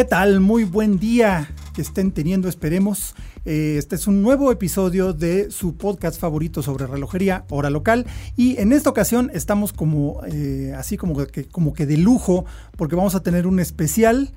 ¿Qué 0.00 0.06
tal? 0.06 0.40
Muy 0.40 0.64
buen 0.64 0.98
día 0.98 1.50
que 1.74 1.82
estén 1.82 2.10
teniendo, 2.10 2.48
esperemos. 2.48 3.14
Eh, 3.44 3.74
este 3.76 3.96
es 3.96 4.06
un 4.06 4.22
nuevo 4.22 4.50
episodio 4.50 5.12
de 5.12 5.50
su 5.50 5.76
podcast 5.76 6.18
favorito 6.18 6.62
sobre 6.62 6.86
relojería, 6.86 7.44
Hora 7.50 7.68
Local. 7.68 8.06
Y 8.34 8.58
en 8.58 8.72
esta 8.72 8.88
ocasión 8.88 9.30
estamos 9.34 9.74
como 9.74 10.22
eh, 10.24 10.72
así 10.74 10.96
como 10.96 11.26
que, 11.26 11.44
como 11.44 11.74
que 11.74 11.84
de 11.84 11.98
lujo, 11.98 12.46
porque 12.78 12.96
vamos 12.96 13.14
a 13.14 13.22
tener 13.22 13.46
un 13.46 13.60
especial 13.60 14.32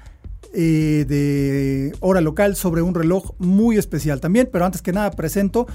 eh, 0.54 1.06
de 1.08 1.94
Hora 2.02 2.20
Local 2.20 2.58
sobre 2.58 2.82
un 2.82 2.94
reloj 2.94 3.32
muy 3.38 3.78
especial 3.78 4.20
también. 4.20 4.50
Pero 4.52 4.66
antes 4.66 4.82
que 4.82 4.92
nada, 4.92 5.12
presento 5.12 5.66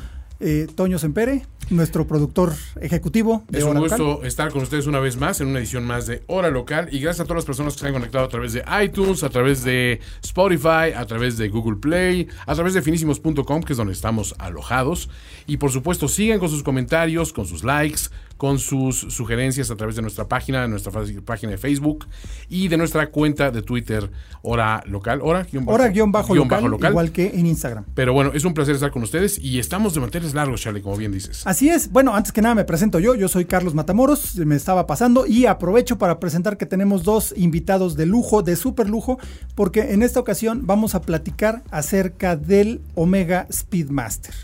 eh, 0.40 0.66
Toño 0.74 0.98
Sempere, 0.98 1.46
nuestro 1.70 2.06
productor 2.06 2.54
ejecutivo. 2.80 3.44
De 3.48 3.58
es 3.58 3.64
un 3.64 3.78
gusto 3.78 4.24
estar 4.24 4.50
con 4.50 4.62
ustedes 4.62 4.86
una 4.86 5.00
vez 5.00 5.16
más 5.16 5.40
en 5.40 5.48
una 5.48 5.58
edición 5.58 5.84
más 5.84 6.06
de 6.06 6.22
Hora 6.26 6.50
Local 6.50 6.88
y 6.92 7.00
gracias 7.00 7.20
a 7.20 7.24
todas 7.24 7.38
las 7.38 7.44
personas 7.44 7.74
que 7.74 7.80
se 7.80 7.86
han 7.86 7.92
conectado 7.92 8.24
a 8.24 8.28
través 8.28 8.52
de 8.52 8.64
iTunes, 8.82 9.22
a 9.22 9.30
través 9.30 9.64
de 9.64 10.00
Spotify, 10.22 10.92
a 10.96 11.04
través 11.06 11.36
de 11.38 11.48
Google 11.48 11.78
Play, 11.78 12.28
a 12.46 12.54
través 12.54 12.74
de 12.74 12.82
finísimos.com, 12.82 13.62
que 13.62 13.72
es 13.72 13.76
donde 13.76 13.92
estamos 13.92 14.34
alojados. 14.38 15.10
Y 15.46 15.56
por 15.56 15.70
supuesto, 15.70 16.08
sigan 16.08 16.38
con 16.38 16.48
sus 16.48 16.62
comentarios, 16.62 17.32
con 17.32 17.46
sus 17.46 17.64
likes, 17.64 18.02
con 18.38 18.58
sus 18.58 18.96
sugerencias 18.96 19.70
a 19.70 19.76
través 19.76 19.96
de 19.96 20.02
nuestra 20.02 20.28
página, 20.28 20.62
de 20.62 20.68
nuestra 20.68 20.92
página 21.24 21.52
de 21.52 21.58
Facebook 21.58 22.06
y 22.48 22.68
de 22.68 22.76
nuestra 22.76 23.10
cuenta 23.10 23.50
de 23.50 23.62
Twitter, 23.62 24.10
Hora 24.42 24.82
Local. 24.86 25.20
Hora, 25.22 25.42
guion 25.42 25.66
bajo, 25.66 25.74
hora 25.74 25.88
guion 25.88 26.12
bajo, 26.12 26.34
local, 26.34 26.92
igual 26.92 27.12
que 27.12 27.26
en 27.34 27.46
Instagram. 27.46 27.84
Pero 27.94 28.12
bueno, 28.12 28.30
es 28.32 28.44
un 28.44 28.54
placer 28.54 28.76
estar 28.76 28.92
con 28.92 29.02
ustedes 29.02 29.38
y 29.38 29.58
estamos 29.58 29.92
de 29.92 30.00
manteles 30.00 30.34
largos, 30.34 30.62
Charlie, 30.62 30.80
como 30.80 30.96
bien 30.96 31.12
dices. 31.12 31.42
Así 31.46 31.68
es. 31.68 31.90
Bueno, 31.90 32.14
antes 32.14 32.32
que 32.32 32.40
nada 32.40 32.54
me 32.54 32.64
presento 32.64 33.00
yo. 33.00 33.16
Yo 33.16 33.28
soy 33.28 33.44
Carlos 33.44 33.74
Matamoros, 33.74 34.36
me 34.36 34.54
estaba 34.54 34.86
pasando 34.86 35.26
y 35.26 35.46
aprovecho 35.46 35.98
para 35.98 36.20
presentar 36.20 36.56
que 36.56 36.66
tenemos 36.66 37.02
dos 37.02 37.34
invitados 37.36 37.96
de 37.96 38.06
lujo, 38.06 38.42
de 38.42 38.54
súper 38.54 38.88
lujo, 38.88 39.18
porque 39.56 39.92
en 39.92 40.04
esta 40.04 40.20
ocasión 40.20 40.62
vamos 40.64 40.94
a 40.94 41.02
platicar 41.02 41.64
acerca 41.70 42.36
del 42.36 42.80
Omega 42.94 43.48
Speedmaster. 43.52 44.34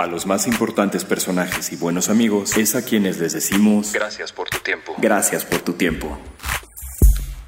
A 0.00 0.06
los 0.06 0.24
más 0.24 0.46
importantes 0.46 1.04
personajes 1.04 1.72
y 1.72 1.76
buenos 1.76 2.08
amigos 2.08 2.56
es 2.56 2.74
a 2.74 2.80
quienes 2.80 3.18
les 3.18 3.34
decimos 3.34 3.92
gracias 3.92 4.32
por 4.32 4.48
tu 4.48 4.56
tiempo. 4.60 4.94
Gracias 4.96 5.44
por 5.44 5.60
tu 5.60 5.74
tiempo. 5.74 6.18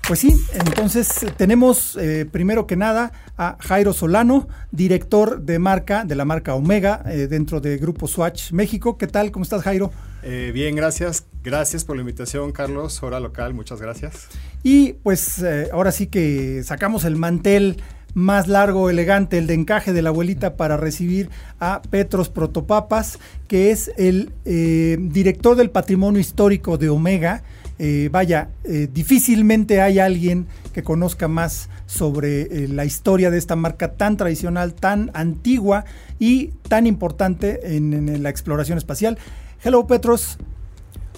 Pues 0.06 0.20
sí, 0.20 0.36
entonces 0.52 1.24
tenemos 1.38 1.96
eh, 1.96 2.26
primero 2.30 2.66
que 2.66 2.76
nada 2.76 3.10
a 3.38 3.56
Jairo 3.58 3.94
Solano, 3.94 4.48
director 4.70 5.40
de 5.40 5.58
marca, 5.58 6.04
de 6.04 6.14
la 6.14 6.26
marca 6.26 6.54
Omega, 6.54 7.02
eh, 7.06 7.26
dentro 7.26 7.58
de 7.62 7.78
Grupo 7.78 8.06
Swatch 8.06 8.52
México. 8.52 8.98
¿Qué 8.98 9.06
tal? 9.06 9.30
¿Cómo 9.30 9.44
estás, 9.44 9.62
Jairo? 9.62 9.90
Eh, 10.22 10.50
bien, 10.52 10.76
gracias. 10.76 11.24
Gracias 11.42 11.86
por 11.86 11.96
la 11.96 12.02
invitación, 12.02 12.52
Carlos. 12.52 13.02
Hora 13.02 13.18
local, 13.18 13.54
muchas 13.54 13.80
gracias. 13.80 14.28
Y 14.62 14.92
pues 14.92 15.42
ahora 15.72 15.90
sí 15.90 16.06
que 16.06 16.62
sacamos 16.64 17.04
el 17.04 17.16
mantel 17.16 17.82
más 18.14 18.48
largo, 18.48 18.90
elegante, 18.90 19.38
el 19.38 19.46
de 19.46 19.54
encaje 19.54 19.92
de 19.92 20.02
la 20.02 20.10
abuelita 20.10 20.56
para 20.56 20.76
recibir 20.76 21.30
a 21.60 21.82
Petros 21.82 22.28
Protopapas, 22.28 23.18
que 23.48 23.70
es 23.70 23.92
el 23.96 24.32
eh, 24.44 24.96
director 25.00 25.56
del 25.56 25.70
patrimonio 25.70 26.20
histórico 26.20 26.78
de 26.78 26.88
Omega. 26.88 27.42
Eh, 27.78 28.08
vaya, 28.12 28.50
eh, 28.64 28.88
difícilmente 28.92 29.80
hay 29.80 29.98
alguien 29.98 30.46
que 30.72 30.82
conozca 30.82 31.26
más 31.28 31.68
sobre 31.86 32.68
la 32.68 32.84
historia 32.84 33.30
de 33.30 33.38
esta 33.38 33.56
marca 33.56 33.92
tan 33.92 34.16
tradicional, 34.16 34.74
tan 34.74 35.10
antigua 35.14 35.84
y 36.18 36.48
tan 36.68 36.86
importante 36.86 37.76
en, 37.76 37.92
en 37.92 38.22
la 38.22 38.30
exploración 38.30 38.78
espacial. 38.78 39.18
Hello, 39.62 39.86
Petros. 39.86 40.38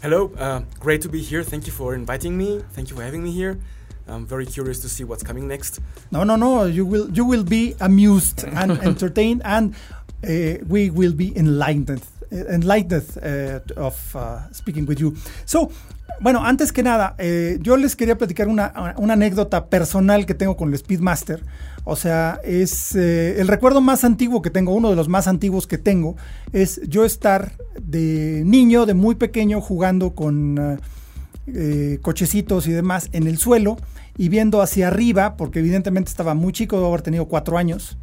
Hello, 0.02 0.32
uh, 0.36 0.60
great 0.80 1.00
to 1.00 1.08
be 1.08 1.22
here. 1.22 1.42
Thank 1.42 1.64
you 1.64 1.72
for 1.72 1.94
inviting 1.94 2.36
me. 2.36 2.60
Thank 2.74 2.88
you 2.88 2.96
for 2.96 3.02
having 3.02 3.22
me 3.22 3.32
here. 3.32 3.56
I'm 4.08 4.26
very 4.26 4.46
curious 4.46 4.80
to 4.80 4.88
see 4.88 5.04
what's 5.04 5.22
coming 5.22 5.48
next. 5.48 5.80
No, 6.10 6.24
no, 6.24 6.36
no. 6.36 6.64
You 6.64 6.84
will 6.84 7.10
you 7.10 7.24
will 7.24 7.44
be 7.44 7.74
amused 7.80 8.44
and 8.44 8.72
entertained, 8.82 9.42
and 9.44 9.74
uh, 10.22 10.64
we 10.68 10.90
will 10.90 11.12
be 11.12 11.36
enlightened, 11.36 12.02
enlightened 12.30 13.06
uh, 13.22 13.60
of 13.76 14.16
uh, 14.16 14.52
speaking 14.52 14.86
with 14.86 15.00
you. 15.00 15.16
So, 15.46 15.70
bueno, 16.20 16.44
antes 16.44 16.72
que 16.72 16.82
nada, 16.82 17.14
eh, 17.18 17.58
yo 17.60 17.76
les 17.76 17.96
quería 17.96 18.16
platicar 18.16 18.48
una, 18.48 18.94
una, 18.98 19.14
anécdota 19.14 19.66
personal 19.66 20.26
que 20.26 20.34
tengo 20.34 20.56
con 20.56 20.70
el 20.70 20.78
Speedmaster. 20.78 21.42
O 21.84 21.96
sea, 21.96 22.40
es 22.44 22.94
eh, 22.94 23.40
el 23.40 23.48
recuerdo 23.48 23.80
más 23.80 24.04
antiguo 24.04 24.40
que 24.40 24.50
tengo, 24.50 24.72
uno 24.74 24.90
de 24.90 24.96
los 24.96 25.08
más 25.08 25.26
antiguos 25.26 25.66
que 25.66 25.76
tengo, 25.76 26.16
es 26.52 26.80
yo 26.88 27.04
estar 27.04 27.52
de 27.80 28.42
niño, 28.44 28.86
de 28.86 28.94
muy 28.94 29.16
pequeño, 29.16 29.60
jugando 29.60 30.14
con 30.14 30.80
eh, 31.46 31.98
cochecitos 32.00 32.66
y 32.66 32.72
demás 32.72 33.10
en 33.12 33.26
el 33.26 33.36
suelo 33.36 33.76
y 34.16 34.30
viendo 34.30 34.62
hacia 34.62 34.88
arriba, 34.88 35.36
porque 35.36 35.58
evidentemente 35.58 36.08
estaba 36.08 36.34
muy 36.34 36.52
chico, 36.52 36.76
debo 36.76 36.88
haber 36.88 37.02
tenido 37.02 37.26
cuatro 37.26 37.58
años, 37.58 37.98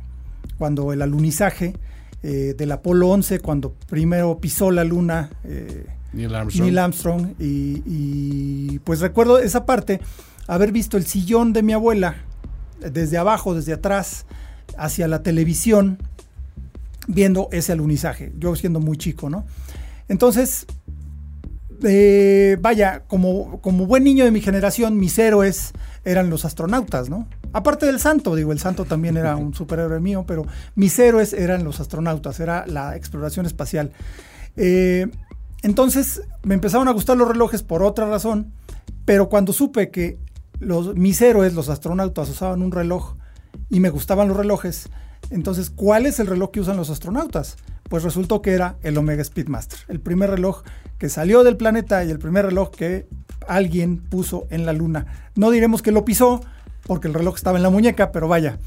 cuando 0.60 0.94
el 0.94 1.02
alunizaje 1.02 1.76
eh, 2.22 2.54
del 2.56 2.72
Apolo 2.72 3.10
11, 3.10 3.40
cuando 3.40 3.74
primero 3.90 4.38
pisó 4.38 4.70
la 4.70 4.84
luna 4.84 5.32
eh, 5.44 5.88
Neil 6.14 6.78
Armstrong, 6.78 7.34
y, 7.40 8.78
pues 8.80 9.00
recuerdo 9.00 9.40
esa 9.40 9.66
parte, 9.66 10.02
haber 10.46 10.72
visto 10.72 10.98
el 10.98 11.06
sillón 11.06 11.52
de 11.52 11.64
mi 11.64 11.74
abuela 11.74 12.18
desde 12.80 13.18
abajo, 13.18 13.56
desde 13.56 13.74
atrás, 13.74 14.26
hacia 14.78 15.08
la 15.08 15.24
televisión, 15.24 15.98
viendo 17.08 17.50
ese 17.52 17.72
alunizaje, 17.72 18.34
yo 18.38 18.56
siendo 18.56 18.80
muy 18.80 18.98
chico, 18.98 19.30
¿no? 19.30 19.46
Entonces, 20.10 20.68
eh, 21.84 22.58
vaya, 22.60 23.04
como, 23.08 23.60
buen 23.62 24.04
niño 24.04 24.26
de 24.26 24.32
mi 24.32 24.42
generación, 24.42 24.98
mis 24.98 25.18
héroes 25.18 25.74
eran 26.04 26.30
los 26.30 26.46
astronautas, 26.46 27.10
¿no? 27.10 27.28
Aparte 27.54 27.86
del 27.86 28.00
santo, 28.00 28.36
digo, 28.36 28.52
el 28.52 28.60
santo 28.60 28.86
también 28.86 29.18
era 29.18 29.36
un 29.36 29.54
superhéroe 29.54 30.00
mío, 30.00 30.24
pero 30.28 30.46
mis 30.76 30.98
héroes 31.00 31.34
eran 31.34 31.64
los 31.64 31.80
astronautas, 31.80 32.40
era 32.40 32.66
la 32.68 32.96
exploración 32.96 33.46
espacial. 33.46 33.92
Eh, 34.56 35.08
entonces 35.64 36.22
me 36.44 36.56
empezaron 36.56 36.88
a 36.88 36.92
gustar 36.92 37.18
los 37.18 37.28
relojes 37.28 37.64
por 37.64 37.84
otra 37.84 38.08
razón, 38.10 38.54
pero 39.06 39.30
cuando 39.30 39.54
supe 39.54 39.92
que 39.92 40.18
los, 40.60 40.96
mis 40.96 41.22
héroes, 41.22 41.54
los 41.54 41.70
astronautas, 41.70 42.30
usaban 42.30 42.62
un 42.62 42.72
reloj 42.72 43.16
y 43.70 43.80
me 43.80 43.90
gustaban 43.90 44.28
los 44.28 44.38
relojes, 44.38 44.90
entonces, 45.30 45.70
¿cuál 45.70 46.06
es 46.06 46.20
el 46.20 46.28
reloj 46.28 46.52
que 46.52 46.62
usan 46.62 46.78
los 46.78 46.90
astronautas? 46.90 47.58
Pues 47.92 48.04
resultó 48.04 48.42
que 48.42 48.54
era 48.54 48.78
el 48.84 48.98
Omega 48.98 49.22
Speedmaster, 49.22 49.80
el 49.90 50.00
primer 50.00 50.30
reloj 50.30 50.64
que 50.98 51.10
salió 51.10 51.44
del 51.44 51.58
planeta 51.58 52.06
y 52.06 52.10
el 52.10 52.20
primer 52.20 52.46
reloj 52.46 52.72
que 52.72 53.06
alguien 53.46 53.98
puso 53.98 54.48
en 54.50 54.66
la 54.66 54.72
luna. 54.72 55.08
No 55.36 55.52
diremos 55.52 55.82
que 55.82 55.92
lo 55.92 56.06
pisó, 56.06 56.40
porque 56.84 57.10
el 57.10 57.14
reloj 57.14 57.36
estaba 57.36 57.58
en 57.58 57.64
la 57.64 57.70
muñeca, 57.70 58.14
pero 58.14 58.30
vaya. 58.30 58.60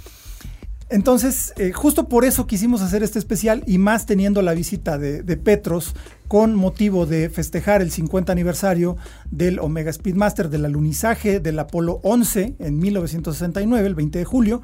Entonces, 0.90 1.54
eh, 1.56 1.72
justo 1.72 2.06
por 2.06 2.26
eso 2.26 2.46
quisimos 2.46 2.82
hacer 2.82 3.02
este 3.02 3.18
especial 3.18 3.64
y 3.66 3.78
más 3.78 4.04
teniendo 4.04 4.42
la 4.42 4.52
visita 4.52 4.98
de, 4.98 5.22
Petros 5.38 5.94
con 6.28 6.54
motivo 6.54 7.06
de 7.06 7.30
festejar 7.30 7.80
el 7.80 7.90
50 7.90 8.30
aniversario 8.30 8.98
del 9.30 9.58
Omega 9.58 9.90
Speedmaster, 9.90 10.50
del 10.50 10.66
alunizaje 10.66 11.40
del 11.40 11.58
Apolo 11.60 11.98
11 12.02 12.56
en 12.58 12.78
1969, 12.78 13.86
el 13.86 13.94
20 13.94 14.18
de 14.18 14.24
julio. 14.26 14.62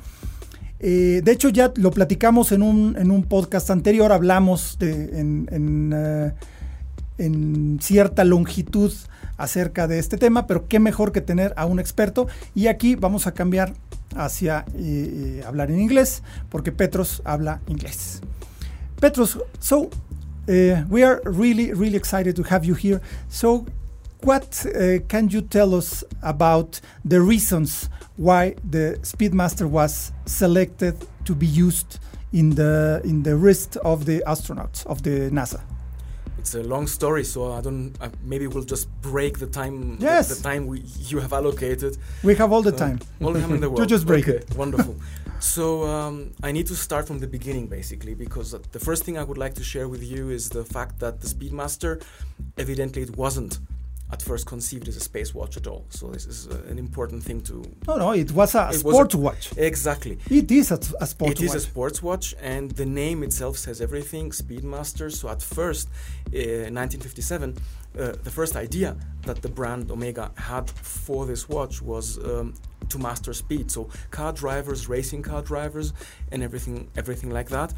Eh, 0.81 1.21
de 1.23 1.32
hecho, 1.32 1.50
ya 1.50 1.73
lo 1.77 1.91
platicamos 1.91 2.53
en 2.53 2.62
un, 2.62 3.27
podcast 3.29 3.71
anterior, 3.71 4.12
hablamos 4.12 4.79
en, 4.81 5.93
eh, 5.94 6.32
en 7.19 7.79
cierta 7.82 8.25
longitud 8.25 8.93
acerca 9.37 9.87
de 9.87 9.99
este 9.99 10.17
tema, 10.17 10.47
pero 10.47 10.69
qué 10.69 10.79
mejor 10.79 11.12
que 11.12 11.21
tener 11.21 11.53
a 11.56 11.67
un 11.67 11.81
experto. 11.81 12.29
Y 12.55 12.69
aquí 12.69 12.94
vamos 12.94 13.27
a 13.27 13.32
cambiar 13.32 13.75
hacia 14.17 14.65
eh, 14.75 15.43
hablar 15.47 15.71
en 15.71 15.81
inglés, 15.81 16.23
porque 16.49 16.73
Petros 16.73 17.21
habla 17.25 17.61
inglés. 17.69 18.23
Petros, 19.00 19.38
so 19.59 19.91
we 20.88 21.05
are 21.05 21.21
really, 21.25 21.73
really 21.73 21.97
excited 21.97 22.35
to 22.35 22.43
have 22.49 22.67
you 22.67 22.75
here. 22.75 23.00
So, 23.29 23.67
what 24.25 24.64
uh, 24.67 24.99
can 25.08 25.28
you 25.28 25.40
tell 25.43 25.75
us 25.75 26.05
about 26.22 26.81
the 27.05 27.20
reasons 27.20 27.88
why 28.17 28.55
the 28.70 28.99
Speedmaster 29.02 29.67
was 29.69 30.12
selected 30.26 30.94
to 31.25 31.34
be 31.34 31.46
used 31.46 31.99
in 32.32 32.50
the 32.50 33.00
in 33.05 33.22
the 33.22 33.34
wrist 33.37 33.76
of 33.78 34.05
the 34.05 34.22
astronauts 34.26 34.87
of 34.87 35.02
the 35.02 35.31
NASA? 35.31 35.61
it's 36.38 36.55
a 36.55 36.62
long 36.62 36.87
story, 36.87 37.22
so 37.22 37.52
I 37.52 37.61
don't. 37.61 37.93
Uh, 38.00 38.08
maybe 38.22 38.46
we'll 38.46 38.64
just 38.64 38.88
break 39.02 39.38
the 39.38 39.46
time. 39.46 39.99
Yes. 40.00 40.28
The, 40.34 40.43
time 40.43 40.67
we, 40.67 40.81
you 41.11 41.20
have 41.20 41.34
allocated. 41.34 41.99
We 42.25 42.34
have 42.37 42.50
all 42.50 42.62
the 42.62 42.72
Uh, 42.75 42.78
time. 42.87 42.99
all 43.20 43.32
the 43.34 43.40
time 43.43 43.52
in 43.52 43.61
the 43.61 43.69
world. 43.72 43.87
just 43.88 44.06
break 44.06 44.26
Okay, 44.26 44.38
it. 44.38 44.56
Wonderful. 44.56 44.96
So 45.43 45.87
um, 45.87 46.32
I 46.43 46.52
need 46.52 46.67
to 46.67 46.75
start 46.76 47.06
from 47.06 47.19
the 47.19 47.26
beginning, 47.26 47.67
basically, 47.67 48.12
because 48.14 48.50
the 48.72 48.78
first 48.78 49.05
thing 49.05 49.17
I 49.17 49.25
would 49.25 49.38
like 49.38 49.55
to 49.55 49.64
share 49.64 49.88
with 49.88 50.02
you 50.05 50.28
is 50.28 50.50
the 50.50 50.64
fact 50.64 50.99
that 50.99 51.20
the 51.22 51.26
Speedmaster, 51.34 52.02
evidently, 52.58 53.00
it 53.08 53.17
wasn't 53.17 53.58
at 54.12 54.20
first 54.22 54.46
conceived 54.46 54.88
as 54.88 54.96
a 54.96 55.00
space 55.00 55.34
watch 55.34 55.56
at 55.56 55.66
all. 55.66 55.84
So 55.90 56.08
this 56.08 56.26
is 56.26 56.48
uh, 56.48 56.60
an 56.68 56.78
important 56.78 57.22
thing 57.22 57.40
to 57.42 57.62
No, 57.86 57.96
no, 57.96 58.12
it 58.12 58.32
was 58.32 58.54
a 58.54 58.64
It 58.68 58.82
was 58.84 58.94
sport 58.94 59.14
a- 59.14 59.18
watch. 59.18 59.50
exactly. 59.56 60.18
It 60.28 60.50
is 60.50 60.70
a, 60.70 60.80
a 61.00 61.06
sport 61.06 61.32
It 61.32 61.42
is 61.42 61.48
watch. 61.50 61.56
a 61.56 61.60
sports 61.60 62.02
watch, 62.02 62.34
and 62.40 62.70
the 62.72 62.86
name 62.86 63.22
itself 63.22 63.56
says 63.56 63.80
everything. 63.80 64.30
Speedmaster. 64.30 65.12
So 65.12 65.28
at 65.28 65.42
first, 65.42 65.88
uh, 66.34 66.38
in 66.38 66.74
1957, 66.74 67.56
uh, 67.98 68.12
the 68.22 68.30
first 68.30 68.56
idea 68.56 68.96
that 69.26 69.42
the 69.42 69.48
brand 69.48 69.90
Omega 69.90 70.30
had 70.36 70.68
for 70.70 71.26
this 71.26 71.48
watch 71.48 71.80
was 71.82 72.18
um, 72.18 72.54
to 72.88 72.98
master 72.98 73.32
speed. 73.32 73.70
So 73.70 73.88
car 74.10 74.32
drivers, 74.32 74.88
racing 74.88 75.22
car 75.22 75.42
drivers, 75.42 75.92
and 76.32 76.42
everything, 76.42 76.88
everything 76.96 77.30
like 77.30 77.48
that. 77.50 77.72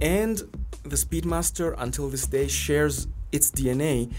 And 0.00 0.38
the 0.84 0.96
Speedmaster, 0.96 1.74
until 1.78 2.08
this 2.08 2.26
day, 2.26 2.48
shares 2.48 3.06
its 3.30 3.50
DNA 3.50 4.12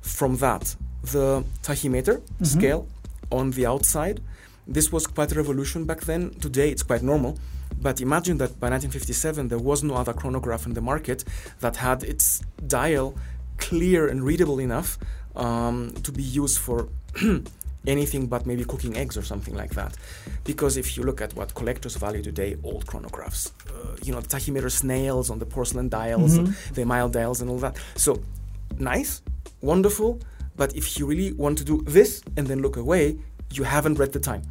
from 0.00 0.36
that. 0.38 0.76
The 1.02 1.44
tachymeter 1.62 2.20
scale 2.42 2.86
on 3.30 3.50
the 3.52 3.66
outside. 3.66 4.20
This 4.66 4.92
was 4.92 5.06
quite 5.06 5.32
a 5.32 5.34
revolution 5.34 5.84
back 5.84 6.00
then. 6.00 6.30
Today, 6.40 6.70
it's 6.70 6.82
quite 6.82 7.02
normal. 7.02 7.38
But 7.80 8.00
imagine 8.00 8.38
that 8.38 8.60
by 8.60 8.68
1957, 8.68 9.48
there 9.48 9.58
was 9.58 9.82
no 9.82 9.94
other 9.94 10.12
chronograph 10.12 10.66
in 10.66 10.74
the 10.74 10.80
market 10.80 11.24
that 11.60 11.76
had 11.76 12.02
its 12.02 12.42
dial 12.66 13.14
clear 13.56 14.08
and 14.08 14.22
readable 14.22 14.58
enough 14.58 14.98
um, 15.36 15.92
to 16.02 16.12
be 16.12 16.22
used 16.22 16.58
for 16.58 16.88
anything 17.86 18.26
but 18.26 18.46
maybe 18.46 18.64
cooking 18.64 18.96
eggs 18.96 19.16
or 19.16 19.22
something 19.22 19.54
like 19.54 19.70
that. 19.70 19.96
Because 20.44 20.76
if 20.76 20.96
you 20.96 21.02
look 21.04 21.20
at 21.20 21.34
what 21.34 21.54
collectors 21.54 21.96
value 21.96 22.22
today, 22.22 22.56
old 22.62 22.86
chronographs, 22.86 23.52
uh, 23.68 23.96
you 24.02 24.12
know, 24.12 24.20
the 24.20 24.28
tachymeter 24.28 24.70
snails 24.70 25.30
on 25.30 25.38
the 25.38 25.46
porcelain 25.46 25.88
dials, 25.88 26.36
the 26.72 26.84
mile 26.84 27.08
dials, 27.08 27.40
and 27.40 27.50
all 27.50 27.58
that. 27.58 27.76
So 27.96 28.20
nice, 28.78 29.22
wonderful. 29.60 30.20
But 30.60 30.76
if 30.80 30.86
you 30.98 31.06
really 31.12 31.32
want 31.44 31.56
to 31.60 31.64
do 31.72 31.76
this 31.96 32.10
and 32.36 32.44
then 32.46 32.58
look 32.66 32.76
away, 32.84 33.04
you 33.56 33.64
haven't 33.64 33.96
read 34.02 34.12
the 34.12 34.20
time. 34.20 34.42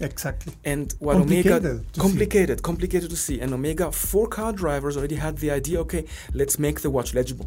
Exactly. 0.00 0.52
And 0.72 0.86
what 0.98 1.14
Omega 1.16 1.50
Complicated 1.50 1.94
see. 1.94 2.00
complicated, 2.06 2.62
complicated 2.70 3.10
to 3.10 3.16
see. 3.26 3.36
And 3.42 3.48
Omega, 3.58 3.86
four 3.92 4.26
car 4.36 4.52
drivers 4.62 4.96
already 4.96 5.18
had 5.26 5.34
the 5.38 5.50
idea. 5.60 5.76
Okay, 5.86 6.02
let's 6.40 6.58
make 6.66 6.76
the 6.84 6.90
watch 6.90 7.14
legible. 7.14 7.46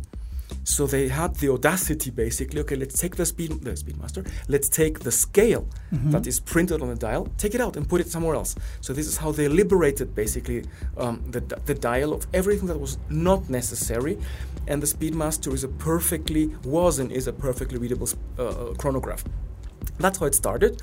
So 0.64 0.88
they 0.88 1.10
had 1.10 1.32
the 1.42 1.50
audacity, 1.56 2.10
basically. 2.26 2.60
Okay, 2.62 2.78
let's 2.84 2.98
take 3.04 3.16
the 3.22 3.26
speed, 3.26 3.52
the 3.68 3.72
Speedmaster. 3.84 4.24
Let's 4.48 4.70
take 4.70 4.96
the 5.08 5.12
scale 5.12 5.64
Mm-hmm. 5.94 6.12
that 6.12 6.26
is 6.28 6.40
printed 6.54 6.82
on 6.82 6.90
the 6.90 7.00
dial, 7.08 7.24
take 7.38 7.54
it 7.58 7.62
out 7.66 7.74
and 7.78 7.84
put 7.88 8.00
it 8.02 8.08
somewhere 8.16 8.36
else. 8.36 8.52
So 8.86 8.90
this 8.94 9.08
is 9.12 9.18
how 9.24 9.32
they 9.40 9.48
liberated, 9.62 10.08
basically, 10.24 10.60
um, 11.04 11.16
the 11.36 11.42
the 11.70 11.76
dial 11.92 12.12
of 12.18 12.22
everything 12.40 12.68
that 12.72 12.80
was 12.86 12.98
not 13.10 13.42
necessary. 13.50 14.16
And 14.68 14.82
the 14.82 14.88
Speedmaster 14.88 15.54
is 15.54 15.64
a 15.64 15.68
perfectly 15.68 16.48
was 16.64 17.00
and 17.00 17.12
is 17.12 17.28
a 17.28 17.34
perfectly 17.34 17.78
readable 17.78 18.10
uh, 18.40 18.74
chronograph. 18.78 19.24
That's 20.00 20.18
how 20.18 20.26
it 20.26 20.36
started. 20.36 20.82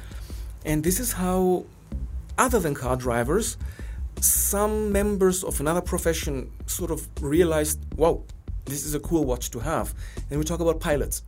And 0.64 0.84
this 0.84 1.00
is 1.00 1.12
how, 1.12 1.64
other 2.38 2.60
than 2.60 2.74
car 2.74 2.96
drivers, 2.96 3.56
some 4.20 4.92
members 4.92 5.42
of 5.42 5.58
another 5.60 5.80
profession 5.80 6.50
sort 6.66 6.90
of 6.90 7.08
realized, 7.20 7.80
wow, 7.96 8.22
this 8.64 8.84
is 8.84 8.94
a 8.94 9.00
cool 9.00 9.24
watch 9.24 9.50
to 9.50 9.58
have. 9.58 9.94
And 10.30 10.38
we 10.38 10.44
talk 10.44 10.60
about 10.60 10.80
pilots. 10.80 11.22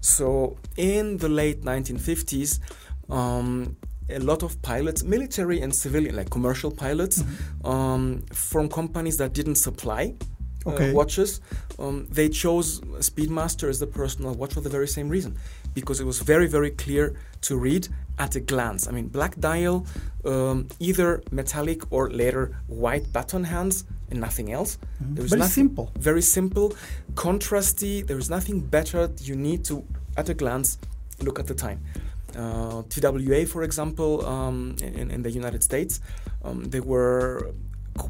So, 0.00 0.56
in 0.76 1.16
the 1.18 1.28
late 1.28 1.62
1950s, 1.62 2.60
um, 3.08 3.76
a 4.08 4.18
lot 4.18 4.42
of 4.42 4.60
pilots, 4.62 5.02
military 5.02 5.60
and 5.60 5.74
civilian, 5.74 6.16
like 6.16 6.30
commercial 6.30 6.70
pilots, 6.70 7.22
um, 7.64 8.22
from 8.32 8.68
companies 8.68 9.16
that 9.18 9.32
didn't 9.32 9.56
supply 9.56 10.14
uh, 10.14 10.35
Okay. 10.66 10.92
watches, 10.92 11.40
um, 11.78 12.06
they 12.10 12.28
chose 12.28 12.80
Speedmaster 13.10 13.68
as 13.68 13.78
the 13.78 13.86
personal 13.86 14.34
watch 14.34 14.54
for 14.54 14.60
the 14.60 14.68
very 14.70 14.88
same 14.88 15.08
reason, 15.08 15.36
because 15.74 16.00
it 16.00 16.04
was 16.06 16.18
very, 16.20 16.46
very 16.48 16.70
clear 16.70 17.14
to 17.42 17.56
read 17.56 17.88
at 18.18 18.34
a 18.34 18.40
glance. 18.40 18.88
I 18.88 18.92
mean, 18.92 19.08
black 19.08 19.38
dial, 19.38 19.86
um, 20.24 20.66
either 20.80 21.22
metallic 21.30 21.80
or 21.92 22.10
later 22.10 22.56
white 22.66 23.12
button 23.12 23.44
hands, 23.44 23.84
and 24.10 24.20
nothing 24.20 24.52
else. 24.52 24.78
There 25.00 25.22
was 25.22 25.30
Very 25.30 25.40
nothing- 25.40 25.52
simple. 25.68 25.92
very 25.98 26.22
simple, 26.22 26.74
contrasty. 27.14 28.06
There 28.06 28.18
is 28.18 28.30
nothing 28.30 28.60
better. 28.60 29.10
You 29.20 29.36
need 29.36 29.64
to, 29.64 29.84
at 30.16 30.28
a 30.28 30.34
glance, 30.34 30.78
look 31.22 31.38
at 31.38 31.46
the 31.46 31.54
time. 31.54 31.80
Uh, 32.36 32.82
TWA, 32.88 33.46
for 33.46 33.62
example, 33.62 34.24
um, 34.26 34.76
in, 34.82 35.10
in 35.10 35.22
the 35.22 35.30
United 35.30 35.62
States, 35.62 36.00
um, 36.44 36.64
they 36.64 36.80
were 36.80 37.52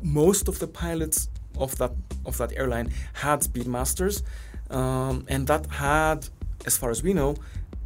most 0.03 0.49
of 0.49 0.59
the 0.59 0.67
pilots 0.67 1.29
of 1.59 1.77
that 1.79 1.93
of 2.25 2.37
that 2.39 2.53
airline 2.57 2.91
had 3.15 3.41
Speedmasters, 3.41 4.23
um, 4.71 5.25
and 5.29 5.47
that 5.47 5.67
had, 5.67 6.29
as 6.65 6.77
far 6.77 6.91
as 6.91 7.03
we 7.03 7.13
know, 7.13 7.37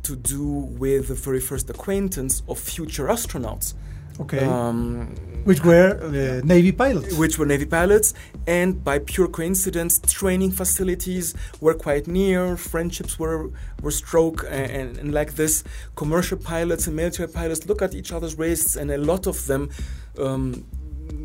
to 0.02 0.16
do 0.16 0.44
with 0.78 1.08
the 1.08 1.14
very 1.14 1.40
first 1.40 1.68
acquaintance 1.70 2.42
of 2.48 2.58
future 2.58 3.06
astronauts. 3.06 3.74
Okay. 4.20 4.44
Um, 4.44 5.14
Which 5.44 5.64
were 5.64 5.98
uh, 6.02 6.44
Navy 6.44 6.72
pilots. 6.72 7.16
which 7.16 7.38
were 7.38 7.46
Navy 7.46 7.64
pilots, 7.64 8.12
and 8.46 8.84
by 8.84 8.98
pure 8.98 9.28
coincidence, 9.28 9.98
training 10.00 10.50
facilities 10.50 11.34
were 11.60 11.72
quite 11.72 12.06
near. 12.06 12.56
Friendships 12.58 13.18
were 13.18 13.50
were 13.82 13.90
stroke, 13.90 14.44
and, 14.48 14.70
and, 14.70 14.98
and 14.98 15.14
like 15.14 15.34
this, 15.36 15.64
commercial 15.96 16.36
pilots 16.36 16.86
and 16.86 16.96
military 16.96 17.28
pilots 17.28 17.66
look 17.66 17.80
at 17.80 17.94
each 17.94 18.12
other's 18.12 18.36
wrists, 18.36 18.76
and 18.76 18.90
a 18.90 18.98
lot 18.98 19.26
of 19.26 19.46
them. 19.46 19.70
Um, 20.18 20.66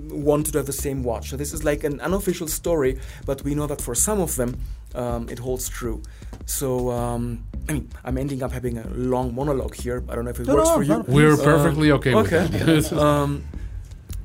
want 0.09 0.47
to 0.47 0.57
have 0.57 0.65
the 0.65 0.73
same 0.73 1.03
watch. 1.03 1.29
So 1.29 1.37
this 1.37 1.53
is 1.53 1.63
like 1.63 1.83
an 1.83 1.99
unofficial 2.01 2.47
story, 2.47 2.99
but 3.25 3.43
we 3.43 3.55
know 3.55 3.67
that 3.67 3.81
for 3.81 3.95
some 3.95 4.19
of 4.21 4.35
them, 4.35 4.59
um, 4.93 5.29
it 5.29 5.39
holds 5.39 5.69
true. 5.69 6.01
So 6.45 6.91
um, 6.91 7.43
I 7.67 7.73
mean, 7.73 7.89
I'm 8.03 8.17
ending 8.17 8.43
up 8.43 8.51
having 8.51 8.77
a 8.77 8.87
long 8.89 9.33
monologue 9.33 9.75
here. 9.75 10.03
I 10.09 10.15
don't 10.15 10.25
know 10.25 10.31
if 10.31 10.39
it 10.39 10.47
No, 10.47 10.55
works 10.55 10.69
no, 10.69 10.75
for 10.75 10.83
you. 10.83 11.03
We're 11.07 11.37
perfectly 11.37 11.91
okay, 11.91 12.13
with 12.13 12.31
okay. 12.33 12.47
that. 12.47 12.93
um, 13.07 13.43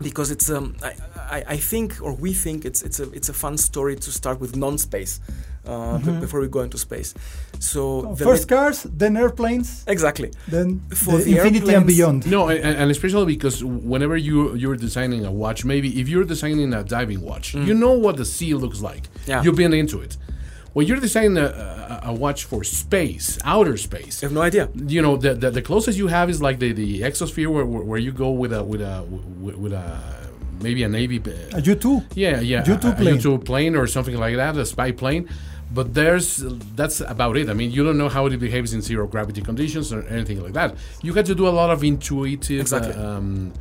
because 0.00 0.30
it's 0.30 0.48
um, 0.50 0.76
I, 0.82 0.94
I, 1.16 1.44
I 1.48 1.56
think 1.56 2.00
or 2.00 2.14
we 2.14 2.32
think 2.32 2.64
it's 2.64 2.82
it's 2.82 3.00
a 3.00 3.10
it's 3.12 3.28
a 3.28 3.34
fun 3.34 3.58
story 3.58 3.96
to 3.96 4.10
start 4.10 4.40
with 4.40 4.56
non-space 4.56 5.20
uh, 5.66 5.98
b- 5.98 6.20
before 6.20 6.40
we 6.40 6.48
go 6.48 6.60
into 6.60 6.78
space. 6.78 7.14
So 7.58 7.80
Oh, 8.06 8.14
the 8.14 8.24
First 8.24 8.42
lit- 8.50 8.56
cars, 8.58 8.82
then 8.84 9.16
airplanes, 9.16 9.84
exactly 9.86 10.30
then 10.48 10.80
For 10.94 11.18
the 11.18 11.24
the 11.24 11.36
infinity 11.36 11.58
and 11.58 11.70
airplanes- 11.70 11.96
beyond. 11.96 12.30
No, 12.30 12.48
and, 12.48 12.76
and 12.80 12.90
especially 12.90 13.26
because 13.36 13.62
whenever 13.64 14.16
you 14.16 14.54
you're 14.54 14.76
designing 14.76 15.24
a 15.26 15.32
watch, 15.32 15.64
maybe 15.64 15.88
if 16.00 16.08
you're 16.08 16.24
designing 16.34 16.72
a 16.74 16.82
diving 16.82 17.20
watch, 17.20 17.54
you 17.54 17.74
know 17.74 17.92
what 18.04 18.16
the 18.16 18.24
sea 18.24 18.54
looks 18.54 18.80
like. 18.80 19.04
Yeah. 19.26 19.42
You've 19.42 19.56
been 19.56 19.74
into 19.74 20.00
it. 20.00 20.16
When 20.72 20.86
you're 20.86 21.00
designing 21.00 21.36
a, 21.36 21.46
a, 22.04 22.10
a 22.10 22.12
watch 22.12 22.44
for 22.44 22.62
space, 22.64 23.38
outer 23.44 23.76
space, 23.76 24.22
I 24.22 24.26
have 24.26 24.32
no 24.32 24.42
idea. 24.50 24.68
you 24.96 25.02
know 25.02 25.16
the, 25.16 25.34
the 25.34 25.50
the 25.50 25.62
closest 25.62 25.98
you 25.98 26.06
have 26.08 26.30
is 26.30 26.40
like 26.40 26.58
the 26.60 26.70
the 26.72 26.90
exosphere 27.08 27.48
where, 27.54 27.66
where, 27.72 27.82
where 27.90 27.98
you 28.06 28.12
go 28.12 28.30
with 28.42 28.52
a 28.52 28.62
with 28.62 28.80
a 28.80 29.02
with, 29.44 29.56
with 29.62 29.72
a 29.72 29.86
maybe 30.62 30.82
a 30.84 30.88
navy. 30.88 31.18
uh, 31.18 31.58
A 31.58 31.60
U2. 31.62 32.04
yeah, 32.14 32.40
yeah, 32.40 32.64
U-2 32.66 32.84
a, 32.84 32.88
a 32.92 32.94
plane. 32.94 33.14
U-2 33.16 33.44
plane 33.44 33.74
or 33.76 33.86
something 33.86 34.16
like 34.16 34.36
that, 34.36 34.56
a 34.56 34.64
spy 34.66 34.92
plane. 34.92 35.28
But 35.72 35.94
there's 35.94 36.38
that's 36.74 37.00
about 37.00 37.36
it. 37.36 37.48
I 37.48 37.54
mean, 37.54 37.70
you 37.70 37.84
don't 37.84 37.96
know 38.02 38.08
how 38.08 38.26
it 38.26 38.36
behaves 38.38 38.72
in 38.74 38.80
zero 38.82 39.06
gravity 39.06 39.40
conditions 39.40 39.92
or 39.92 40.02
anything 40.08 40.42
like 40.42 40.54
that. 40.54 40.74
You 41.02 41.12
had 41.14 41.26
to 41.26 41.34
do 41.34 41.46
a 41.46 41.54
lot 41.60 41.70
of 41.70 41.84
intuitive 41.84 42.60
Exactly. 42.60 42.92
uh, 42.94 43.08
um, 43.18 43.52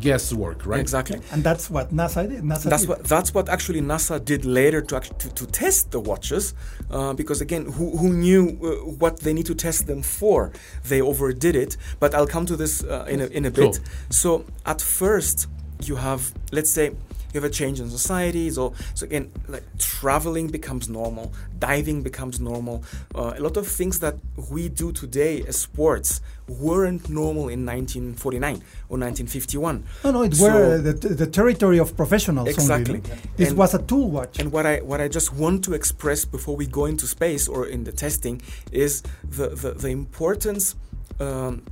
guesswork, 0.00 0.66
right? 0.66 0.80
Exactly. 0.80 1.20
And 1.32 1.42
that's 1.42 1.70
what 1.70 1.90
NASA 1.94 2.28
did. 2.28 2.42
NASA 2.42 2.68
That's 2.70 2.82
did. 2.82 2.88
what 2.90 3.04
that's 3.04 3.32
what 3.34 3.48
actually 3.48 3.80
NASA 3.80 4.22
did 4.22 4.44
later 4.44 4.80
to 4.82 4.96
actually 4.96 5.18
to, 5.18 5.28
to 5.34 5.46
test 5.46 5.90
the 5.90 6.00
watches, 6.00 6.54
uh, 6.90 7.12
because 7.14 7.40
again, 7.40 7.64
who, 7.76 7.96
who 7.96 8.12
knew 8.12 8.42
uh, 8.62 8.90
what 9.02 9.20
they 9.20 9.32
need 9.32 9.46
to 9.46 9.54
test 9.54 9.86
them 9.86 10.02
for? 10.02 10.52
They 10.90 11.00
overdid 11.00 11.56
it. 11.56 11.76
But 12.00 12.14
I'll 12.14 12.26
come 12.26 12.46
to 12.46 12.56
this 12.56 12.82
uh, 12.84 13.06
in 13.08 13.20
a, 13.20 13.26
in 13.26 13.44
a 13.46 13.50
Cool. 13.50 13.70
bit. 13.72 13.80
So 14.10 14.44
at 14.66 14.80
first, 14.80 15.48
you 15.82 15.96
have 15.96 16.32
let's 16.52 16.70
say 16.70 16.86
you 17.32 17.40
have 17.40 17.44
a 17.44 17.50
change 17.50 17.80
in 17.80 17.90
society. 17.90 18.48
So 18.50 18.74
so 18.94 19.04
again, 19.06 19.32
like 19.48 19.64
traveling 19.78 20.48
becomes 20.48 20.88
normal, 20.88 21.32
diving 21.58 22.02
becomes 22.02 22.38
normal. 22.38 22.84
Uh, 23.14 23.34
a 23.36 23.40
lot 23.40 23.56
of 23.56 23.66
things 23.66 23.98
that 24.00 24.14
we 24.50 24.68
do 24.68 24.92
today 24.92 25.42
as 25.48 25.58
sports 25.58 26.20
weren't 26.46 27.08
normal 27.08 27.48
in 27.48 27.64
1949 27.66 28.54
or 28.88 28.98
1951. 28.98 29.82
No, 30.04 30.10
no, 30.12 30.22
it 30.22 30.34
So- 30.36 30.44
were 30.44 30.78
the, 30.78 30.92
the 30.92 31.26
territory 31.26 31.78
of 31.78 31.96
professionals 31.96 32.48
Exactly. 32.48 32.96
only. 32.98 33.08
no? 33.08 33.16
This 33.36 33.48
And- 33.48 33.58
was 33.58 33.74
a 33.74 33.82
tool 33.82 34.10
watch. 34.10 34.38
And 34.38 34.52
what 34.52 34.64
I 34.66 34.76
what 34.82 35.00
I 35.00 35.08
just 35.08 35.32
want 35.32 35.64
to 35.64 35.72
express 35.74 36.24
before 36.24 36.54
we 36.56 36.66
go 36.66 36.84
into 36.84 37.06
space 37.08 37.48
or 37.48 37.66
in 37.66 37.82
the 37.84 37.92
testing 37.92 38.42
is 38.70 39.02
the 39.28 39.48
the, 39.48 39.72
the 39.72 39.88
importance. 39.88 40.76
Um, 41.18 41.62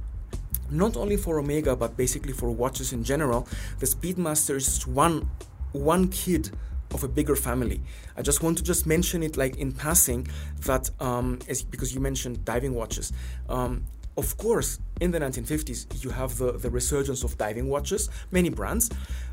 not 0.72 0.96
only 0.96 1.16
for 1.16 1.38
Omega 1.38 1.76
but 1.76 1.96
basically 1.96 2.32
for 2.32 2.50
watches 2.50 2.92
in 2.92 3.04
general, 3.04 3.46
the 3.78 3.86
Speedmaster 3.86 4.56
is 4.56 4.66
just 4.66 4.86
one 4.86 5.28
one 5.72 6.08
kid 6.08 6.50
of 6.92 7.02
a 7.02 7.08
bigger 7.08 7.36
family. 7.36 7.80
I 8.16 8.22
just 8.22 8.42
want 8.42 8.58
to 8.58 8.64
just 8.64 8.86
mention 8.86 9.22
it 9.22 9.36
like 9.36 9.56
in 9.56 9.72
passing 9.72 10.28
that 10.66 10.90
um, 11.00 11.38
as, 11.48 11.62
because 11.62 11.94
you 11.94 12.00
mentioned 12.00 12.44
diving 12.44 12.74
watches. 12.74 13.12
Um, 13.48 13.84
of 14.16 14.36
course, 14.36 14.78
in 15.00 15.10
the 15.10 15.18
1950s, 15.18 16.04
you 16.04 16.10
have 16.10 16.36
the, 16.36 16.52
the 16.52 16.68
resurgence 16.68 17.24
of 17.24 17.38
diving 17.38 17.68
watches, 17.68 18.10
many 18.30 18.50
brands, 18.50 18.90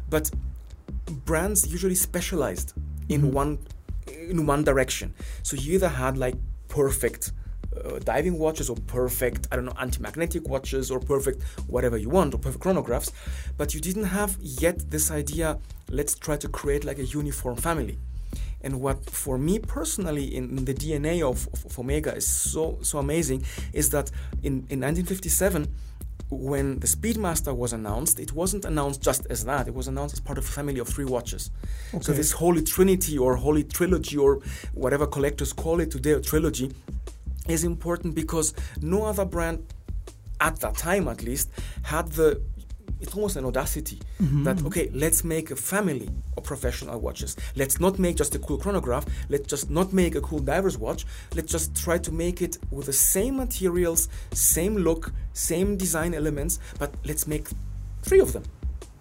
but 0.09 0.31
brands 1.25 1.67
usually 1.67 1.95
specialized 1.95 2.73
in 3.09 3.21
mm-hmm. 3.23 3.31
one 3.31 3.59
in 4.07 4.45
one 4.45 4.63
direction. 4.63 5.13
So 5.43 5.55
you 5.55 5.73
either 5.73 5.89
had 5.89 6.17
like 6.17 6.35
perfect 6.67 7.31
uh, 7.75 7.99
diving 7.99 8.37
watches 8.37 8.69
or 8.69 8.75
perfect, 8.87 9.47
I 9.51 9.55
don't 9.55 9.65
know, 9.65 9.75
anti 9.79 9.99
magnetic 10.01 10.47
watches 10.47 10.91
or 10.91 10.99
perfect 10.99 11.43
whatever 11.67 11.97
you 11.97 12.09
want 12.09 12.33
or 12.33 12.37
perfect 12.37 12.63
chronographs, 12.63 13.11
but 13.57 13.73
you 13.73 13.79
didn't 13.79 14.05
have 14.05 14.37
yet 14.41 14.89
this 14.89 15.11
idea 15.11 15.59
let's 15.91 16.15
try 16.15 16.37
to 16.37 16.47
create 16.47 16.85
like 16.85 16.99
a 16.99 17.05
uniform 17.05 17.55
family. 17.55 17.97
And 18.61 18.81
what 18.81 19.09
for 19.09 19.37
me 19.37 19.59
personally 19.59 20.35
in, 20.35 20.57
in 20.57 20.65
the 20.65 20.73
DNA 20.73 21.21
of, 21.21 21.47
of, 21.53 21.65
of, 21.65 21.79
Omega 21.79 22.13
is 22.15 22.27
so 22.27 22.77
so 22.81 22.99
amazing 22.99 23.43
is 23.73 23.89
that 23.91 24.11
in, 24.43 24.67
in 24.69 24.81
1957 24.81 25.67
when 26.31 26.79
the 26.79 26.87
Speedmaster 26.87 27.55
was 27.55 27.73
announced, 27.73 28.19
it 28.19 28.33
wasn't 28.33 28.63
announced 28.63 29.01
just 29.01 29.25
as 29.31 29.45
that. 29.45 29.67
It 29.67 29.73
was 29.73 29.87
announced 29.87 30.13
as 30.13 30.19
part 30.19 30.37
of 30.37 30.43
a 30.43 30.47
family 30.47 30.79
of 30.79 30.87
three 30.87 31.05
watches. 31.05 31.49
Okay. 31.91 32.03
So 32.03 32.11
this 32.11 32.33
Holy 32.33 32.61
Trinity 32.61 33.17
or 33.17 33.35
Holy 33.35 33.63
Trilogy 33.63 34.17
or 34.17 34.39
whatever 34.73 35.07
collectors 35.07 35.53
call 35.53 35.79
it 35.79 35.89
today, 35.89 36.11
a 36.11 36.21
trilogy, 36.21 36.71
is 37.49 37.63
important 37.63 38.15
because 38.15 38.53
no 38.81 39.05
other 39.05 39.25
brand 39.25 39.65
at 40.41 40.59
that 40.59 40.77
time 40.77 41.07
at 41.07 41.23
least 41.23 41.49
had 41.83 42.07
the 42.13 42.41
it's 43.01 43.13
almost 43.15 43.37
an 43.37 43.45
audacity 43.45 43.99
mm-hmm. 44.21 44.43
that 44.43 44.63
okay 44.65 44.89
let's 44.93 45.23
make 45.23 45.51
a 45.51 45.55
family 45.55 46.09
of 46.37 46.43
professional 46.43 46.99
watches. 46.99 47.35
Let's 47.55 47.79
not 47.79 47.99
make 47.99 48.17
just 48.17 48.35
a 48.35 48.39
cool 48.39 48.57
chronograph. 48.57 49.05
Let's 49.29 49.47
just 49.47 49.69
not 49.69 49.93
make 49.93 50.15
a 50.15 50.21
cool 50.21 50.39
diver's 50.39 50.77
watch. 50.77 51.05
Let's 51.35 51.51
just 51.51 51.75
try 51.75 51.97
to 51.99 52.11
make 52.11 52.41
it 52.41 52.57
with 52.71 52.87
the 52.87 52.93
same 52.93 53.37
materials 53.37 54.09
same 54.31 54.77
look 54.77 55.11
same 55.33 55.77
design 55.77 56.13
elements 56.13 56.59
but 56.77 56.93
let's 57.05 57.27
make 57.27 57.47
three 58.01 58.19
of 58.19 58.33
them. 58.33 58.43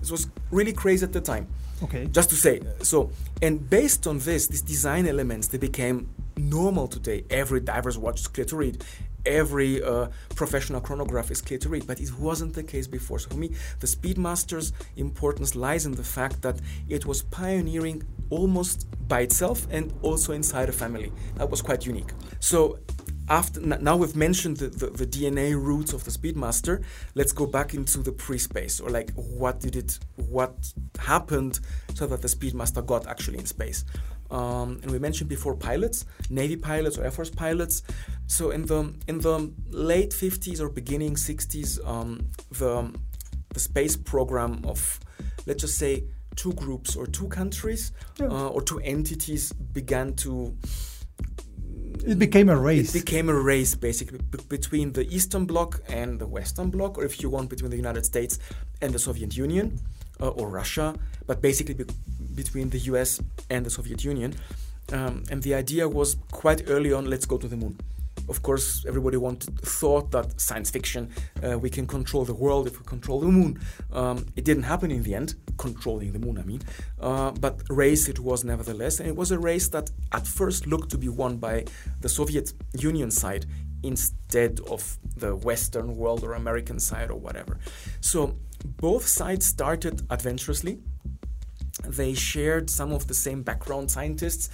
This 0.00 0.10
was 0.10 0.28
really 0.50 0.72
crazy 0.72 1.04
at 1.04 1.12
the 1.12 1.20
time. 1.20 1.48
Okay. 1.82 2.06
Just 2.06 2.30
to 2.30 2.36
say 2.36 2.60
so 2.82 3.10
and 3.42 3.68
based 3.68 4.06
on 4.06 4.18
this 4.20 4.46
these 4.46 4.62
design 4.62 5.06
elements 5.06 5.48
they 5.48 5.58
became 5.58 6.08
normal 6.38 6.88
today 6.88 7.24
every 7.30 7.60
diver's 7.60 7.98
watch 7.98 8.20
is 8.20 8.28
clear 8.28 8.44
to 8.46 8.56
read 8.56 8.84
every 9.28 9.82
uh, 9.82 10.08
professional 10.34 10.80
chronograph 10.80 11.30
is 11.30 11.40
clear 11.40 11.58
to 11.58 11.68
read, 11.68 11.86
but 11.86 12.00
it 12.00 12.12
wasn't 12.18 12.54
the 12.54 12.62
case 12.62 12.86
before. 12.86 13.18
So 13.18 13.30
for 13.30 13.36
me, 13.36 13.50
the 13.80 13.86
Speedmaster's 13.86 14.72
importance 14.96 15.54
lies 15.54 15.86
in 15.86 15.92
the 15.92 16.04
fact 16.04 16.42
that 16.42 16.60
it 16.88 17.06
was 17.06 17.22
pioneering 17.22 18.02
almost 18.30 18.86
by 19.06 19.20
itself 19.20 19.66
and 19.70 19.92
also 20.02 20.32
inside 20.32 20.68
a 20.68 20.72
family. 20.72 21.12
That 21.36 21.50
was 21.50 21.62
quite 21.62 21.86
unique. 21.86 22.12
So 22.40 22.78
after 23.28 23.60
now 23.60 23.96
we've 23.96 24.16
mentioned 24.16 24.56
the, 24.56 24.68
the, 24.68 24.86
the, 24.86 25.06
DNA 25.06 25.54
roots 25.54 25.92
of 25.92 26.04
the 26.04 26.10
Speedmaster, 26.10 26.82
let's 27.14 27.32
go 27.32 27.44
back 27.44 27.74
into 27.74 27.98
the 27.98 28.12
pre-space 28.12 28.80
or 28.80 28.88
like 28.88 29.10
what 29.12 29.60
did 29.60 29.76
it 29.76 29.98
what 30.30 30.54
happened 30.98 31.60
so 31.94 32.06
that 32.06 32.22
the 32.22 32.28
Speedmaster 32.28 32.84
got 32.86 33.06
actually 33.06 33.38
in 33.38 33.44
space. 33.44 33.84
Um, 34.30 34.80
and 34.82 34.90
we 34.90 34.98
mentioned 34.98 35.28
before 35.28 35.54
pilots, 35.54 36.04
Navy 36.28 36.56
pilots 36.56 36.98
or 36.98 37.04
Air 37.04 37.10
Force 37.10 37.30
pilots. 37.30 37.82
So 38.26 38.50
in 38.50 38.66
the 38.66 38.94
in 39.06 39.20
the 39.20 39.52
late 39.70 40.10
50s 40.10 40.60
or 40.60 40.68
beginning 40.68 41.14
60s, 41.14 41.86
um, 41.86 42.30
the 42.50 42.92
the 43.54 43.60
space 43.60 43.96
program 43.96 44.62
of 44.64 45.00
let's 45.46 45.62
just 45.62 45.78
say 45.78 46.04
two 46.36 46.52
groups 46.52 46.94
or 46.94 47.06
two 47.06 47.28
countries 47.28 47.92
yeah. 48.20 48.26
uh, 48.26 48.48
or 48.48 48.62
two 48.62 48.78
entities 48.80 49.52
began 49.52 50.14
to 50.14 50.56
it 52.06 52.18
became 52.18 52.48
a 52.48 52.56
race. 52.56 52.94
It 52.94 53.04
became 53.04 53.28
a 53.28 53.34
race 53.34 53.74
basically 53.74 54.18
b- 54.18 54.38
between 54.48 54.92
the 54.92 55.06
Eastern 55.14 55.46
Bloc 55.46 55.80
and 55.88 56.18
the 56.18 56.26
Western 56.26 56.70
Bloc, 56.70 56.96
or 56.96 57.04
if 57.04 57.20
you 57.20 57.28
want, 57.28 57.50
between 57.50 57.70
the 57.70 57.76
United 57.76 58.04
States 58.04 58.38
and 58.80 58.92
the 58.92 58.98
Soviet 58.98 59.36
Union 59.36 59.80
uh, 60.20 60.28
or 60.28 60.48
Russia, 60.48 60.94
but 61.26 61.42
basically 61.42 61.74
be- 61.74 61.84
between 62.42 62.70
the 62.70 62.82
US 62.90 63.10
and 63.50 63.60
the 63.66 63.72
Soviet 63.78 64.00
Union. 64.12 64.30
Um, 64.96 65.14
and 65.30 65.38
the 65.42 65.54
idea 65.62 65.84
was 66.00 66.16
quite 66.42 66.60
early 66.74 66.92
on 66.98 67.02
let's 67.12 67.26
go 67.26 67.36
to 67.44 67.48
the 67.48 67.56
moon. 67.56 67.74
Of 68.28 68.42
course, 68.42 68.66
everybody 68.90 69.16
wanted, 69.16 69.58
thought 69.80 70.06
that 70.16 70.26
science 70.48 70.70
fiction, 70.70 71.02
uh, 71.42 71.58
we 71.58 71.70
can 71.76 71.86
control 71.86 72.24
the 72.32 72.38
world 72.44 72.66
if 72.70 72.74
we 72.78 72.84
control 72.84 73.18
the 73.20 73.32
moon. 73.40 73.52
Um, 74.00 74.16
it 74.38 74.44
didn't 74.44 74.66
happen 74.72 74.90
in 74.90 75.02
the 75.02 75.14
end, 75.14 75.34
controlling 75.56 76.12
the 76.12 76.18
moon, 76.18 76.36
I 76.38 76.44
mean. 76.52 76.62
Uh, 77.00 77.30
but 77.44 77.54
race 77.84 78.04
it 78.12 78.18
was 78.28 78.44
nevertheless, 78.44 79.00
and 79.00 79.08
it 79.08 79.16
was 79.22 79.30
a 79.30 79.38
race 79.38 79.68
that 79.68 79.86
at 80.18 80.26
first 80.26 80.66
looked 80.66 80.90
to 80.90 80.98
be 80.98 81.08
won 81.08 81.38
by 81.38 81.64
the 82.02 82.08
Soviet 82.08 82.52
Union 82.88 83.10
side 83.10 83.46
instead 83.82 84.60
of 84.74 84.98
the 85.16 85.34
Western 85.50 85.96
world 85.96 86.22
or 86.24 86.34
American 86.34 86.78
side 86.80 87.10
or 87.10 87.18
whatever. 87.26 87.58
So 88.00 88.18
both 88.64 89.06
sides 89.06 89.46
started 89.46 90.02
adventurously. 90.10 90.78
They 91.86 92.14
shared 92.14 92.70
some 92.70 92.92
of 92.92 93.06
the 93.06 93.14
same 93.14 93.42
background 93.42 93.90
scientists, 93.90 94.50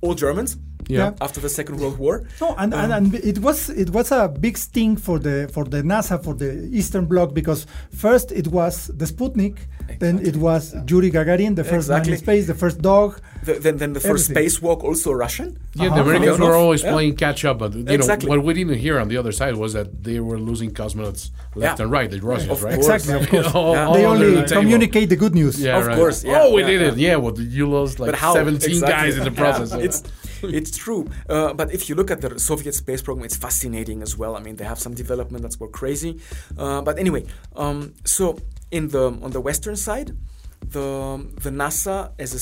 all 0.00 0.14
Germans. 0.14 0.56
Yeah. 0.88 1.14
After 1.20 1.40
the 1.40 1.48
Second 1.48 1.80
World 1.80 1.98
War. 1.98 2.28
No, 2.40 2.54
and, 2.56 2.72
um, 2.72 2.92
and, 2.92 2.92
and, 2.92 3.14
it 3.24 3.40
was 3.40 3.70
it 3.70 3.90
was 3.90 4.12
a 4.12 4.28
big 4.28 4.56
sting 4.56 4.96
for 4.96 5.18
the 5.18 5.50
for 5.52 5.64
the 5.64 5.82
NASA 5.82 6.22
for 6.22 6.32
the 6.32 6.68
Eastern 6.70 7.06
Bloc 7.06 7.34
because 7.34 7.66
first 7.90 8.30
it 8.30 8.46
was 8.48 8.86
the 8.86 9.04
Sputnik, 9.04 9.58
exactly. 9.80 9.96
then 9.98 10.24
it 10.24 10.36
was 10.36 10.76
Yuri 10.88 11.10
Gagarin, 11.10 11.56
the 11.56 11.64
first 11.64 11.88
exactly. 11.88 12.12
man 12.12 12.18
in 12.18 12.24
space, 12.24 12.46
the 12.46 12.54
first 12.54 12.80
dog. 12.82 13.20
The, 13.46 13.54
then, 13.54 13.76
then 13.76 13.92
the 13.92 14.00
first 14.00 14.30
everything. 14.30 14.60
spacewalk 14.60 14.82
also 14.82 15.12
Russian. 15.12 15.48
Yeah, 15.74 15.86
uh-huh. 15.86 15.94
the 15.94 16.02
Americans 16.02 16.38
were 16.40 16.56
always 16.56 16.82
yeah. 16.82 16.92
playing 16.92 17.14
catch 17.14 17.44
up, 17.44 17.58
but 17.60 17.74
you 17.74 17.84
exactly. 17.86 18.28
know 18.28 18.36
what 18.36 18.44
we 18.44 18.54
didn't 18.54 18.78
hear 18.78 18.98
on 18.98 19.06
the 19.06 19.16
other 19.16 19.30
side 19.30 19.54
was 19.54 19.72
that 19.74 20.02
they 20.02 20.18
were 20.18 20.38
losing 20.38 20.72
cosmonauts 20.72 21.30
left 21.54 21.78
yeah. 21.78 21.84
and 21.84 21.92
right. 21.92 22.10
The 22.10 22.20
Russians, 22.20 22.60
right? 22.60 22.74
Exactly, 22.74 23.14
of 23.14 23.28
course. 23.30 23.54
yeah. 23.54 23.92
They 23.94 24.04
only 24.04 24.34
the 24.34 24.54
communicate 24.60 25.10
the 25.10 25.16
good 25.24 25.34
news. 25.34 25.62
Yeah, 25.62 25.78
of 25.78 25.86
right. 25.86 25.96
course. 25.96 26.24
oh, 26.26 26.52
we 26.54 26.64
did 26.64 26.82
it. 26.82 26.96
Yeah, 26.96 27.16
well, 27.16 27.38
you 27.38 27.70
lost 27.70 28.00
like 28.00 28.16
seventeen 28.16 28.80
guys 28.80 29.16
in 29.16 29.24
the 29.24 29.30
process. 29.30 29.72
It's 29.86 30.02
it's 30.42 30.76
true. 30.76 31.08
Uh, 31.28 31.54
but 31.54 31.72
if 31.72 31.88
you 31.88 31.94
look 31.94 32.10
at 32.10 32.20
the 32.20 32.38
Soviet 32.40 32.74
space 32.74 33.00
program, 33.00 33.24
it's 33.24 33.36
fascinating 33.36 34.02
as 34.02 34.16
well. 34.16 34.36
I 34.36 34.40
mean, 34.40 34.56
they 34.56 34.64
have 34.64 34.80
some 34.80 34.94
development 34.94 35.42
that's 35.42 35.58
more 35.60 35.68
crazy. 35.68 36.20
Uh, 36.58 36.82
but 36.82 36.98
anyway, 36.98 37.24
um, 37.54 37.94
so 38.04 38.38
in 38.70 38.88
the 38.88 39.06
on 39.22 39.30
the 39.30 39.40
western 39.40 39.76
side, 39.76 40.16
the 40.60 41.24
the 41.44 41.50
NASA 41.50 42.10
as 42.18 42.34
a 42.34 42.40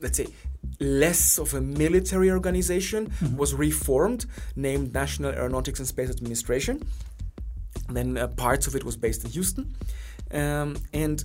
let's 0.00 0.16
say 0.16 0.26
less 0.78 1.38
of 1.38 1.54
a 1.54 1.60
military 1.60 2.30
organization 2.30 3.10
mm-hmm. 3.10 3.36
was 3.36 3.54
reformed, 3.54 4.26
named 4.56 4.92
National 4.94 5.32
Aeronautics 5.32 5.78
and 5.78 5.88
Space 5.88 6.10
Administration. 6.10 6.82
And 7.88 7.96
then 7.96 8.18
uh, 8.18 8.28
parts 8.28 8.66
of 8.66 8.74
it 8.76 8.84
was 8.84 8.96
based 8.96 9.24
in 9.24 9.30
Houston, 9.30 9.74
um, 10.32 10.76
and 10.92 11.24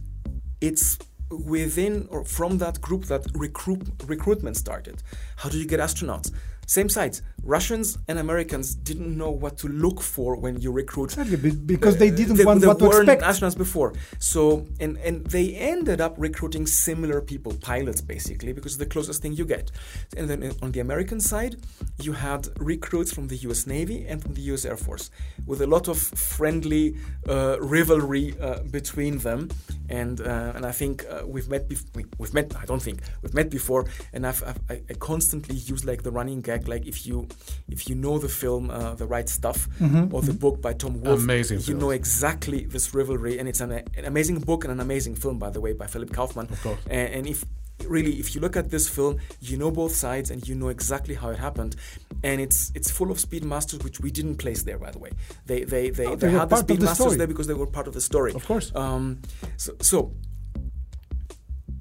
it's 0.62 0.98
within 1.30 2.08
or 2.10 2.24
from 2.24 2.58
that 2.60 2.82
group 2.82 3.06
that 3.06 3.26
recruit 3.34 3.82
recruitment 4.08 4.58
started. 4.58 5.02
How 5.38 5.50
do 5.50 5.58
you 5.58 5.66
get 5.66 5.80
astronauts? 5.80 6.32
Same 6.66 6.90
sites. 6.90 7.22
Russians 7.46 8.00
and 8.08 8.18
Americans 8.18 8.74
didn't 8.74 9.16
know 9.16 9.30
what 9.30 9.58
to 9.60 9.68
look 9.68 10.02
for 10.02 10.36
when 10.36 10.60
you 10.60 10.72
recruit. 10.72 11.14
Exactly, 11.14 11.52
because 11.52 11.98
they 11.98 12.10
didn't 12.10 12.44
want 12.44 12.66
what 12.66 12.80
to 12.80 12.88
expect. 12.88 13.22
astronauts 13.22 13.56
before. 13.56 13.94
So, 14.18 14.66
and, 14.80 14.98
and 14.98 15.26
they 15.28 15.54
ended 15.54 16.02
up 16.02 16.16
recruiting 16.18 16.66
similar 16.66 17.22
people, 17.22 17.54
pilots 17.62 18.02
basically, 18.02 18.52
because 18.52 18.80
the 18.80 18.88
closest 18.88 19.22
thing 19.22 19.34
you 19.34 19.46
get. 19.46 19.72
And 20.18 20.28
then 20.28 20.52
on 20.64 20.72
the 20.72 20.80
American 20.80 21.20
side, 21.20 21.58
you 22.02 22.14
had 22.14 22.48
recruits 22.58 23.14
from 23.14 23.28
the 23.28 23.38
US 23.48 23.68
Navy 23.68 24.06
and 24.08 24.22
from 24.22 24.34
the 24.34 24.42
US 24.54 24.66
Air 24.66 24.78
Force, 24.78 25.12
with 25.46 25.62
a 25.62 25.68
lot 25.68 25.88
of 25.88 26.00
friendly 26.00 26.98
uh, 27.30 27.58
rivalry 27.62 28.36
uh, 28.42 28.64
between 28.72 29.20
them. 29.20 29.50
And 29.88 30.20
uh, 30.20 30.54
and 30.56 30.66
I 30.66 30.72
think 30.72 31.06
uh, 31.08 31.22
we've 31.28 31.48
met. 31.48 31.70
Bef- 31.70 31.86
we, 31.96 32.06
have 32.26 32.34
met. 32.34 32.56
I 32.60 32.66
don't 32.66 32.82
think 32.82 33.02
we've 33.22 33.36
met 33.36 33.52
before. 33.52 33.86
And 34.14 34.26
I've, 34.26 34.44
I've 34.44 34.60
I, 34.68 34.82
I 34.90 34.94
constantly 34.96 35.56
use 35.56 35.86
like 35.86 36.02
the 36.02 36.12
running 36.12 36.42
gag 36.42 36.68
like 36.68 36.88
if 36.88 37.06
you 37.06 37.28
if 37.70 37.90
you 37.90 37.96
know 37.96 38.18
the 38.20 38.30
film 38.30 38.70
uh, 38.70 38.96
The 38.96 39.06
Right 39.06 39.28
Stuff 39.28 39.68
mm-hmm. 39.80 40.14
or 40.14 40.22
the 40.22 40.34
book 40.34 40.62
by 40.62 40.74
Tom 40.74 41.02
Wolfe, 41.02 41.20
amazing 41.20 41.60
you 41.60 41.64
film. 41.64 41.80
know 41.80 41.90
exactly 41.92 42.66
this 42.66 42.94
rivalry, 42.94 43.38
and 43.40 43.50
it's 43.50 43.62
an, 43.62 43.72
an, 43.72 44.06
amazing 44.06 44.40
book 44.40 44.64
and 44.64 44.72
an 44.72 44.80
amazing 44.80 45.16
film, 45.16 45.40
by 45.40 45.50
the 45.50 45.62
way, 45.62 45.74
by 45.74 45.88
Philip 45.88 46.14
Kaufman. 46.14 46.48
Of 46.52 46.62
course. 46.62 46.80
And, 46.90 47.14
and 47.14 47.28
if 47.28 47.46
really 47.84 48.14
if 48.14 48.34
you 48.34 48.42
look 48.42 48.56
at 48.56 48.72
this 48.72 48.88
film 48.88 49.18
you 49.42 49.58
know 49.58 49.70
both 49.70 49.94
sides 49.94 50.32
and 50.32 50.48
you 50.48 50.56
know 50.56 50.70
exactly 50.70 51.14
how 51.14 51.30
it 51.30 51.38
happened 51.38 51.76
and 52.24 52.40
it's 52.40 52.72
it's 52.74 52.90
full 52.90 53.12
of 53.12 53.18
speedmasters 53.18 53.84
which 53.84 54.00
we 54.00 54.10
didn't 54.10 54.38
place 54.38 54.64
there 54.64 54.78
by 54.78 54.90
the 54.92 54.98
way 54.98 55.12
they 55.46 55.66
they 55.66 55.90
they, 55.90 56.06
oh, 56.06 56.16
they, 56.16 56.28
they 56.28 56.34
had 56.34 56.50
the 56.50 56.56
speedmasters 56.56 57.12
the 57.12 57.18
there 57.18 57.28
because 57.28 57.48
they 57.48 57.54
were 57.54 57.68
part 57.68 57.88
of 57.88 57.94
the 57.94 58.02
story 58.02 58.34
of 58.34 58.46
course 58.46 58.72
um, 58.76 59.22
so, 59.58 59.74
so 59.82 60.14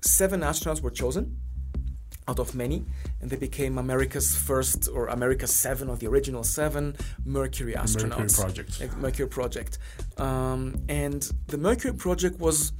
seven 0.02 0.40
astronauts 0.40 0.82
were 0.82 0.90
chosen 0.90 1.38
out 2.26 2.38
of 2.38 2.54
many, 2.54 2.84
and 3.20 3.30
they 3.30 3.36
became 3.36 3.78
America's 3.78 4.36
first 4.36 4.88
or 4.92 5.08
America's 5.08 5.54
seven 5.54 5.88
or 5.88 5.96
the 5.96 6.06
original 6.06 6.42
seven 6.42 6.96
Mercury 7.24 7.74
astronauts. 7.74 8.38
Mercury 8.38 8.64
project. 8.64 8.96
Mercury 8.96 9.28
project, 9.28 9.78
um, 10.18 10.76
and 10.88 11.30
the 11.48 11.58
Mercury 11.58 11.94
project 11.94 12.38
was 12.38 12.72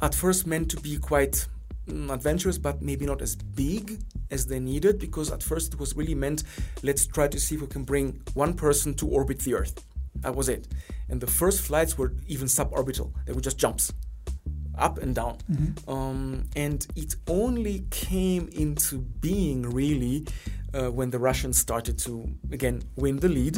at 0.00 0.14
first 0.14 0.46
meant 0.46 0.70
to 0.70 0.80
be 0.80 0.98
quite 0.98 1.46
mm, 1.86 2.12
adventurous, 2.12 2.58
but 2.58 2.82
maybe 2.82 3.06
not 3.06 3.22
as 3.22 3.36
big 3.36 4.00
as 4.30 4.46
they 4.46 4.60
needed 4.60 4.98
because 4.98 5.30
at 5.30 5.42
first 5.42 5.74
it 5.74 5.80
was 5.80 5.94
really 5.96 6.14
meant 6.14 6.42
let's 6.82 7.06
try 7.06 7.28
to 7.28 7.38
see 7.38 7.54
if 7.54 7.60
we 7.60 7.66
can 7.66 7.84
bring 7.84 8.20
one 8.34 8.54
person 8.54 8.94
to 8.94 9.06
orbit 9.06 9.38
the 9.40 9.54
Earth. 9.54 9.84
That 10.16 10.34
was 10.34 10.48
it. 10.48 10.68
And 11.08 11.20
the 11.20 11.26
first 11.26 11.62
flights 11.62 11.96
were 11.96 12.12
even 12.28 12.46
suborbital, 12.46 13.12
they 13.26 13.32
were 13.32 13.40
just 13.40 13.58
jumps 13.58 13.92
up 14.82 14.98
and 14.98 15.14
down. 15.14 15.38
Um, 15.88 16.44
and 16.56 16.86
it 16.96 17.14
only 17.28 17.86
came 17.90 18.48
into 18.52 18.98
being 18.98 19.62
really 19.62 20.26
uh, 20.74 20.90
when 20.90 21.10
the 21.10 21.18
Russians 21.18 21.58
started 21.58 21.98
to, 22.00 22.28
again, 22.50 22.82
win 22.96 23.16
the 23.16 23.28
lead. 23.28 23.56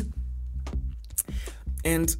And 1.85 2.15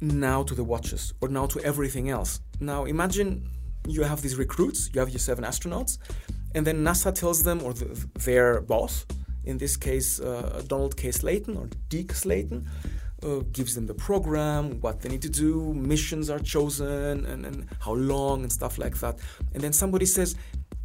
now 0.00 0.42
to 0.42 0.54
the 0.54 0.64
watches, 0.64 1.14
or 1.20 1.28
now 1.28 1.46
to 1.46 1.60
everything 1.60 2.10
else. 2.10 2.40
Now 2.60 2.84
imagine 2.84 3.48
you 3.88 4.02
have 4.02 4.20
these 4.20 4.36
recruits, 4.36 4.90
you 4.92 5.00
have 5.00 5.10
your 5.10 5.20
seven 5.20 5.44
astronauts, 5.44 5.98
and 6.54 6.66
then 6.66 6.84
NASA 6.84 7.14
tells 7.14 7.42
them, 7.42 7.62
or 7.62 7.72
the, 7.72 7.86
their 8.24 8.60
boss, 8.60 9.06
in 9.44 9.58
this 9.58 9.76
case 9.76 10.20
uh, 10.20 10.62
Donald 10.66 10.96
K. 10.96 11.10
Slayton 11.10 11.56
or 11.56 11.68
Deke 11.88 12.12
Slayton, 12.12 12.68
uh, 13.22 13.40
gives 13.52 13.74
them 13.74 13.86
the 13.86 13.94
program, 13.94 14.80
what 14.80 15.00
they 15.00 15.08
need 15.08 15.22
to 15.22 15.30
do, 15.30 15.72
missions 15.74 16.28
are 16.30 16.38
chosen, 16.38 17.24
and, 17.26 17.46
and 17.46 17.66
how 17.80 17.92
long, 17.92 18.42
and 18.42 18.52
stuff 18.52 18.78
like 18.78 18.98
that. 18.98 19.18
And 19.54 19.62
then 19.62 19.72
somebody 19.72 20.06
says, 20.06 20.36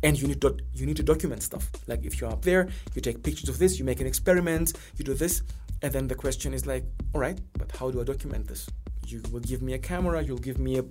and 0.03 0.19
you 0.19 0.27
need 0.27 0.41
to 0.41 0.57
you 0.73 0.85
need 0.85 0.97
to 0.97 1.03
document 1.03 1.43
stuff. 1.43 1.69
Like 1.87 2.03
if 2.05 2.19
you're 2.19 2.31
up 2.31 2.41
there, 2.41 2.69
you 2.95 3.01
take 3.01 3.23
pictures 3.23 3.49
of 3.49 3.59
this, 3.59 3.77
you 3.77 3.85
make 3.85 3.99
an 3.99 4.07
experiment, 4.07 4.73
you 4.97 5.05
do 5.05 5.13
this, 5.13 5.43
and 5.81 5.91
then 5.93 6.07
the 6.07 6.15
question 6.15 6.53
is 6.53 6.65
like, 6.65 6.83
all 7.13 7.21
right, 7.21 7.39
but 7.57 7.71
how 7.75 7.91
do 7.91 8.01
I 8.01 8.03
document 8.03 8.47
this? 8.47 8.67
You 9.05 9.21
will 9.31 9.41
give 9.41 9.61
me 9.61 9.73
a 9.73 9.79
camera, 9.79 10.23
you'll 10.23 10.37
give 10.37 10.59
me 10.59 10.79
a 10.79 10.85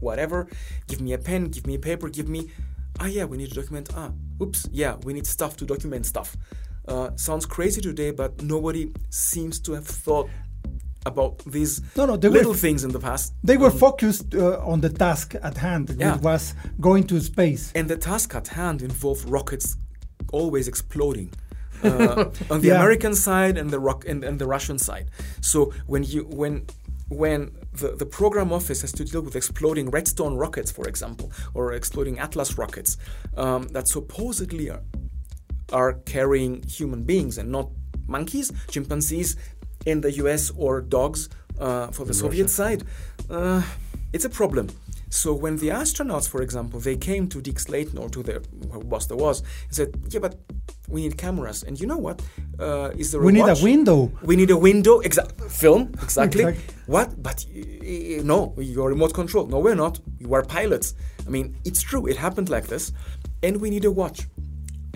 whatever, 0.00 0.48
give 0.88 1.00
me 1.00 1.12
a 1.12 1.18
pen, 1.18 1.46
give 1.46 1.66
me 1.66 1.74
a 1.74 1.78
paper, 1.78 2.08
give 2.08 2.28
me. 2.28 2.50
Ah, 2.98 3.06
yeah, 3.06 3.24
we 3.24 3.36
need 3.36 3.50
to 3.50 3.54
document. 3.54 3.90
Ah, 3.94 4.10
oops, 4.40 4.66
yeah, 4.72 4.96
we 5.04 5.12
need 5.12 5.26
stuff 5.26 5.56
to 5.58 5.66
document 5.66 6.06
stuff. 6.06 6.36
Uh, 6.88 7.10
sounds 7.16 7.44
crazy 7.44 7.80
today, 7.80 8.12
but 8.12 8.42
nobody 8.42 8.92
seems 9.10 9.58
to 9.60 9.72
have 9.72 9.86
thought 9.86 10.30
about 11.06 11.38
these 11.46 11.80
No, 11.96 12.04
no, 12.06 12.16
they 12.16 12.28
little 12.28 12.52
were- 12.52 12.58
things 12.58 12.84
in 12.84 12.90
the 12.90 12.98
past. 13.00 13.32
They 13.44 13.56
were 13.56 13.70
Um, 13.72 13.78
focused 13.78 14.34
uh, 14.34 14.72
on 14.72 14.80
the 14.80 14.90
task 14.90 15.34
at 15.42 15.56
hand, 15.58 15.88
which 15.90 16.22
was 16.22 16.54
going 16.80 17.04
to 17.06 17.20
space. 17.20 17.72
And 17.74 17.88
the 17.88 17.96
task 17.96 18.34
at 18.34 18.48
hand 18.48 18.82
involved 18.82 19.24
rockets 19.28 19.76
always 20.32 20.66
exploding. 20.68 21.30
Uh, 21.84 22.24
on 22.50 22.60
the 22.60 22.68
Yeah. 22.68 22.76
American 22.80 23.14
side 23.14 23.56
and 23.60 23.70
the 23.70 23.78
rock 23.78 24.04
and, 24.08 24.24
and 24.24 24.38
the 24.38 24.46
Russian 24.46 24.78
side. 24.78 25.06
So 25.40 25.72
when 25.86 26.02
you 26.12 26.22
when 26.42 26.64
when 27.08 27.40
the, 27.80 27.88
the 28.02 28.06
program 28.06 28.52
office 28.52 28.80
has 28.84 28.92
to 28.92 29.04
deal 29.04 29.22
with 29.22 29.36
exploding 29.36 29.90
Redstone 29.90 30.34
rockets, 30.44 30.72
for 30.72 30.88
example, 30.88 31.30
or 31.54 31.72
exploding 31.74 32.18
Atlas 32.18 32.58
rockets 32.58 32.96
um, 33.36 33.62
that 33.74 33.86
supposedly 33.86 34.70
are, 34.70 34.82
are 35.72 35.92
carrying 36.04 36.62
human 36.78 37.02
beings 37.04 37.38
and 37.38 37.48
not 37.52 37.68
monkeys, 38.08 38.50
chimpanzees 38.70 39.36
in 39.86 40.00
the 40.02 40.12
US 40.24 40.50
or 40.56 40.80
dogs 40.82 41.28
uh, 41.58 41.86
for 41.96 42.04
the 42.04 42.12
Soviet 42.14 42.50
side, 42.50 42.82
uh, 43.30 43.62
it's 44.12 44.24
a 44.24 44.30
problem. 44.30 44.68
So 45.08 45.32
when 45.32 45.56
the 45.58 45.68
astronauts, 45.68 46.28
for 46.28 46.42
example, 46.42 46.80
they 46.80 46.96
came 46.96 47.28
to 47.28 47.40
Dick 47.40 47.58
Slayton 47.60 47.96
or 47.98 48.08
to 48.10 48.22
their 48.22 48.40
who 48.72 48.80
boss 48.82 49.06
there 49.06 49.16
was, 49.16 49.40
and 49.66 49.74
said, 49.78 49.88
"Yeah, 50.12 50.20
but 50.20 50.34
we 50.88 51.00
need 51.02 51.16
cameras." 51.16 51.62
And 51.66 51.80
you 51.80 51.86
know 51.86 51.96
what? 51.96 52.20
Uh, 52.58 52.90
is 52.98 53.12
there 53.12 53.20
We 53.20 53.32
need 53.32 53.48
a 53.48 53.64
window. 53.64 54.10
We 54.22 54.34
need 54.36 54.50
a 54.50 54.56
window. 54.58 55.00
Exact 55.00 55.40
film. 55.62 55.82
Exactly. 56.02 56.42
Exact- 56.44 56.74
What? 56.86 57.08
But 57.22 57.46
y- 57.54 58.20
no, 58.32 58.52
you're 58.58 58.90
remote 58.90 59.14
control. 59.14 59.46
No, 59.46 59.58
we're 59.60 59.76
not. 59.84 60.00
You 60.18 60.34
are 60.34 60.42
pilots. 60.42 60.94
I 61.26 61.30
mean, 61.30 61.54
it's 61.64 61.82
true. 61.90 62.06
It 62.10 62.16
happened 62.16 62.48
like 62.56 62.66
this, 62.66 62.92
and 63.44 63.60
we 63.62 63.70
need 63.70 63.84
a 63.84 63.90
watch. 63.90 64.18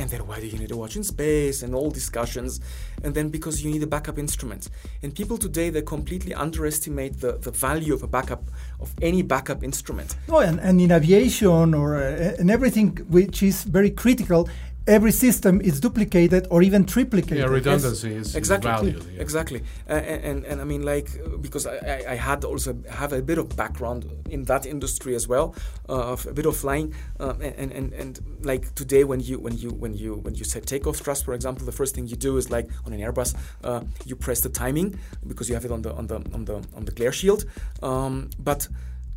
And 0.00 0.08
then 0.08 0.26
why 0.26 0.40
do 0.40 0.46
you 0.46 0.58
need 0.58 0.70
a 0.70 0.76
watch 0.78 0.96
in 0.96 1.04
space 1.04 1.62
and 1.62 1.74
all 1.74 1.90
discussions? 1.90 2.58
And 3.04 3.14
then 3.14 3.28
because 3.28 3.62
you 3.62 3.70
need 3.70 3.82
a 3.82 3.86
backup 3.86 4.18
instrument. 4.18 4.70
And 5.02 5.14
people 5.14 5.36
today 5.36 5.68
they 5.68 5.82
completely 5.82 6.32
underestimate 6.32 7.20
the, 7.20 7.32
the 7.32 7.50
value 7.50 7.92
of 7.92 8.02
a 8.02 8.06
backup 8.06 8.44
of 8.80 8.94
any 9.02 9.20
backup 9.20 9.62
instrument. 9.62 10.16
No, 10.26 10.38
and, 10.38 10.58
and 10.58 10.80
in 10.80 10.90
aviation 10.90 11.74
or 11.74 11.96
uh, 11.96 12.34
in 12.38 12.48
everything 12.48 12.96
which 13.10 13.42
is 13.42 13.64
very 13.64 13.90
critical, 13.90 14.48
every 14.86 15.12
system 15.12 15.60
is 15.60 15.80
duplicated 15.80 16.46
or 16.50 16.62
even 16.62 16.84
triplicated. 16.84 17.38
Yeah, 17.38 17.44
redundancy 17.44 18.14
is, 18.14 18.28
is 18.28 18.36
exactly 18.36 18.70
valued. 18.70 19.04
yeah. 19.14 19.20
exactly 19.22 19.62
uh, 19.88 19.92
and, 19.92 20.24
and 20.24 20.44
and 20.46 20.60
i 20.60 20.64
mean 20.64 20.82
like 20.82 21.08
uh, 21.24 21.36
because 21.36 21.66
I, 21.66 21.76
I, 21.76 22.12
I 22.12 22.14
had 22.16 22.44
also 22.44 22.76
have 22.88 23.12
a 23.12 23.22
bit 23.22 23.38
of 23.38 23.54
background 23.56 24.06
in 24.30 24.44
that 24.44 24.66
industry 24.66 25.14
as 25.14 25.28
well 25.28 25.54
uh, 25.88 26.12
of 26.12 26.26
a 26.26 26.32
bit 26.32 26.46
of 26.46 26.56
flying 26.56 26.94
uh, 27.18 27.34
and, 27.40 27.72
and 27.72 27.92
and 27.92 28.20
like 28.42 28.74
today 28.74 29.04
when 29.04 29.20
you 29.20 29.38
when 29.38 29.56
you 29.56 29.70
when 29.70 29.94
you 29.94 30.14
when 30.14 30.34
you 30.34 30.44
set 30.44 30.66
takeoff 30.66 30.96
thrust 30.96 31.24
for 31.24 31.34
example 31.34 31.66
the 31.66 31.72
first 31.72 31.94
thing 31.94 32.06
you 32.06 32.16
do 32.16 32.36
is 32.36 32.50
like 32.50 32.68
on 32.86 32.92
an 32.92 33.00
airbus 33.00 33.34
uh, 33.64 33.82
you 34.04 34.16
press 34.16 34.40
the 34.40 34.48
timing 34.48 34.98
because 35.26 35.48
you 35.48 35.54
have 35.54 35.64
it 35.64 35.70
on 35.70 35.82
the 35.82 35.92
on 35.94 36.06
the 36.06 36.16
on 36.32 36.44
the 36.44 36.56
on 36.74 36.84
the 36.84 36.92
glare 36.92 37.12
shield 37.12 37.44
um, 37.82 38.30
but 38.38 38.68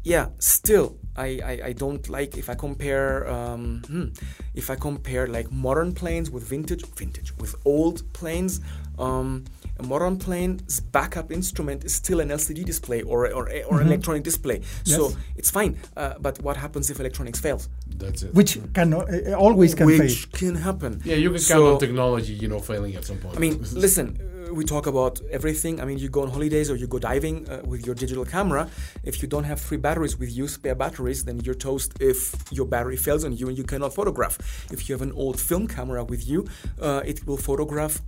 yeah, 0.03 0.27
still, 0.39 0.97
I, 1.15 1.39
I, 1.43 1.61
I 1.67 1.73
don't 1.73 2.07
like 2.09 2.37
if 2.37 2.49
I 2.49 2.55
compare 2.55 3.29
um, 3.29 3.81
hmm, 3.87 4.07
if 4.53 4.69
I 4.69 4.75
compare 4.75 5.27
like 5.27 5.51
modern 5.51 5.93
planes 5.93 6.29
with 6.29 6.43
vintage 6.43 6.85
vintage 6.85 7.35
with 7.37 7.55
old 7.65 8.11
planes. 8.13 8.59
Um, 8.99 9.45
a 9.79 9.83
modern 9.83 10.17
plane's 10.17 10.79
backup 10.79 11.31
instrument 11.31 11.83
is 11.83 11.93
still 11.95 12.19
an 12.19 12.29
LCD 12.29 12.63
display 12.65 13.01
or 13.01 13.27
or, 13.33 13.49
or 13.69 13.81
an 13.81 13.87
electronic 13.87 14.23
display, 14.23 14.61
so 14.83 15.11
it's 15.35 15.49
fine. 15.51 15.77
Uh, 15.97 16.13
but 16.19 16.41
what 16.43 16.55
happens 16.57 16.89
if 16.89 16.99
electronics 16.99 17.39
fails? 17.39 17.69
That's 17.97 18.23
it. 18.23 18.33
Which 18.33 18.59
can 18.73 18.93
uh, 18.93 19.35
always 19.37 19.73
can 19.75 19.87
fail. 19.87 19.99
Which 19.99 20.31
can 20.31 20.55
happen. 20.55 21.01
yeah, 21.05 21.15
you 21.15 21.29
can 21.31 21.39
So- 21.39 21.53
count 21.53 21.65
on 21.73 21.79
technology, 21.79 22.33
you 22.33 22.47
know, 22.47 22.59
failing 22.59 22.95
at 22.95 23.05
some 23.05 23.17
point. 23.17 23.35
I 23.37 23.39
mean, 23.39 23.59
listen, 23.85 24.07
uh, 24.19 24.53
we 24.53 24.63
talk 24.63 24.85
about 24.87 25.19
everything. 25.31 25.79
I 25.81 25.85
mean, 25.85 25.97
you 25.97 26.09
go 26.09 26.21
on 26.21 26.29
holidays 26.29 26.69
or 26.71 26.75
you 26.75 26.87
go 26.87 26.99
diving 26.99 27.49
uh, 27.49 27.61
with 27.71 27.85
your 27.85 27.95
digital 27.95 28.25
camera. 28.25 28.69
If 29.03 29.21
you 29.21 29.27
don't 29.27 29.45
have 29.45 29.59
three 29.59 29.77
batteries 29.77 30.17
with 30.21 30.31
you, 30.37 30.47
spare 30.47 30.75
batteries, 30.75 31.23
then 31.25 31.39
you're 31.45 31.55
toast 31.69 31.93
if 31.99 32.19
your 32.51 32.67
battery 32.67 32.97
fails 32.97 33.23
on 33.25 33.31
you 33.39 33.47
and 33.49 33.57
you 33.57 33.63
cannot 33.63 33.93
photograph. 33.93 34.35
If 34.71 34.79
you 34.87 34.93
have 34.95 35.01
an 35.01 35.13
old 35.13 35.39
film 35.39 35.67
camera 35.67 36.03
with 36.03 36.27
you, 36.27 36.45
uh, 36.81 37.01
it 37.11 37.25
will 37.27 37.37
photograph 37.37 38.01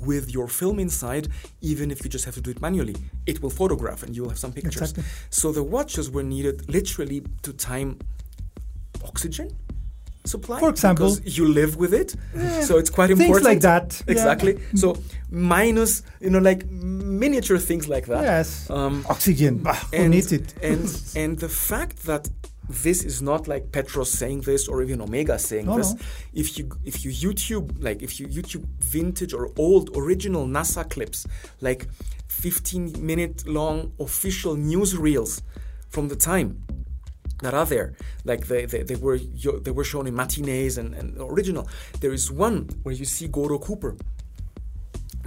with 0.00 0.30
your 0.32 0.48
film 0.48 0.78
inside, 0.78 1.28
even 1.60 1.90
if 1.90 2.04
you 2.04 2.10
just 2.10 2.24
have 2.24 2.34
to 2.34 2.40
do 2.40 2.50
it 2.50 2.60
manually. 2.60 2.96
It 3.26 3.42
will 3.42 3.50
photograph 3.50 4.02
and 4.02 4.14
you'll 4.14 4.28
have 4.28 4.38
some 4.38 4.52
pictures. 4.52 4.76
Exactly. 4.76 5.04
So 5.30 5.52
the 5.52 5.62
watches 5.62 6.10
were 6.10 6.22
needed 6.22 6.68
literally 6.68 7.22
to 7.42 7.52
time 7.52 7.98
oxygen 9.04 9.50
supply. 10.24 10.60
For 10.60 10.68
example. 10.70 11.14
because 11.14 11.38
you 11.38 11.46
live 11.48 11.76
with 11.76 11.94
it, 11.94 12.14
so 12.64 12.78
it's 12.78 12.90
quite 12.90 13.08
Things 13.08 13.20
important. 13.20 13.44
like 13.44 13.60
that. 13.60 14.02
yeah. 14.06 14.12
Exactly. 14.12 14.58
So 14.74 14.98
minus, 15.30 16.02
you 16.20 16.30
know, 16.30 16.38
like 16.38 16.66
miniature 16.70 17.58
things 17.58 17.88
like 17.88 18.06
that. 18.06 18.22
Yes. 18.22 18.68
Um, 18.70 19.04
Oxygen. 19.08 19.58
Bah, 19.58 19.74
who 19.74 19.96
and, 19.96 20.10
needs 20.10 20.32
it? 20.32 20.54
and 20.62 20.84
and 21.16 21.38
the 21.38 21.48
fact 21.48 22.06
that 22.06 22.28
this 22.68 23.04
is 23.04 23.22
not 23.22 23.46
like 23.46 23.70
Petros 23.72 24.10
saying 24.10 24.40
this 24.42 24.68
or 24.68 24.82
even 24.82 25.00
Omega 25.00 25.38
saying 25.38 25.66
No, 25.66 25.76
this. 25.76 25.94
no. 25.94 26.00
If 26.34 26.58
you 26.58 26.70
if 26.84 27.04
you 27.04 27.10
YouTube 27.10 27.82
like 27.82 28.02
if 28.02 28.18
you 28.18 28.26
YouTube 28.26 28.66
vintage 28.80 29.32
or 29.32 29.50
old 29.56 29.96
original 29.96 30.46
NASA 30.46 30.88
clips, 30.88 31.26
like 31.60 31.88
15 32.28 33.04
minute 33.04 33.46
long 33.46 33.92
official 34.00 34.56
news 34.56 34.96
reels 34.96 35.42
from 35.88 36.08
the 36.08 36.16
time 36.16 36.62
that 37.42 37.54
are 37.54 37.66
there. 37.66 37.94
Like 38.24 38.46
they, 38.46 38.64
they, 38.66 38.82
they 38.82 38.96
were 38.96 39.18
they 39.18 39.70
were 39.70 39.84
shown 39.84 40.06
in 40.06 40.14
matinees 40.14 40.78
and, 40.78 40.94
and 40.94 41.16
original. 41.18 41.68
There 42.00 42.12
is 42.12 42.30
one 42.30 42.68
where 42.82 42.94
you 42.94 43.04
see 43.04 43.28
Gordo 43.28 43.58
Cooper 43.58 43.96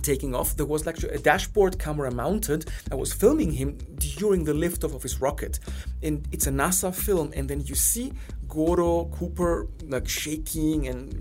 taking 0.02 0.36
off. 0.36 0.56
There 0.56 0.66
was 0.66 0.88
actually 0.88 1.14
a 1.14 1.20
dashboard 1.20 1.80
camera 1.80 2.12
mounted 2.12 2.70
that 2.90 2.98
was 2.98 3.14
filming 3.14 3.52
him 3.52 3.78
during 4.18 4.44
the 4.44 4.54
liftoff 4.54 4.96
of 4.96 5.04
his 5.04 5.22
rocket. 5.22 5.60
And 6.02 6.28
it's 6.32 6.48
a 6.48 6.52
NASA 6.52 6.94
film, 6.94 7.32
and 7.36 7.50
then 7.50 7.62
you 7.62 7.76
see 7.76 8.14
Gordo 8.48 9.06
Cooper 9.06 9.68
like 9.84 10.08
shaking 10.08 10.88
and 10.88 11.14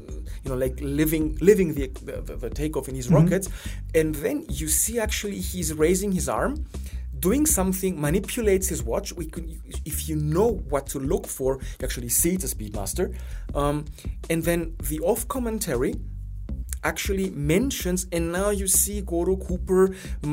you 0.43 0.51
know 0.51 0.57
like 0.57 0.79
living 0.81 1.37
living 1.41 1.75
the 1.75 1.89
the, 2.03 2.37
the, 2.37 2.51
takeoff 2.51 2.89
in 2.89 2.95
his 2.95 3.11
rocket, 3.11 3.49
and 3.95 4.15
then 4.17 4.47
you 4.49 4.69
see 4.69 4.99
actually 4.99 5.39
he's 5.39 5.75
raising 5.75 6.13
his 6.13 6.29
arm 6.29 6.65
doing 7.21 7.47
something 7.47 8.01
manipulates 8.01 8.69
his 8.69 8.83
watch. 8.83 9.13
We 9.13 9.27
could, 9.27 9.61
if 9.85 10.09
you 10.09 10.17
know 10.17 10.63
what 10.69 10.87
to 10.89 10.99
look 11.01 11.27
for, 11.27 11.57
you 11.57 11.85
actually 11.85 12.09
see 12.09 12.35
it's 12.35 12.51
a 12.51 12.55
Speedmaster. 12.55 13.15
Um, 13.55 13.87
and 14.31 14.43
then 14.43 14.77
the 14.89 15.01
off 15.01 15.27
commentary 15.29 15.95
actually 16.91 17.29
mentions, 17.55 18.01
and 18.15 18.25
now 18.33 18.49
you 18.61 18.67
see 18.83 18.97
Gordo 19.11 19.37
Cooper 19.47 19.85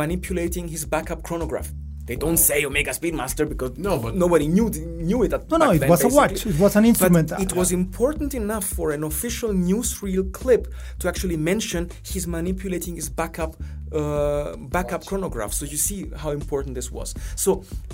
manipulating 0.02 0.66
his 0.76 0.84
backup 0.94 1.22
chronograph. 1.28 1.70
They 2.10 2.16
don't 2.26 2.38
say 2.50 2.58
Omega 2.70 2.92
Speedmaster 3.00 3.46
because 3.54 3.72
No, 3.88 3.94
but- 4.04 4.16
nobody 4.24 4.48
knew 4.56 4.68
knew 5.10 5.20
it. 5.26 5.34
At 5.34 5.50
No, 5.52 5.58
no, 5.58 5.72
it 5.72 5.80
then, 5.80 5.90
was 5.90 6.04
a 6.04 6.12
watch. 6.20 6.46
It 6.46 6.58
was 6.66 6.74
an 6.80 6.86
instrument. 6.92 7.30
But 7.30 7.42
it 7.46 7.54
was 7.62 7.70
important 7.72 8.32
enough 8.44 8.66
for 8.78 8.88
an 8.98 9.04
official 9.12 9.52
newsreel 9.70 10.24
clip 10.40 10.64
to 11.00 11.06
actually 11.12 11.38
mention 11.52 11.82
he's 12.12 12.26
manipulating 12.38 12.94
his 13.02 13.10
backup 13.22 13.52
uh, 13.92 14.56
backup 14.76 15.02
chronograph. 15.10 15.52
So 15.60 15.64
you 15.74 15.78
see 15.90 16.00
how 16.24 16.30
important 16.40 16.72
this 16.80 16.90
was. 16.92 17.10
So 17.36 17.50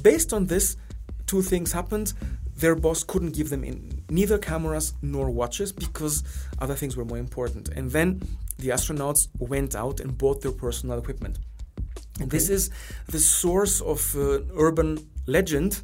based 0.10 0.30
on 0.38 0.42
this, 0.54 0.66
two 1.32 1.42
things 1.52 1.70
happened. 1.80 2.10
their 2.62 2.76
boss 2.86 3.00
couldn't 3.12 3.34
give 3.40 3.50
them 3.54 3.64
in 3.70 3.76
neither 4.20 4.38
cameras 4.38 4.86
nor 5.14 5.26
watches 5.42 5.70
because 5.86 6.16
other 6.64 6.76
things 6.82 6.94
were 6.98 7.06
more 7.12 7.18
important. 7.28 7.66
And 7.78 7.86
then 7.96 8.08
the 8.62 8.70
astronauts 8.70 9.28
went 9.40 9.76
out 9.76 10.00
and 10.00 10.18
bought 10.18 10.42
their 10.42 10.52
personal 10.52 10.98
equipment. 10.98 11.40
And 12.20 12.30
this 12.30 12.50
is 12.50 12.70
the 13.08 13.20
source 13.20 13.82
of 13.82 14.16
uh, 14.16 14.40
urban 14.56 15.10
legend 15.26 15.82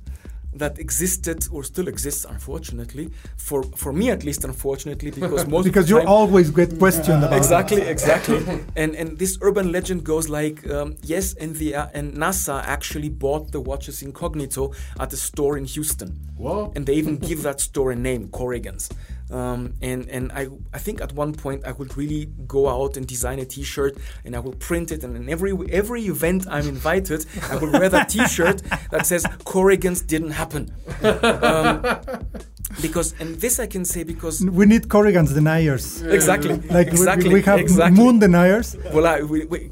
that 0.54 0.80
existed 0.80 1.48
or 1.52 1.64
still 1.64 1.88
exists, 1.88 2.26
unfortunately, 2.26 3.10
for, 3.38 3.64
for 3.64 3.94
me 3.94 4.10
at 4.10 4.24
least, 4.24 4.44
unfortunately, 4.44 5.12
because 5.12 5.48
most 5.54 5.66
because 5.66 5.90
you 5.90 6.00
always 6.02 6.50
get 6.50 6.78
questioned 6.78 7.24
about 7.24 7.38
exactly, 7.38 7.82
exactly. 7.82 8.38
and 8.76 8.96
and 8.96 9.18
this 9.18 9.38
urban 9.42 9.72
legend 9.72 10.04
goes 10.04 10.30
like, 10.30 10.68
um, 10.70 10.96
yes, 11.04 11.34
and 11.36 11.56
the 11.56 11.76
uh, 11.76 11.88
and 11.94 12.14
NASA 12.14 12.64
actually 12.64 13.10
bought 13.10 13.52
the 13.52 13.60
watches 13.60 14.02
incognito 14.02 14.72
at 15.00 15.14
a 15.14 15.18
store 15.18 15.58
in 15.58 15.66
Houston. 15.66 16.10
Whoa. 16.38 16.72
And 16.76 16.86
they 16.86 16.94
even 16.94 17.18
give 17.18 17.44
that 17.44 17.60
store 17.62 17.92
a 17.92 17.96
name, 17.96 18.30
Corrigan's. 18.30 18.90
Um, 19.30 19.74
and 19.82 20.08
and 20.10 20.32
I 20.32 20.48
I 20.74 20.80
think 20.80 21.02
at 21.02 21.12
one 21.14 21.34
point 21.34 21.66
I 21.66 21.74
would 21.74 21.98
really 21.98 22.28
go 22.48 22.70
out 22.70 22.96
and 22.96 23.06
design 23.06 23.40
a 23.40 23.46
T-shirt 23.46 23.98
and 24.24 24.36
I 24.36 24.40
will 24.40 24.54
print 24.54 24.92
it 24.92 25.04
and 25.04 25.18
in 25.18 25.28
every 25.30 25.54
every 25.70 26.04
event 26.06 26.48
I'm 26.50 26.68
invited 26.68 27.26
I 27.50 27.58
will 27.58 27.72
wear 27.72 27.90
that 27.90 28.08
T-shirt 28.10 28.62
that 28.92 29.06
says 29.06 29.26
Corrigan's 29.44 30.02
didn't 30.02 30.32
happen. 30.32 30.74
Um, 31.48 31.84
because 32.82 33.14
and 33.20 33.36
this 33.40 33.60
I 33.60 33.68
can 33.68 33.86
say 33.86 34.04
because 34.04 34.44
We 34.44 34.66
need 34.66 34.90
Corrigan's 34.90 35.34
deniers. 35.34 36.02
exactly 36.04 36.56
Like 36.78 36.88
we- 36.88 36.92
exactly 37.00 37.34
we, 37.34 37.42
have 37.44 37.60
exactly. 37.60 37.98
moon 38.04 38.20
deniers. 38.20 38.76
well, 38.94 39.08
I, 39.08 39.22
we, 39.22 39.46
we, 39.46 39.72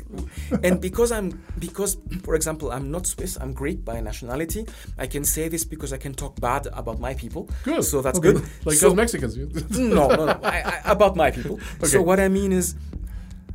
and 0.63 0.79
because 0.79 1.11
I'm 1.11 1.27
because, 1.59 1.97
for 2.23 2.35
example, 2.35 2.71
I'm 2.71 2.89
not 2.91 3.05
Swiss. 3.07 3.37
I'm 3.41 3.53
Greek 3.53 3.83
by 3.83 3.99
nationality. 3.99 4.65
I 4.97 5.07
can 5.07 5.23
say 5.25 5.49
this 5.49 5.63
because 5.65 5.91
I 5.93 5.97
can 5.97 6.13
talk 6.13 6.39
bad 6.39 6.67
about 6.73 6.99
my 6.99 7.13
people. 7.13 7.49
Good. 7.63 7.83
So 7.83 8.01
that's 8.01 8.19
Okay. 8.19 8.33
good. 8.33 8.43
Like 8.63 8.77
so, 8.77 8.93
Mexicans. 8.93 9.35
no, 9.77 10.07
no, 10.07 10.25
no. 10.25 10.39
I, 10.43 10.57
I, 10.85 10.91
about 10.91 11.15
my 11.15 11.31
people. 11.31 11.59
Okay. 11.79 11.87
So 11.87 12.01
what 12.01 12.19
I 12.19 12.27
mean 12.29 12.51
is, 12.53 12.75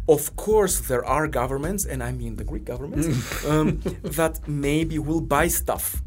of 0.09 0.35
course, 0.37 0.81
there 0.81 1.05
are 1.05 1.27
governments, 1.29 1.87
and 1.87 2.03
I 2.03 2.13
mean 2.13 2.37
the 2.37 2.45
Greek 2.45 2.65
governments, 2.67 3.07
um, 3.47 3.81
that 4.19 4.47
maybe 4.49 4.99
will 4.99 5.21
buy 5.23 5.49
stuff 5.49 6.03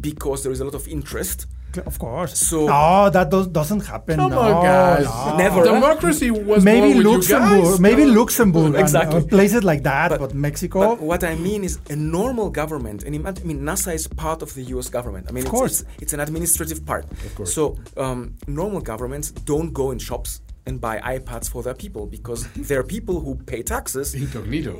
because 0.00 0.42
there 0.42 0.52
is 0.52 0.60
a 0.60 0.64
lot 0.64 0.74
of 0.74 0.86
interest. 0.88 1.46
Of 1.86 1.98
course. 1.98 2.36
So- 2.38 2.66
no, 2.66 3.10
that 3.10 3.30
does, 3.30 3.46
doesn't 3.48 3.84
happen. 3.86 4.16
Come 4.16 4.30
no, 4.30 4.38
on, 4.40 4.64
guys. 4.64 5.04
no. 5.04 5.36
Never. 5.36 5.64
Democracy 5.64 6.30
was 6.30 6.64
Maybe 6.64 6.80
more 6.80 6.88
with 6.88 6.96
you 7.06 7.12
Luxembourg, 7.12 7.64
guys. 7.64 7.80
maybe 7.80 8.04
No. 8.04 8.20
Luxembourg, 8.20 8.74
Exactly. 8.74 9.22
places 9.26 9.62
like 9.64 9.82
that, 9.82 10.08
but, 10.10 10.20
But- 10.20 10.34
Mexico. 10.34 10.80
But 10.80 11.00
what 11.00 11.22
I 11.24 11.34
mean 11.34 11.64
is 11.64 11.78
a 11.90 11.96
normal 11.96 12.50
government, 12.50 13.04
and 13.04 13.14
imagine, 13.14 13.44
I 13.44 13.46
mean, 13.46 13.60
NASA 13.60 13.94
is 13.94 14.06
part 14.08 14.42
of 14.42 14.54
the 14.54 14.62
U.S. 14.74 14.88
government. 14.88 15.26
I 15.28 15.32
mean, 15.32 15.44
Of 15.44 15.48
it's, 15.48 15.58
course. 15.58 15.80
it's, 15.82 16.02
it's 16.02 16.12
an 16.14 16.20
administrative 16.20 16.84
part. 16.86 17.04
Of 17.26 17.34
course. 17.34 17.52
So 17.54 17.76
um, 17.96 18.34
normal 18.46 18.80
governments 18.80 19.30
don't 19.30 19.72
go 19.72 19.90
in 19.90 19.98
shops 19.98 20.40
and 20.68 20.80
buy 20.80 20.98
iPads 21.00 21.50
for 21.50 21.62
their 21.62 21.74
people 21.74 22.06
because 22.06 22.46
there 22.52 22.78
are 22.78 22.84
people 22.84 23.20
who 23.20 23.34
pay 23.34 23.62
taxes. 23.62 24.14
Incognito. 24.14 24.76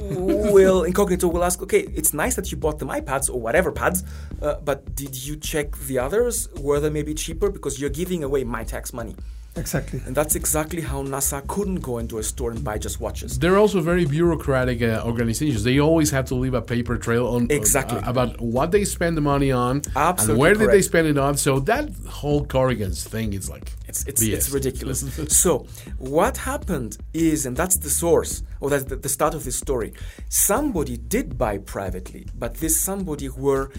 will 0.53 0.85
incognito 0.85 1.27
will 1.29 1.43
ask, 1.43 1.63
okay, 1.63 1.81
it's 1.95 2.13
nice 2.13 2.35
that 2.37 2.53
you 2.53 2.57
bought 2.59 2.79
them 2.79 2.89
iPads 2.89 3.29
or 3.33 3.41
whatever 3.41 3.73
pads, 3.73 4.05
uh, 4.43 4.57
but 4.65 4.95
did 4.95 5.17
you 5.27 5.35
check 5.37 5.77
the 5.89 5.99
others? 5.99 6.49
Were 6.61 6.79
they 6.79 6.91
maybe 6.91 7.15
cheaper 7.15 7.51
because 7.51 7.81
you're 7.81 7.97
giving 8.03 8.23
away 8.23 8.45
my 8.45 8.63
tax 8.65 8.93
money? 8.93 9.17
Exactly. 9.57 10.01
And 10.07 10.15
that's 10.15 10.35
exactly 10.37 10.83
how 10.83 11.03
NASA 11.03 11.47
couldn't 11.47 11.81
go 11.81 11.99
into 11.99 12.19
a 12.19 12.23
store 12.23 12.51
and 12.53 12.63
buy 12.63 12.79
just 12.79 13.01
watches. 13.01 13.39
They're 13.39 13.59
also 13.59 13.81
very 13.81 14.05
bureaucratic 14.05 14.83
uh, 14.83 15.03
organizations. 15.05 15.65
They 15.65 15.81
always 15.81 16.11
have 16.11 16.27
to 16.27 16.35
leave 16.35 16.55
a 16.55 16.63
paper 16.63 16.97
trail 16.97 17.27
on 17.29 17.49
Exactly. 17.51 17.99
uh, 17.99 18.11
about 18.11 18.41
what 18.41 18.71
they 18.71 18.85
spend 18.85 19.17
the 19.17 19.21
money 19.21 19.51
on 19.51 19.77
and 19.79 19.97
Absolutely 19.97 20.41
where 20.41 20.55
did 20.55 20.71
they 20.71 20.83
spend 20.83 21.09
it 21.09 21.19
on. 21.19 21.37
So 21.37 21.61
that 21.61 21.89
whole 22.09 22.45
Corrigan's 22.47 23.05
thing 23.05 23.33
is 23.33 23.49
like 23.51 23.73
It's 23.89 24.07
it's, 24.07 24.23
BS. 24.23 24.33
it's 24.35 24.51
ridiculous. 24.51 25.01
so 25.43 25.67
what 25.99 26.37
happened 26.37 26.99
is, 27.13 27.47
and 27.47 27.57
that's 27.57 27.77
the 27.79 27.91
source, 27.91 28.43
or 28.61 28.71
that's 28.71 28.85
the, 28.85 28.97
the 28.97 29.09
start 29.09 29.35
of 29.35 29.43
this 29.45 29.57
story. 29.57 29.93
Somebody 30.29 30.97
did 30.97 31.37
buy 31.39 31.59
privately, 31.59 32.27
but 32.39 32.55
this 32.55 32.79
somebody 32.81 33.29
were, 33.29 33.71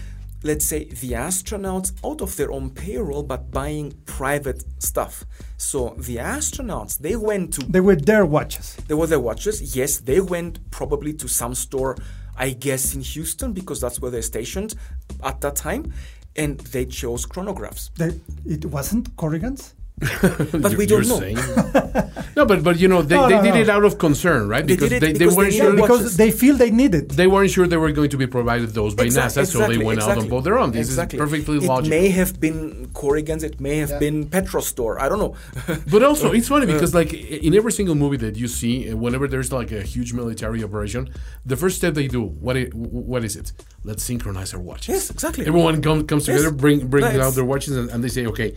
let's 0.42 0.64
say, 0.66 0.84
the 0.84 1.12
astronauts 1.12 1.92
out 2.04 2.20
of 2.20 2.36
their 2.36 2.50
own 2.50 2.70
payroll, 2.70 3.22
but 3.22 3.50
buying 3.50 3.92
private 4.06 4.64
stuff. 4.82 5.24
So 5.56 5.94
the 5.98 6.16
astronauts 6.16 6.98
they 6.98 7.16
went 7.16 7.54
to 7.54 7.60
They 7.66 7.80
were 7.80 7.96
their 7.96 8.24
watches. 8.26 8.76
they 8.88 8.94
were 8.94 9.06
their 9.06 9.20
watches. 9.20 9.76
Yes, 9.76 9.98
they 9.98 10.20
went 10.20 10.70
probably 10.70 11.12
to 11.14 11.28
some 11.28 11.54
store, 11.54 11.96
I 12.36 12.50
guess 12.50 12.94
in 12.94 13.02
Houston 13.02 13.52
because 13.52 13.80
that's 13.80 14.00
where 14.00 14.10
they're 14.10 14.22
stationed 14.22 14.74
at 15.22 15.40
that 15.42 15.56
time, 15.56 15.92
and 16.36 16.58
they 16.72 16.86
chose 16.86 17.26
chronographs. 17.26 17.90
They, 17.96 18.18
it 18.46 18.64
wasn't 18.66 19.14
Corrigan's. 19.16 19.74
But 20.62 20.72
You- 20.72 20.78
we 20.78 20.86
don't 20.86 21.04
you're 21.04 21.12
know. 21.12 21.18
saying. 21.20 21.36
no, 22.36 22.46
but 22.46 22.62
but 22.64 22.78
you 22.78 22.88
know 22.88 23.02
they, 23.02 23.16
No, 23.16 23.28
they 23.28 23.36
no, 23.36 23.42
did 23.42 23.54
no. 23.54 23.60
it 23.60 23.68
out 23.68 23.84
of 23.84 23.98
concern, 23.98 24.48
right? 24.48 24.66
They 24.66 24.74
because 24.74 24.88
did 24.90 24.96
it 24.96 25.00
they, 25.06 25.12
because 25.12 25.34
they 25.34 25.36
weren't 25.38 25.52
they 25.52 25.58
sure 25.58 25.72
because 25.74 26.00
watches. 26.00 26.16
they 26.16 26.30
feel 26.30 26.54
they 26.56 26.70
need 26.70 26.94
it. 26.94 27.08
they 27.10 27.26
weren't 27.26 27.50
sure 27.50 27.66
they 27.66 27.76
were 27.76 27.92
going 27.92 28.10
to 28.10 28.16
be 28.16 28.26
provided 28.26 28.70
those 28.70 28.94
by 28.94 29.04
Exac- 29.04 29.24
NASA, 29.26 29.46
so 29.46 29.58
they 29.58 29.64
exactly, 29.64 29.84
went 29.84 29.98
out 30.00 30.08
exactly. 30.08 30.24
on 30.24 30.30
both 30.30 30.44
their 30.44 30.58
own. 30.58 30.70
This 30.72 30.88
exactly. 30.88 31.18
is 31.18 31.20
perfectly 31.24 31.56
it 31.58 31.62
logical. 31.64 31.90
may 31.90 32.08
have 32.08 32.40
been 32.40 32.90
Corrigan's, 32.94 33.42
it 33.50 33.60
may 33.60 33.76
have 33.82 33.90
Yeah. 33.90 33.98
been 34.06 34.16
Petro 34.34 34.60
Store. 34.60 34.94
I 35.04 35.08
don't 35.10 35.18
know. 35.24 35.34
But 35.92 36.02
also, 36.02 36.32
it's 36.32 36.48
funny 36.48 36.66
because 36.66 36.94
like 36.94 37.12
in 37.12 37.52
every 37.54 37.72
single 37.72 37.94
movie 37.94 38.16
that 38.24 38.36
you 38.36 38.48
see, 38.48 38.74
uh, 38.90 38.96
whenever 38.96 39.26
there's 39.28 39.52
like 39.52 39.70
a 39.72 39.82
huge 39.82 40.10
military 40.20 40.60
operation, 40.64 41.02
the 41.44 41.56
first 41.62 41.76
step 41.80 41.92
they 41.94 42.08
do, 42.08 42.22
what 42.46 42.56
i- 42.56 42.70
what 42.74 43.22
is 43.24 43.34
it? 43.36 43.52
Let's 43.84 44.02
synchronize 44.04 44.50
our 44.54 44.60
watches. 44.60 44.88
Yes, 44.94 45.10
exactly. 45.10 45.46
Everyone 45.46 45.80
come, 45.82 46.06
comes 46.06 46.26
Yes. 46.26 46.38
together, 46.38 46.54
bring 46.64 46.86
bring 46.92 47.04
Right. 47.04 47.20
out 47.20 47.34
their 47.34 47.44
watches, 47.52 47.76
and, 47.76 47.90
and 47.92 47.98
they 48.04 48.08
say, 48.16 48.24
okay, 48.32 48.54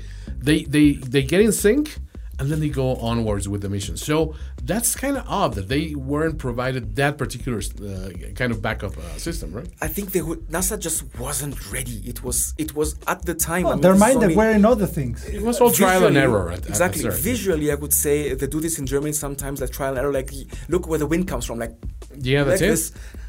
they 0.48 0.58
they 0.76 0.88
they 1.14 1.24
get 1.34 1.42
in 1.50 1.52
sync. 1.66 1.86
And 2.40 2.46
then 2.52 2.60
they 2.64 2.72
go 2.84 2.88
onwards 3.12 3.46
with 3.52 3.62
the 3.66 3.70
mission. 3.78 3.96
So 4.10 4.16
that's 4.70 4.90
kind 5.04 5.16
of 5.20 5.24
odd 5.40 5.52
that 5.58 5.68
they 5.74 5.84
weren't 6.12 6.38
provided 6.48 6.84
that 7.02 7.14
particular 7.24 7.60
uh, 7.60 8.10
kind 8.40 8.52
of 8.54 8.58
backup 8.68 8.94
uh, 8.98 9.02
system, 9.28 9.48
right? 9.58 9.70
I 9.88 9.90
think 9.96 10.06
they 10.16 10.24
would, 10.28 10.40
NASA 10.56 10.76
just 10.88 11.00
wasn't 11.26 11.56
ready. 11.76 11.98
It 12.12 12.20
was 12.28 12.38
it 12.64 12.72
was 12.80 12.90
at 13.14 13.20
the 13.30 13.36
time. 13.50 13.64
I 13.64 13.68
Well, 13.68 13.74
mean, 13.78 13.82
their 13.86 13.96
this 13.98 14.06
mind 14.06 14.18
they 14.24 14.36
were 14.42 14.52
in 14.60 14.66
other 14.74 14.90
things. 14.98 15.18
It 15.38 15.44
was 15.50 15.56
all 15.62 15.72
trial 15.84 16.04
and 16.10 16.18
error. 16.26 16.46
At, 16.56 16.60
at 16.64 16.70
exactly. 16.74 17.04
the 17.04 17.12
start. 17.12 17.24
Visually, 17.32 17.68
I 17.76 17.78
would 17.84 17.96
say 18.06 18.16
they 18.40 18.48
do 18.56 18.60
this 18.66 18.76
in 18.82 18.86
Germany 18.94 19.14
sometimes. 19.26 19.58
Like 19.62 19.72
trial 19.80 19.94
and 19.96 20.00
error. 20.04 20.14
Like 20.20 20.32
look 20.74 20.84
where 20.90 21.02
the 21.04 21.10
wind 21.14 21.26
comes 21.32 21.46
from. 21.48 21.58
Like 21.64 21.74
Yeah, 22.32 22.44
that's 22.48 22.62
like 22.62 22.68
it. 22.70 22.74
this. 22.74 22.84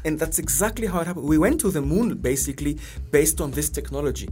And 0.05 0.13
that's 0.21 0.39
exactly 0.45 0.87
how 0.91 0.97
it 1.01 1.07
happened. 1.09 1.27
We 1.35 1.39
went 1.45 1.57
to 1.65 1.69
the 1.77 1.83
moon 1.93 2.07
basically 2.31 2.73
based 3.17 3.37
on 3.43 3.49
this 3.57 3.67
technology. 3.79 4.27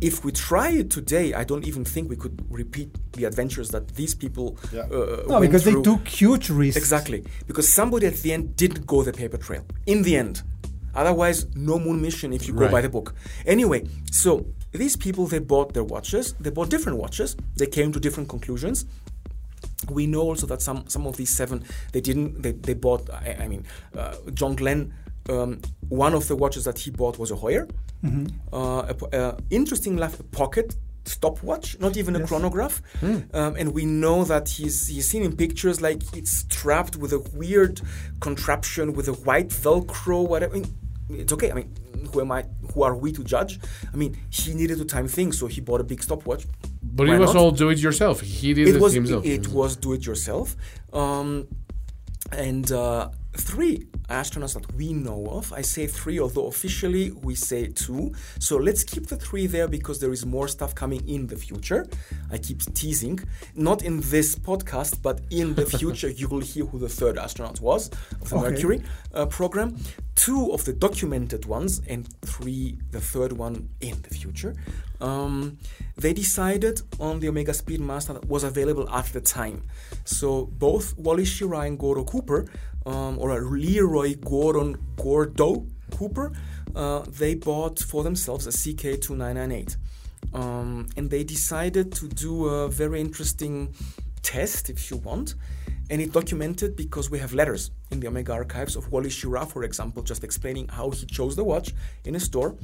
If 0.00 0.24
we 0.24 0.32
try 0.32 0.70
it 0.70 0.90
today, 0.90 1.32
I 1.34 1.44
don't 1.44 1.64
even 1.66 1.84
think 1.84 2.10
we 2.10 2.16
could 2.16 2.44
repeat 2.50 2.90
the 3.12 3.24
adventures 3.24 3.70
that 3.70 3.88
these 3.94 4.14
people. 4.14 4.58
Yeah. 4.72 4.82
Uh, 4.82 5.24
No, 5.26 5.40
went 5.40 5.50
because 5.50 5.64
they 5.64 5.80
took 5.80 6.06
huge 6.06 6.50
risks. 6.50 6.76
Exactly. 6.76 7.24
Because 7.46 7.68
somebody 7.68 8.06
at 8.06 8.14
the 8.16 8.32
end 8.32 8.56
didn't 8.56 8.86
go 8.86 9.02
the 9.02 9.12
paper 9.12 9.38
trail. 9.38 9.64
In 9.86 10.02
the 10.02 10.16
end. 10.16 10.42
Otherwise, 10.94 11.46
no 11.54 11.78
moon 11.78 12.00
mission 12.00 12.32
if 12.32 12.46
you 12.48 12.54
go 12.54 12.68
by 12.70 12.80
the 12.80 12.88
book. 12.88 13.14
Anyway, 13.44 13.86
so 14.10 14.46
these 14.72 14.96
people, 14.96 15.26
they 15.26 15.38
bought 15.38 15.74
their 15.74 15.84
watches. 15.84 16.34
They 16.40 16.50
bought 16.50 16.70
different 16.70 16.98
watches. 16.98 17.36
They 17.56 17.66
came 17.66 17.92
to 17.92 18.00
different 18.00 18.28
conclusions. 18.30 18.86
We 19.90 20.06
know 20.06 20.22
also 20.22 20.46
that 20.46 20.62
some, 20.62 20.88
some 20.88 21.06
of 21.06 21.16
these 21.18 21.28
seven, 21.30 21.64
they 21.92 22.00
didn't, 22.00 22.40
they, 22.42 22.52
they 22.52 22.72
bought, 22.74 23.10
I, 23.10 23.36
I 23.40 23.48
mean, 23.48 23.66
uh, 23.96 24.16
John 24.32 24.56
Glenn, 24.56 24.94
um, 25.28 25.60
one 25.88 26.14
of 26.14 26.28
the 26.28 26.36
watches 26.36 26.64
that 26.64 26.78
he 26.78 26.90
bought 26.90 27.18
was 27.18 27.30
a 27.30 27.34
Heuer. 27.36 27.68
Uh, 28.52 28.84
a 28.88 28.94
po- 28.94 29.08
uh, 29.12 29.36
interesting 29.50 29.94
enough, 29.96 30.20
a 30.20 30.22
pocket 30.24 30.76
stopwatch, 31.04 31.78
not 31.80 31.96
even 31.96 32.14
a 32.16 32.18
Yes. 32.20 32.28
chronograph. 32.28 32.82
Um, 33.02 33.54
and 33.60 33.72
we 33.74 33.84
know 33.84 34.24
that 34.24 34.48
he's 34.48 34.86
he's 34.88 35.08
seen 35.08 35.22
in 35.22 35.36
pictures 35.36 35.80
like 35.80 36.02
it's 36.16 36.30
strapped 36.30 36.96
with 36.96 37.12
a 37.12 37.18
weird 37.34 37.80
contraption 38.20 38.92
with 38.92 39.08
a 39.08 39.12
white 39.26 39.48
Velcro. 39.48 40.26
Whatever. 40.28 40.54
I 40.54 40.58
mean, 40.60 40.74
it's 41.10 41.32
okay. 41.32 41.50
I 41.50 41.54
mean, 41.54 41.70
who 42.12 42.20
am 42.20 42.30
I? 42.32 42.44
Who 42.74 42.82
are 42.82 42.94
we 42.94 43.12
to 43.12 43.22
judge? 43.24 43.58
I 43.92 43.96
mean, 43.96 44.16
he 44.30 44.54
needed 44.54 44.78
to 44.78 44.84
time 44.84 45.08
things, 45.08 45.38
so 45.38 45.46
he 45.46 45.60
bought 45.60 45.80
a 45.80 45.84
big 45.84 46.02
stopwatch. 46.02 46.44
But 46.82 47.06
Why 47.08 47.16
it 47.16 47.18
was 47.20 47.34
not? 47.34 47.40
all 47.40 47.50
do 47.52 47.68
it 47.70 47.78
yourself. 47.78 48.20
He 48.20 48.54
did 48.54 48.68
it, 48.68 48.76
it 48.76 48.80
was 48.80 48.92
himself. 48.94 49.24
it 49.26 49.48
was 49.48 49.76
do 49.76 49.92
it 49.92 50.06
yourself 50.06 50.56
um, 50.92 51.46
and 52.32 52.70
uh, 52.72 53.10
three 53.36 53.86
astronauts 54.08 54.54
that 54.54 54.72
we 54.74 54.92
know 54.92 55.26
of. 55.26 55.52
I 55.52 55.62
say 55.62 55.86
three 55.86 56.18
although 56.20 56.46
officially 56.46 57.10
we 57.10 57.34
say 57.34 57.68
two. 57.68 58.12
So 58.38 58.56
let's 58.56 58.84
keep 58.84 59.06
the 59.06 59.16
three 59.16 59.46
there 59.46 59.68
because 59.68 59.98
there 60.00 60.12
is 60.12 60.24
more 60.24 60.48
stuff 60.48 60.74
coming 60.74 61.06
in 61.08 61.26
the 61.26 61.36
future. 61.36 61.86
I 62.30 62.38
keep 62.38 62.62
teasing. 62.74 63.20
Not 63.54 63.82
in 63.82 64.00
this 64.00 64.36
podcast 64.36 65.02
but 65.02 65.20
in 65.30 65.54
the 65.54 65.66
future 65.78 66.08
you 66.08 66.28
will 66.28 66.40
hear 66.40 66.64
who 66.66 66.78
the 66.78 66.88
third 66.88 67.18
astronaut 67.18 67.60
was 67.60 67.90
of 68.20 68.28
the 68.30 68.36
Okay. 68.36 68.50
mercury 68.50 68.82
uh, 69.14 69.26
program. 69.26 69.76
Two 70.14 70.52
of 70.52 70.64
the 70.64 70.72
documented 70.72 71.44
ones 71.44 71.82
and 71.88 72.08
three 72.22 72.78
the 72.90 73.00
third 73.00 73.32
one 73.32 73.68
in 73.80 74.00
the 74.02 74.10
future. 74.14 74.54
Um, 75.00 75.58
they 75.96 76.14
decided 76.14 76.80
on 76.98 77.20
the 77.20 77.28
Omega 77.28 77.52
Speedmaster 77.52 78.14
that 78.14 78.24
was 78.26 78.44
available 78.44 78.88
at 78.88 79.06
the 79.12 79.20
time. 79.20 79.62
So 80.04 80.46
both 80.46 80.96
Wally 80.96 81.24
Schirra 81.24 81.66
and 81.66 81.78
Gordo 81.78 82.04
Cooper, 82.04 82.46
um, 82.86 83.18
or 83.18 83.42
Leroy 83.42 84.14
Gordon 84.14 84.76
Gordo 84.96 85.66
Cooper, 85.96 86.32
uh, 86.74 87.00
they 87.08 87.34
bought 87.34 87.78
for 87.80 88.02
themselves 88.02 88.46
a 88.46 88.50
CK2998. 88.50 89.76
um, 90.34 90.86
and 90.96 91.10
they 91.10 91.24
decided 91.24 91.92
to 91.92 92.08
do 92.08 92.46
a 92.46 92.68
very 92.68 93.00
interesting 93.00 93.74
test, 94.22 94.70
if 94.70 94.90
you 94.90 94.96
want. 94.98 95.34
And 95.88 96.00
it 96.02 96.12
documented 96.12 96.74
because 96.76 97.10
we 97.10 97.18
have 97.20 97.32
letters 97.32 97.70
in 97.92 98.00
the 98.00 98.08
Omega 98.08 98.32
archives 98.32 98.74
of 98.76 98.90
Wally 98.90 99.08
Schirra, 99.08 99.46
for 99.46 99.62
example, 99.62 100.02
just 100.02 100.24
explaining 100.24 100.66
how 100.68 100.90
he 100.90 101.06
chose 101.06 101.36
the 101.36 101.44
watch 101.44 101.72
in 102.04 102.16
a 102.16 102.20
store. 102.20 102.56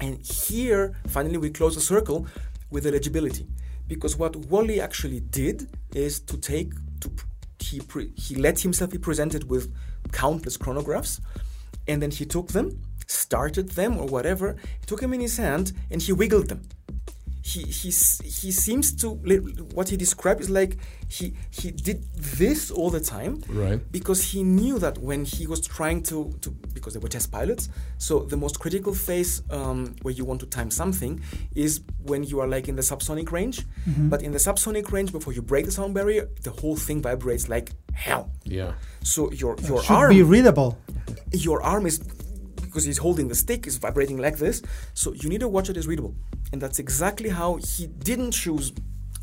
And 0.00 0.18
here, 0.22 0.94
finally, 1.08 1.36
we 1.36 1.50
close 1.50 1.76
a 1.76 1.80
circle 1.80 2.26
with 2.70 2.86
eligibility. 2.86 3.46
Because 3.86 4.16
what 4.16 4.34
Wally 4.36 4.80
actually 4.80 5.20
did 5.20 5.68
is 5.94 6.18
to 6.20 6.38
take, 6.38 6.72
to 7.00 7.10
he, 7.68 7.80
pre, 7.80 8.10
he 8.16 8.34
let 8.34 8.60
himself 8.60 8.90
be 8.90 8.98
presented 8.98 9.48
with 9.48 9.72
countless 10.12 10.56
chronographs, 10.56 11.20
and 11.88 12.00
then 12.02 12.10
he 12.10 12.24
took 12.24 12.48
them, 12.48 12.80
started 13.06 13.70
them 13.70 13.98
or 13.98 14.06
whatever, 14.06 14.56
he 14.80 14.86
took 14.86 15.00
them 15.00 15.14
in 15.14 15.20
his 15.20 15.36
hand, 15.36 15.72
and 15.90 16.00
he 16.02 16.12
wiggled 16.12 16.48
them 16.48 16.62
he 17.44 17.60
he 17.62 17.90
he 17.90 18.50
seems 18.50 18.90
to 18.94 19.10
what 19.74 19.90
he 19.90 19.98
described 19.98 20.40
is 20.40 20.48
like 20.48 20.78
he 21.08 21.34
he 21.50 21.70
did 21.70 22.02
this 22.16 22.70
all 22.70 22.88
the 22.88 23.00
time 23.00 23.42
right. 23.50 23.80
because 23.92 24.32
he 24.32 24.42
knew 24.42 24.78
that 24.78 24.96
when 24.96 25.26
he 25.26 25.46
was 25.46 25.60
trying 25.60 26.02
to 26.02 26.32
to 26.40 26.50
because 26.72 26.94
they 26.94 27.00
were 27.00 27.08
test 27.10 27.30
pilots. 27.30 27.68
So 27.98 28.20
the 28.20 28.38
most 28.38 28.58
critical 28.60 28.94
phase 28.94 29.42
um, 29.50 29.94
where 30.00 30.14
you 30.14 30.24
want 30.24 30.40
to 30.40 30.46
time 30.46 30.70
something 30.70 31.20
is 31.54 31.82
when 32.02 32.24
you 32.24 32.40
are 32.40 32.48
like 32.48 32.66
in 32.66 32.76
the 32.76 32.82
subsonic 32.82 33.30
range. 33.30 33.60
Mm-hmm. 33.86 34.08
but 34.08 34.22
in 34.22 34.32
the 34.32 34.38
subsonic 34.38 34.90
range 34.90 35.12
before 35.12 35.34
you 35.34 35.42
break 35.42 35.66
the 35.66 35.70
sound 35.70 35.92
barrier 35.92 36.30
the 36.42 36.50
whole 36.50 36.76
thing 36.76 37.02
vibrates 37.02 37.50
like 37.50 37.72
hell. 37.92 38.30
Yeah. 38.44 38.72
So 39.02 39.30
your 39.32 39.56
your 39.68 39.82
should 39.82 39.92
arm 39.92 40.10
be 40.10 40.22
readable. 40.22 40.78
Your 41.32 41.62
arm 41.62 41.84
is 41.84 41.98
because 42.74 42.84
he's 42.84 42.98
holding 42.98 43.28
the 43.28 43.34
stick 43.36 43.66
is 43.68 43.76
vibrating 43.76 44.18
like 44.18 44.38
this 44.38 44.60
so 44.94 45.12
you 45.12 45.28
need 45.28 45.42
a 45.42 45.48
watch 45.48 45.68
that 45.68 45.76
is 45.76 45.86
readable 45.86 46.12
and 46.52 46.60
that's 46.60 46.80
exactly 46.80 47.28
how 47.28 47.54
he 47.56 47.86
didn't 47.86 48.32
choose 48.32 48.72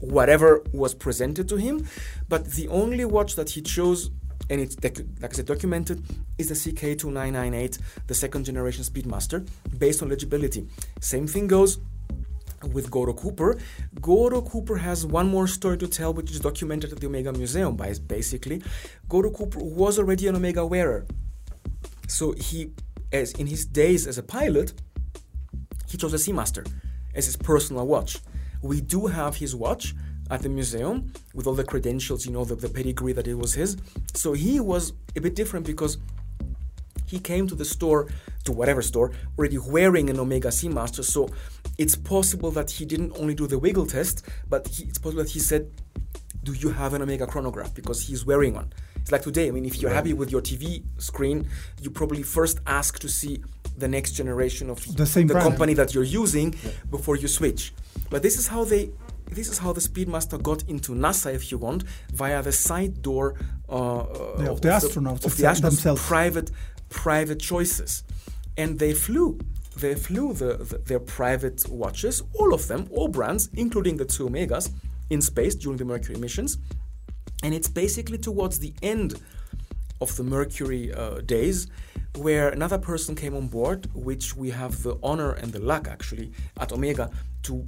whatever 0.02 0.64
was 0.74 0.94
presented 0.94 1.48
to 1.50 1.56
him. 1.56 1.88
But 2.28 2.46
the 2.52 2.68
only 2.68 3.06
watch 3.06 3.36
that 3.36 3.52
he 3.52 3.62
chose, 3.62 4.10
and 4.50 4.60
it's 4.60 4.76
like 4.84 5.00
I 5.24 5.30
said, 5.30 5.46
documented, 5.46 6.04
is 6.38 6.50
the 6.50 6.56
CK2998, 6.56 7.80
the 8.08 8.14
second 8.14 8.46
generation 8.46 8.84
Speedmaster, 8.84 9.48
based 9.78 10.02
on 10.02 10.10
legibility. 10.10 10.68
Same 11.00 11.28
thing 11.28 11.48
goes 11.48 11.80
with 12.74 12.92
Gordo 12.92 13.14
Cooper. 13.14 13.58
Gordo 14.02 14.42
Cooper 14.42 14.78
has 14.78 15.06
one 15.06 15.28
more 15.28 15.48
story 15.48 15.78
to 15.78 15.88
tell, 15.88 16.14
which 16.14 16.32
is 16.32 16.40
documented 16.40 16.92
at 16.92 17.00
the 17.00 17.08
Omega 17.08 17.32
Museum. 17.32 17.76
By 17.76 17.94
basically, 18.06 18.62
Gordo 19.08 19.32
Cooper 19.32 19.60
was 19.60 19.98
already 19.98 20.28
an 20.28 20.36
Omega 20.36 20.66
wearer, 20.66 21.06
so 22.08 22.34
he, 22.34 22.72
as 23.12 23.34
in 23.34 23.48
his 23.48 23.66
days 23.66 24.08
as 24.08 24.18
a 24.18 24.24
pilot, 24.24 24.74
he 25.88 25.98
chose 25.98 26.14
a 26.14 26.18
Seamaster 26.18 26.66
as 27.16 27.26
his 27.26 27.36
personal 27.36 27.86
watch. 27.86 28.20
We 28.62 28.82
do 28.82 29.08
have 29.08 29.36
his 29.36 29.56
watch 29.56 29.94
at 30.30 30.42
the 30.42 30.50
museum 30.50 31.12
with 31.34 31.46
all 31.46 31.54
the 31.54 31.64
credentials, 31.64 32.26
you 32.26 32.32
know, 32.32 32.46
the, 32.46 32.56
the 32.56 32.70
pedigree 32.70 33.14
that 33.14 33.28
it 33.28 33.36
was 33.36 33.54
his. 33.54 33.78
So 34.14 34.34
he 34.34 34.60
was 34.60 34.94
a 35.16 35.22
bit 35.22 35.36
different 35.36 35.66
because 35.66 35.98
he 37.06 37.20
came 37.20 37.46
to 37.48 37.56
the 37.56 37.66
store, 37.66 38.08
to 38.46 38.54
whatever 38.54 38.82
store, 38.82 39.12
already 39.38 39.58
wearing 39.58 40.10
an 40.10 40.18
Omega 40.18 40.48
Seamaster. 40.48 41.04
So 41.04 41.30
it's 41.78 41.96
possible 41.96 42.52
that 42.52 42.72
he 42.72 42.86
didn't 42.86 43.12
only 43.20 43.36
do 43.36 43.48
the 43.48 43.60
wiggle 43.60 43.86
test, 43.86 44.26
but 44.48 44.68
he, 44.70 44.86
it's 44.86 44.98
possible 44.98 45.24
that 45.24 45.32
he 45.32 45.40
said, 45.40 45.70
Do 46.44 46.54
you 46.54 46.70
have 46.70 46.94
an 46.94 47.02
Omega 47.02 47.28
chronograph? 47.28 47.74
Because 47.74 48.02
he's 48.02 48.26
wearing 48.26 48.54
one. 48.54 48.72
It's 49.02 49.12
like 49.12 49.24
today. 49.24 49.48
I 49.48 49.52
mean, 49.52 49.66
if 49.66 49.82
you're 49.82 49.92
happy 49.92 50.14
with 50.14 50.32
your 50.32 50.42
TV 50.42 50.84
screen, 50.98 51.48
you 51.82 51.90
probably 51.90 52.24
first 52.24 52.60
ask 52.68 53.00
to 53.00 53.10
see 53.10 53.44
the 53.78 53.88
next 53.88 54.12
generation 54.12 54.70
of 54.70 54.78
the, 54.96 55.06
same 55.06 55.28
the 55.28 55.34
brand. 55.34 55.48
company 55.48 55.74
that 55.74 55.94
you're 55.94 56.04
using 56.04 56.54
yeah. 56.54 56.72
before 56.90 57.16
you 57.16 57.28
switch. 57.28 57.74
But 58.10 58.22
this 58.22 58.38
is 58.38 58.48
how 58.48 58.64
they 58.64 58.92
this 59.32 59.48
is 59.48 59.58
how 59.58 59.72
the 59.72 59.80
Speedmaster 59.80 60.42
got 60.42 60.64
into 60.68 60.92
NASA, 60.92 61.34
if 61.34 61.52
you 61.52 61.58
want, 61.58 61.84
via 62.14 62.44
the 62.44 62.52
side 62.52 63.02
door 63.02 63.36
uh, 63.70 64.04
yeah, 64.40 64.50
of, 64.50 64.60
the 64.60 64.68
astronauts, 64.68 65.26
of 65.26 65.38
the 65.38 65.44
astronauts 65.44 65.62
themselves. 65.62 66.06
private 66.06 66.52
private 66.90 67.40
choices, 67.40 68.04
and 68.58 68.78
they 68.80 68.94
flew. 68.94 69.40
They 69.78 69.96
flew 69.96 70.34
the, 70.34 70.58
the, 70.58 70.78
their 70.80 71.00
private 71.00 71.68
watches, 71.70 72.22
all 72.34 72.54
of 72.54 72.68
them, 72.68 72.90
all 72.92 73.08
brands, 73.08 73.50
including 73.54 73.96
the 73.96 74.04
two 74.04 74.28
Omegas, 74.28 74.70
in 75.10 75.22
space 75.22 75.56
during 75.56 75.78
the 75.78 75.86
Mercury 75.86 76.18
missions. 76.20 76.58
And 77.44 77.54
it's 77.54 77.68
basically 77.68 78.18
towards 78.18 78.60
the 78.60 78.74
end 78.82 79.20
of 80.00 80.16
the 80.16 80.24
Mercury 80.24 80.94
uh, 80.94 81.22
days 81.22 81.68
where 82.18 82.50
another 82.50 82.78
person 82.78 83.16
came 83.16 83.36
on 83.36 83.48
board, 83.48 83.88
which 83.94 84.36
we 84.36 84.50
have 84.50 84.84
the 84.84 84.98
honor 85.02 85.32
and 85.32 85.54
the 85.54 85.60
luck 85.60 85.88
actually 85.88 86.32
at 86.60 86.72
Omega 86.72 87.10
to 87.44 87.66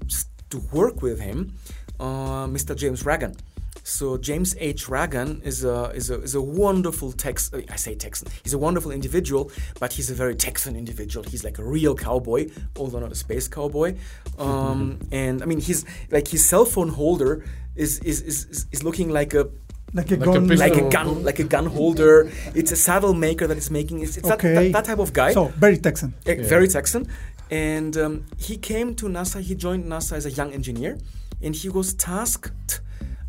to 0.50 0.60
work 0.72 1.02
with 1.02 1.20
him, 1.20 1.54
uh, 2.00 2.46
Mr. 2.46 2.76
James 2.76 3.04
Ragan. 3.04 3.36
So 3.84 4.18
James 4.18 4.56
H. 4.60 4.86
Ragan 4.86 5.44
is 5.44 5.64
a 5.64 5.92
is 5.96 6.10
a, 6.10 6.22
is 6.22 6.36
a 6.36 6.42
wonderful 6.42 7.12
Tex. 7.12 7.52
I 7.70 7.76
say 7.76 7.96
Texan. 7.96 8.30
He's 8.44 8.54
a 8.54 8.58
wonderful 8.58 8.92
individual, 8.92 9.52
but 9.80 9.94
he's 9.94 10.10
a 10.10 10.14
very 10.14 10.36
Texan 10.36 10.76
individual. 10.76 11.26
He's 11.28 11.44
like 11.44 11.58
a 11.58 11.64
real 11.64 11.96
cowboy, 11.96 12.50
although 12.78 13.00
not 13.00 13.12
a 13.12 13.16
space 13.16 13.48
cowboy. 13.48 13.96
Um, 14.38 15.00
and 15.12 15.42
I 15.42 15.46
mean, 15.46 15.60
he's 15.60 15.86
like 16.12 16.28
his 16.28 16.46
cell 16.46 16.66
phone 16.66 16.90
holder 16.90 17.46
is 17.76 18.00
is, 18.00 18.22
is, 18.22 18.68
is 18.72 18.84
looking 18.84 19.10
like 19.10 19.34
a 19.34 19.50
like 19.93 20.12
a 20.12 20.15
like 20.15 20.25
gun, 20.25 20.51
a 20.51 20.56
like 20.56 20.75
a 20.75 20.89
gun, 20.89 21.23
like 21.23 21.39
a 21.39 21.43
gun 21.43 21.65
holder. 21.65 22.32
It's 22.56 22.71
a 22.71 22.75
saddle 22.75 23.13
maker 23.13 23.47
that 23.47 23.58
is 23.58 23.69
making. 23.69 24.01
It's, 24.01 24.17
it's 24.17 24.29
okay. 24.29 24.53
that, 24.53 24.62
that, 24.62 24.71
that, 24.73 24.86
type 24.86 24.99
of 24.99 25.13
guy. 25.13 25.34
So 25.34 25.45
very 25.45 25.77
Texan. 25.77 26.13
Uh, 26.27 26.32
yeah. 26.32 26.47
Very 26.47 26.67
Texan, 26.67 27.08
and 27.51 27.95
um, 27.97 28.25
he 28.38 28.58
came 28.58 28.95
to 28.95 29.06
NASA. 29.06 29.41
He 29.41 29.56
joined 29.56 29.86
NASA 29.86 30.13
as 30.13 30.25
a 30.25 30.32
young 30.32 30.51
engineer, 30.51 30.97
and 31.41 31.56
he 31.56 31.69
was 31.69 31.93
tasked 31.93 32.82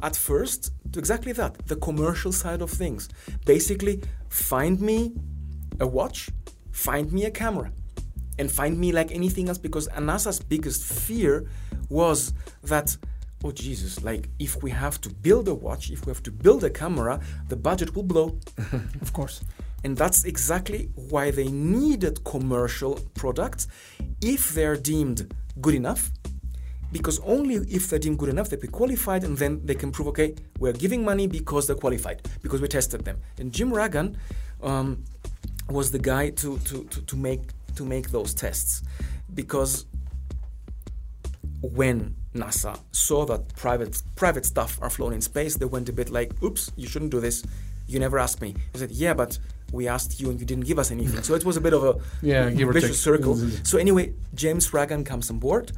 at 0.03 0.17
first 0.17 0.73
to 0.93 0.99
exactly 0.99 1.33
that, 1.33 1.67
the 1.67 1.77
commercial 1.77 2.33
side 2.33 2.63
of 2.63 2.71
things. 2.71 3.09
Basically, 3.45 4.01
find 4.29 4.81
me 4.81 5.13
a 5.81 5.87
watch, 5.87 6.31
find 6.73 7.13
me 7.13 7.25
a 7.25 7.31
camera, 7.31 7.71
and 8.39 8.51
find 8.51 8.79
me 8.79 8.93
like 8.93 9.13
anything 9.13 9.49
else. 9.49 9.59
Because 9.59 9.89
NASA's 9.89 10.41
biggest 10.41 10.85
fear 10.85 11.47
was 11.89 12.33
that 12.63 12.97
oh 13.45 13.53
Jesus, 13.53 14.03
like 14.03 14.31
if 14.39 14.63
we 14.63 14.71
have 14.71 15.01
to 15.03 15.11
build 15.11 15.49
a 15.49 15.55
watch, 15.55 15.91
if 15.91 16.07
we 16.07 16.11
have 16.11 16.23
to 16.23 16.31
build 16.31 16.65
a 16.65 16.71
camera, 16.71 17.21
the 17.49 17.57
budget 17.57 17.95
will 17.95 18.03
blow. 18.03 18.39
of 19.03 19.13
course. 19.13 19.45
And 19.85 19.97
that's 19.97 20.25
exactly 20.25 20.89
why 20.95 21.31
they 21.31 21.49
needed 21.49 22.25
commercial 22.25 22.99
products 23.15 23.69
if 24.23 24.55
they're 24.55 24.79
deemed 24.79 25.35
good 25.61 25.75
enough. 25.75 26.11
Because 26.91 27.19
only 27.21 27.57
if 27.57 27.91
they're 27.91 27.99
deemed 27.99 28.19
good 28.19 28.31
enough, 28.31 28.49
they 28.49 28.57
be 28.57 28.69
qualified, 28.69 29.25
and 29.25 29.37
then 29.37 29.61
they 29.67 29.75
can 29.75 29.91
prove, 29.91 30.09
okay, 30.09 30.35
we're 30.59 30.73
giving 30.73 31.05
money 31.05 31.27
because 31.27 31.67
they're 31.67 31.77
qualified, 31.77 32.23
because 32.41 32.63
we 32.63 32.69
tested 32.69 33.05
them. 33.05 33.19
And 33.39 33.53
Jim 33.53 33.71
Ragan 33.73 34.17
um, 34.63 35.03
was 35.69 35.91
the 35.91 35.99
guy 35.99 36.31
to, 36.31 36.57
to, 36.59 36.85
to, 36.85 37.03
to 37.03 37.17
make 37.17 37.43
to 37.75 37.85
make 37.85 38.11
those 38.11 38.33
tests, 38.33 38.83
because 39.35 39.87
when 41.61 42.15
NASA 42.35 42.79
saw 42.93 43.25
that 43.27 43.55
private 43.57 44.03
private 44.17 44.45
stuff 44.45 44.79
are 44.83 44.91
flown 44.91 45.13
in 45.13 45.21
space, 45.21 45.57
they 45.57 45.67
went 45.67 45.89
a 45.89 45.93
bit 45.93 46.11
like, 46.11 46.31
"Oops, 46.43 46.71
you 46.77 46.87
shouldn't 46.89 47.11
do 47.11 47.21
this. 47.21 47.45
You 47.87 47.99
never 47.99 48.19
asked 48.19 48.41
me." 48.41 48.55
I 48.75 48.79
said, 48.79 48.91
"Yeah, 48.91 49.15
but 49.15 49.39
we 49.73 49.89
asked 49.89 50.21
you 50.21 50.31
and 50.31 50.39
you 50.41 50.47
didn't 50.47 50.67
give 50.67 50.79
us 50.79 50.91
anything." 50.91 51.23
so 51.23 51.35
it 51.35 51.45
was 51.45 51.57
a 51.57 51.61
bit 51.61 51.73
of 51.73 51.85
a 51.85 51.95
yeah, 52.23 52.51
vicious 52.51 53.01
circle. 53.01 53.37
So 53.63 53.79
anyway, 53.79 54.15
James 54.35 54.71
Ragan 54.71 55.05
comes 55.07 55.31
on 55.31 55.39
board, 55.39 55.73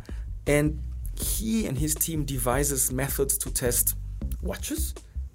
and 0.46 0.80
he 1.14 1.66
and 1.66 1.78
his 1.78 1.94
team 1.94 2.24
devises 2.24 2.92
methods 2.92 3.36
to 3.38 3.50
test 3.50 3.94
watches 4.42 4.94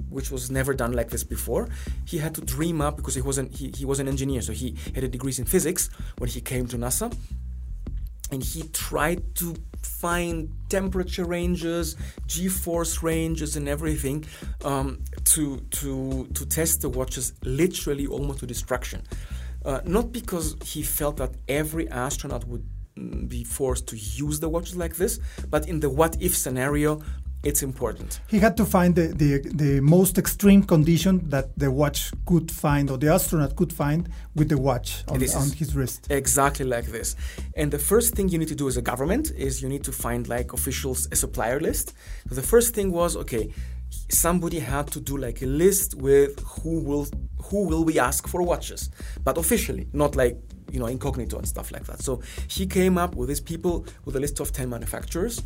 which 0.09 0.29
was 0.29 0.51
never 0.51 0.73
done 0.73 0.91
like 0.91 1.09
this 1.09 1.23
before. 1.23 1.69
He 2.05 2.17
had 2.17 2.35
to 2.35 2.41
dream 2.41 2.81
up 2.81 2.97
because 2.97 3.15
he 3.15 3.21
wasn't 3.21 3.51
he, 3.53 3.71
he 3.75 3.85
was 3.85 3.99
an 3.99 4.07
engineer, 4.07 4.41
so 4.41 4.51
he 4.51 4.75
had 4.93 5.03
a 5.03 5.07
degrees 5.07 5.39
in 5.39 5.45
physics 5.45 5.89
when 6.17 6.29
he 6.29 6.41
came 6.41 6.67
to 6.67 6.77
NASA 6.77 7.13
and 8.31 8.43
he 8.43 8.63
tried 8.69 9.35
to 9.35 9.55
find 9.83 10.49
temperature 10.69 11.25
ranges, 11.25 11.95
g-force 12.27 13.03
ranges, 13.03 13.55
and 13.55 13.67
everything 13.67 14.25
um, 14.63 14.99
to 15.25 15.57
to 15.71 16.27
to 16.33 16.45
test 16.45 16.81
the 16.81 16.89
watches 16.89 17.33
literally 17.43 18.07
almost 18.07 18.39
to 18.39 18.47
destruction. 18.47 19.03
Uh, 19.63 19.81
not 19.85 20.11
because 20.11 20.55
he 20.65 20.81
felt 20.81 21.17
that 21.17 21.31
every 21.47 21.87
astronaut 21.89 22.47
would 22.47 22.65
mm, 22.97 23.29
be 23.29 23.43
forced 23.43 23.87
to 23.87 23.95
use 23.95 24.39
the 24.39 24.49
watches 24.49 24.75
like 24.75 24.95
this, 24.95 25.19
but 25.49 25.67
in 25.67 25.79
the 25.79 25.89
what 25.89 26.17
if 26.19 26.35
scenario, 26.35 27.01
it's 27.43 27.63
important. 27.63 28.19
He 28.27 28.39
had 28.39 28.55
to 28.57 28.65
find 28.65 28.95
the, 28.95 29.07
the, 29.07 29.39
the 29.39 29.81
most 29.81 30.17
extreme 30.17 30.63
condition 30.63 31.29
that 31.29 31.57
the 31.57 31.71
watch 31.71 32.11
could 32.25 32.51
find 32.51 32.91
or 32.91 32.97
the 32.97 33.11
astronaut 33.11 33.55
could 33.55 33.73
find 33.73 34.09
with 34.35 34.49
the 34.49 34.57
watch 34.57 35.03
on, 35.07 35.15
on 35.15 35.49
his 35.51 35.75
wrist. 35.75 36.07
Exactly 36.09 36.65
like 36.65 36.85
this. 36.85 37.15
And 37.55 37.71
the 37.71 37.79
first 37.79 38.13
thing 38.15 38.29
you 38.29 38.37
need 38.37 38.49
to 38.49 38.55
do 38.55 38.67
as 38.67 38.77
a 38.77 38.81
government 38.81 39.31
is 39.35 39.61
you 39.61 39.69
need 39.69 39.83
to 39.85 39.91
find 39.91 40.27
like 40.27 40.53
officials 40.53 41.07
a 41.11 41.15
supplier 41.15 41.59
list. 41.59 41.93
So 42.29 42.35
the 42.35 42.43
first 42.43 42.75
thing 42.75 42.91
was 42.91 43.17
okay, 43.17 43.51
somebody 44.09 44.59
had 44.59 44.87
to 44.87 44.99
do 44.99 45.17
like 45.17 45.41
a 45.41 45.47
list 45.47 45.95
with 45.95 46.39
who 46.41 46.79
will 46.81 47.07
who 47.43 47.65
will 47.65 47.83
we 47.83 47.99
ask 47.99 48.27
for 48.27 48.43
watches, 48.43 48.89
but 49.23 49.37
officially, 49.37 49.87
not 49.93 50.15
like 50.15 50.37
you 50.71 50.79
know, 50.79 50.85
incognito 50.85 51.37
and 51.37 51.47
stuff 51.47 51.71
like 51.71 51.85
that. 51.85 52.01
So 52.01 52.21
he 52.47 52.65
came 52.65 52.97
up 52.97 53.15
with 53.15 53.29
his 53.29 53.41
people 53.41 53.85
with 54.05 54.15
a 54.15 54.19
list 54.19 54.39
of 54.39 54.53
10 54.53 54.69
manufacturers. 54.69 55.41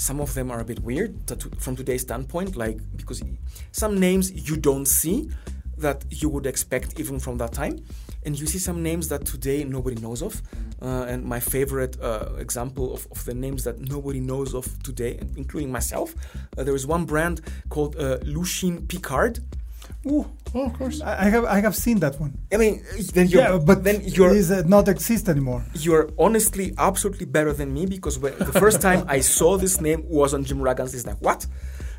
Some 0.00 0.18
of 0.18 0.32
them 0.32 0.50
are 0.50 0.60
a 0.60 0.64
bit 0.64 0.80
weird 0.80 1.14
from 1.58 1.76
today's 1.76 2.00
standpoint, 2.00 2.56
like 2.56 2.78
because 2.96 3.22
some 3.70 4.00
names 4.00 4.32
you 4.48 4.56
don't 4.56 4.86
see 4.86 5.28
that 5.76 6.06
you 6.08 6.30
would 6.30 6.46
expect 6.46 6.98
even 6.98 7.20
from 7.20 7.36
that 7.36 7.52
time. 7.52 7.84
And 8.24 8.38
you 8.38 8.46
see 8.46 8.58
some 8.58 8.82
names 8.82 9.08
that 9.08 9.26
today 9.26 9.62
nobody 9.62 10.00
knows 10.00 10.22
of. 10.22 10.40
Uh, 10.80 11.04
and 11.06 11.22
my 11.22 11.38
favorite 11.38 12.00
uh, 12.00 12.30
example 12.38 12.94
of, 12.94 13.06
of, 13.10 13.22
the 13.26 13.34
names 13.34 13.64
that 13.64 13.78
nobody 13.78 14.20
knows 14.20 14.54
of 14.54 14.66
today, 14.82 15.18
including 15.36 15.70
myself, 15.70 16.14
uh, 16.56 16.64
there 16.64 16.74
is 16.74 16.86
one 16.86 17.04
brand 17.04 17.42
called 17.68 17.96
uh, 17.96 18.16
Lucien 18.22 18.86
Piccard. 18.86 19.40
Ooh, 20.06 20.26
oh, 20.54 20.66
of 20.66 20.72
course. 20.78 21.02
I, 21.02 21.28
have 21.28 21.44
I 21.44 21.60
have 21.60 21.76
seen 21.76 22.00
that 22.00 22.18
one. 22.18 22.38
I 22.50 22.56
mean, 22.56 22.82
then 23.12 23.28
you're, 23.28 23.42
yeah, 23.42 23.58
but 23.58 23.84
then 23.84 24.00
you're 24.02 24.34
is 24.34 24.50
uh, 24.50 24.62
not 24.66 24.88
exist 24.88 25.28
anymore. 25.28 25.62
You're 25.74 26.08
honestly 26.18 26.72
absolutely 26.78 27.26
better 27.26 27.52
than 27.52 27.74
me 27.74 27.84
because 27.84 28.18
when, 28.18 28.36
the 28.38 28.52
first 28.52 28.80
time 28.86 29.04
I 29.08 29.20
saw 29.20 29.58
this 29.58 29.80
name 29.80 30.02
was 30.08 30.32
on 30.32 30.44
Jim 30.44 30.60
Ragan's 30.60 30.94
list. 30.94 31.06
Like 31.06 31.20
what? 31.20 31.46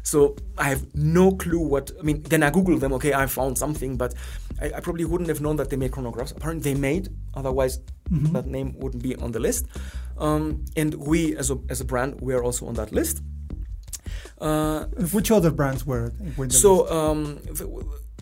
So 0.03 0.35
I 0.57 0.69
have 0.69 0.95
no 0.95 1.33
clue 1.33 1.59
what. 1.59 1.91
I 1.99 2.01
mean, 2.01 2.23
then 2.23 2.41
I 2.41 2.49
googled 2.49 2.79
them. 2.79 2.93
Okay, 2.93 3.13
I 3.13 3.27
found 3.27 3.59
something, 3.59 3.97
but 3.97 4.15
I, 4.59 4.71
I 4.77 4.79
probably 4.79 5.05
wouldn't 5.05 5.29
have 5.29 5.41
known 5.41 5.57
that 5.57 5.69
they 5.69 5.77
made 5.77 5.91
chronographs. 5.91 6.35
Apparently, 6.35 6.73
they 6.73 6.79
made. 6.79 7.09
Otherwise, 7.35 7.79
mm-hmm. 8.09 8.33
that 8.33 8.47
name 8.47 8.73
wouldn't 8.79 9.03
be 9.03 9.15
on 9.17 9.31
the 9.31 9.39
list. 9.39 9.67
Um, 10.17 10.65
and 10.75 10.95
we, 10.95 11.35
as 11.37 11.51
a 11.51 11.59
as 11.69 11.81
a 11.81 11.85
brand, 11.85 12.19
we 12.19 12.33
are 12.33 12.43
also 12.43 12.65
on 12.65 12.73
that 12.75 12.91
list. 12.91 13.21
Uh, 14.41 14.85
Which 15.13 15.29
other 15.31 15.51
brands 15.51 15.85
were? 15.85 16.11
were 16.35 16.49
so, 16.49 16.89
um, 16.89 17.39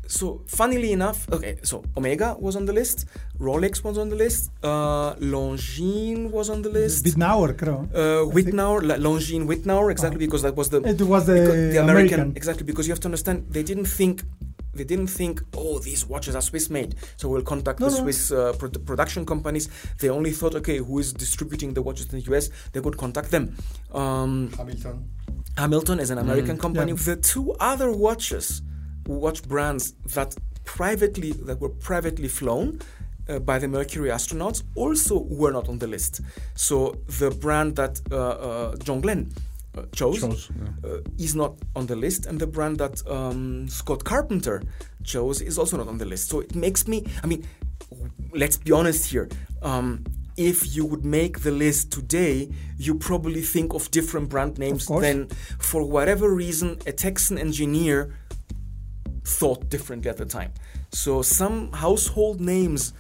so 0.06 0.42
funnily 0.48 0.92
enough, 0.92 1.32
okay, 1.32 1.60
so 1.64 1.84
Omega 1.96 2.36
was 2.38 2.56
on 2.56 2.66
the 2.66 2.74
list, 2.74 3.06
Rolex 3.40 3.84
was 3.84 3.98
on 3.98 4.10
the 4.10 4.16
list, 4.16 4.52
uh, 4.64 5.14
Longines 5.16 6.30
was 6.30 6.50
on 6.50 6.62
the 6.62 6.70
list. 6.70 7.06
Wittnauer, 7.06 7.54
creo. 7.54 7.88
Uh, 7.94 8.30
Wittnauer, 8.36 8.82
Longines 9.00 9.48
Wittnauer, 9.48 9.92
exactly 9.92 10.18
oh. 10.18 10.28
because 10.28 10.42
that 10.42 10.56
was 10.56 10.70
the 10.70 10.82
it 10.82 11.02
was 11.02 11.26
the, 11.26 11.34
the 11.34 11.78
American, 11.78 12.20
American, 12.20 12.34
exactly 12.36 12.66
because 12.66 12.86
you 12.88 12.92
have 12.92 13.00
to 13.00 13.08
understand 13.08 13.46
they 13.50 13.64
didn't 13.64 13.86
think 13.86 14.24
they 14.80 14.84
didn't 14.84 15.08
think, 15.08 15.42
oh, 15.56 15.80
these 15.80 16.06
watches 16.06 16.36
are 16.36 16.42
Swiss 16.42 16.70
made, 16.70 16.96
so 17.18 17.28
we'll 17.28 17.42
contact 17.42 17.80
no, 17.80 17.90
the 17.90 17.98
no. 17.98 18.02
Swiss 18.04 18.32
uh, 18.32 18.54
pro- 18.58 18.70
production 18.70 19.26
companies. 19.26 19.68
They 20.00 20.10
only 20.10 20.32
thought, 20.32 20.56
okay, 20.56 20.78
who 20.78 21.00
is 21.00 21.12
distributing 21.12 21.74
the 21.74 21.82
watches 21.82 22.14
in 22.14 22.22
the 22.22 22.34
US? 22.34 22.50
They 22.72 22.80
would 22.80 22.98
contact 22.98 23.32
them. 23.32 23.56
Um, 23.92 24.52
Hamilton. 24.58 25.10
Hamilton 25.60 26.00
is 26.00 26.10
an 26.10 26.18
American 26.18 26.58
mm, 26.58 26.62
company. 26.62 26.92
Yeah. 26.92 27.16
The 27.16 27.16
two 27.18 27.54
other 27.60 27.92
watches, 27.92 28.62
watch 29.06 29.44
brands 29.48 29.94
that 30.16 30.36
privately 30.64 31.32
that 31.48 31.60
were 31.60 31.70
privately 31.70 32.28
flown. 32.28 32.80
Uh, 33.28 33.38
by 33.38 33.60
the 33.60 33.68
Mercury 33.68 34.10
astronauts 34.10 34.64
also 34.74 35.20
were 35.20 35.52
not 35.52 35.70
on 35.70 35.78
the 35.78 35.86
list. 35.86 36.22
So 36.56 36.96
the 37.20 37.30
brand 37.30 37.76
that 37.76 38.02
uh, 38.12 38.16
uh 38.16 38.76
John 38.78 39.02
Glenn 39.02 39.32
uh, 39.78 39.84
chose, 39.92 40.22
chose 40.22 40.50
yeah. 40.50 40.90
uh, 40.90 41.02
is 41.20 41.36
not 41.36 41.54
on 41.76 41.86
the 41.86 41.96
list, 41.96 42.26
and 42.26 42.40
the 42.40 42.48
brand 42.48 42.80
that 42.80 42.96
um, 43.08 43.68
Scott 43.70 44.04
Carpenter 44.04 44.64
chose 45.04 45.42
is 45.42 45.60
also 45.60 45.78
not 45.78 45.88
on 45.88 46.00
the 46.00 46.06
list. 46.06 46.30
So 46.30 46.40
it 46.40 46.56
makes 46.56 46.88
me, 46.88 47.06
I 47.24 47.28
mean, 47.28 47.46
let's 48.34 48.58
be 48.58 48.72
honest 48.72 49.12
here. 49.12 49.30
Um, 49.62 50.04
if 50.40 50.74
you 50.74 50.86
would 50.86 51.06
make 51.06 51.42
the 51.42 51.52
list 51.52 51.92
today, 51.92 52.50
you 52.78 52.96
probably 52.96 53.42
think 53.42 53.74
of 53.74 53.92
different 53.92 54.30
brand 54.30 54.58
names 54.58 54.88
than, 54.88 55.28
for 55.60 55.84
whatever 55.84 56.34
reason, 56.34 56.80
a 56.88 56.94
Texan 56.94 57.38
engineer 57.38 58.16
thought 59.26 59.68
differently 59.68 60.10
at 60.10 60.16
the 60.16 60.26
time. 60.26 60.54
So 60.94 61.22
some 61.22 61.74
household 61.74 62.40
names 62.40 62.94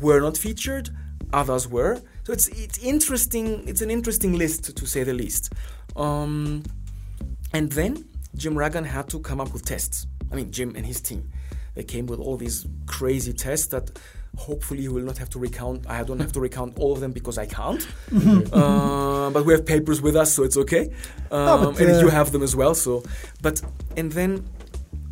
were 0.00 0.20
not 0.20 0.38
featured, 0.38 0.90
others 1.32 1.66
were. 1.66 2.00
So 2.22 2.32
it's 2.32 2.46
it's 2.48 2.78
interesting. 2.78 3.66
It's 3.66 3.82
an 3.82 3.90
interesting 3.90 4.34
list 4.38 4.76
to, 4.76 4.86
say 4.86 5.02
the 5.02 5.12
least. 5.12 5.52
Um, 5.96 6.62
and 7.52 7.70
then 7.72 8.04
Jim 8.36 8.54
Ragan 8.54 8.86
had 8.86 9.08
to 9.08 9.18
come 9.18 9.40
up 9.40 9.52
with 9.52 9.64
tests. 9.64 10.06
I 10.30 10.36
mean, 10.36 10.52
Jim 10.52 10.76
and 10.76 10.86
his 10.86 11.00
team. 11.00 11.30
They 11.74 11.82
came 11.82 12.06
with 12.06 12.20
all 12.20 12.36
these 12.36 12.64
crazy 12.86 13.32
tests 13.32 13.66
that 13.68 13.98
hopefully 14.36 14.82
you 14.82 14.92
will 14.92 15.02
not 15.02 15.18
have 15.18 15.30
to 15.30 15.38
recount. 15.38 15.88
I 15.88 16.02
don't 16.02 16.20
have 16.20 16.32
to 16.32 16.40
recount 16.40 16.78
all 16.78 16.92
of 16.92 17.00
them 17.00 17.12
because 17.12 17.38
I 17.38 17.46
can't. 17.46 17.86
uh, 18.52 19.30
but 19.30 19.44
we 19.44 19.52
have 19.52 19.64
papers 19.66 20.00
with 20.00 20.16
us, 20.16 20.32
so 20.32 20.42
it's 20.42 20.56
okay. 20.56 20.90
Um, 21.30 21.44
no, 21.46 21.72
but, 21.72 21.80
uh, 21.80 21.84
and 21.84 22.00
you 22.00 22.08
have 22.08 22.32
them 22.32 22.42
as 22.42 22.54
well. 22.54 22.74
So, 22.74 23.02
but 23.42 23.62
and 23.96 24.12
then 24.12 24.48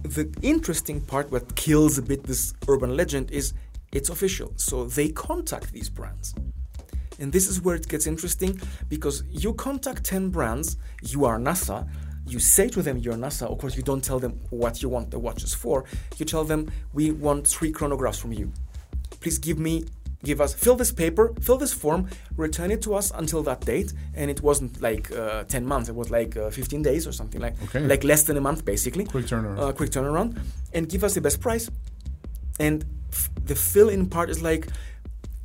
the 0.02 0.32
interesting 0.42 1.00
part, 1.00 1.30
what 1.30 1.54
kills 1.56 1.98
a 1.98 2.02
bit 2.02 2.24
this 2.24 2.54
urban 2.68 2.96
legend, 2.96 3.30
is 3.30 3.54
it's 3.92 4.08
official. 4.08 4.52
So 4.56 4.84
they 4.84 5.08
contact 5.08 5.72
these 5.72 5.88
brands. 5.88 6.34
And 7.18 7.32
this 7.32 7.46
is 7.46 7.60
where 7.60 7.76
it 7.76 7.88
gets 7.88 8.06
interesting 8.06 8.60
because 8.88 9.22
you 9.30 9.54
contact 9.54 10.04
10 10.04 10.30
brands, 10.30 10.76
you 11.02 11.24
are 11.24 11.38
NASA, 11.38 11.86
you 12.26 12.38
say 12.38 12.68
to 12.68 12.82
them 12.82 12.98
you're 12.98 13.14
NASA, 13.14 13.46
of 13.46 13.58
course, 13.58 13.76
you 13.76 13.82
don't 13.82 14.02
tell 14.02 14.18
them 14.18 14.40
what 14.50 14.82
you 14.82 14.88
want 14.88 15.10
the 15.10 15.18
watches 15.18 15.54
for. 15.54 15.84
You 16.16 16.24
tell 16.24 16.44
them, 16.44 16.70
we 16.92 17.10
want 17.10 17.46
three 17.46 17.72
chronographs 17.72 18.18
from 18.18 18.32
you. 18.32 18.52
Please 19.22 19.38
give 19.38 19.58
me, 19.58 19.84
give 20.24 20.40
us, 20.40 20.52
fill 20.52 20.76
this 20.76 20.92
paper, 20.92 21.32
fill 21.40 21.56
this 21.56 21.72
form, 21.72 22.10
return 22.36 22.70
it 22.70 22.82
to 22.82 22.94
us 22.94 23.10
until 23.14 23.42
that 23.44 23.60
date. 23.62 23.92
And 24.14 24.30
it 24.30 24.42
wasn't 24.42 24.82
like 24.82 25.10
uh, 25.12 25.44
10 25.44 25.64
months, 25.64 25.88
it 25.88 25.94
was 25.94 26.10
like 26.10 26.36
uh, 26.36 26.50
15 26.50 26.82
days 26.82 27.06
or 27.06 27.12
something 27.12 27.40
like, 27.40 27.54
okay. 27.64 27.80
like 27.80 28.04
less 28.04 28.24
than 28.24 28.36
a 28.36 28.40
month 28.40 28.64
basically. 28.64 29.04
Quick 29.04 29.26
turnaround. 29.26 29.58
Uh, 29.58 29.72
quick 29.72 29.90
turnaround. 29.90 30.38
And 30.74 30.88
give 30.88 31.04
us 31.04 31.14
the 31.14 31.20
best 31.20 31.40
price. 31.40 31.70
And 32.60 32.84
f- 33.10 33.30
the 33.46 33.54
fill 33.54 33.88
in 33.88 34.08
part 34.10 34.28
is 34.28 34.42
like, 34.42 34.68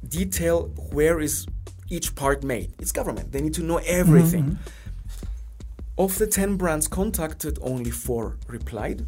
detail 0.08 0.68
where 0.92 1.20
is 1.20 1.48
each 1.90 2.16
part 2.16 2.44
made. 2.44 2.74
It's 2.80 2.92
government. 2.92 3.32
They 3.32 3.42
need 3.42 3.54
to 3.56 3.63
know 3.63 3.78
everything. 3.78 4.44
Mm-hmm. 4.44 6.04
Of 6.04 6.18
the 6.18 6.28
10 6.28 6.58
brands 6.58 6.88
contacted, 6.88 7.58
only 7.62 7.90
four 7.90 8.38
replied, 8.48 9.08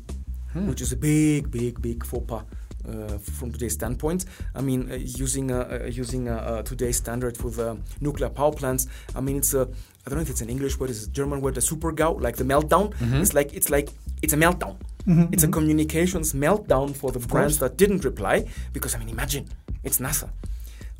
hmm. 0.54 0.68
which 0.68 0.82
is 0.82 0.92
a 0.92 0.98
big, 0.98 1.52
big, 1.52 1.80
big 1.82 2.04
faux 2.04 2.26
pas. 2.26 2.44
Uh, 2.88 3.18
from 3.18 3.52
today's 3.52 3.74
standpoint, 3.74 4.26
I 4.56 4.62
mean, 4.62 4.90
uh, 4.90 4.96
using 4.96 5.52
uh, 5.52 5.90
using 5.92 6.26
today's 6.64 6.98
standard 6.98 7.36
for 7.38 7.52
the 7.52 7.78
nuclear 8.00 8.30
power 8.30 8.54
plants, 8.54 8.88
I 9.14 9.22
mean, 9.22 9.36
it's 9.38 9.54
a 9.54 9.68
I 10.10 10.10
don't 10.10 10.18
know 10.18 10.22
if 10.22 10.30
it's 10.30 10.42
an 10.42 10.50
English 10.50 10.80
word, 10.80 10.90
it's 10.90 11.06
a 11.06 11.10
German 11.10 11.42
word, 11.42 11.56
the 11.56 11.62
super 11.62 11.92
GAU, 11.92 12.14
like 12.14 12.38
the 12.38 12.46
meltdown. 12.46 12.94
Mm-hmm. 12.96 13.22
It's 13.22 13.34
like 13.34 13.54
it's 13.54 13.70
like 13.70 13.90
it's 14.22 14.34
a 14.34 14.38
meltdown. 14.38 14.78
Mm-hmm. 15.06 15.34
It's 15.34 15.44
a 15.44 15.48
mm-hmm. 15.48 15.54
communications 15.54 16.34
meltdown 16.34 16.96
for 16.96 17.12
the 17.12 17.20
brands 17.20 17.60
that 17.60 17.78
didn't 17.78 18.04
reply 18.06 18.46
because 18.74 18.96
I 18.96 19.00
mean, 19.00 19.10
imagine 19.10 19.50
it's 19.84 20.00
NASA. 20.00 20.30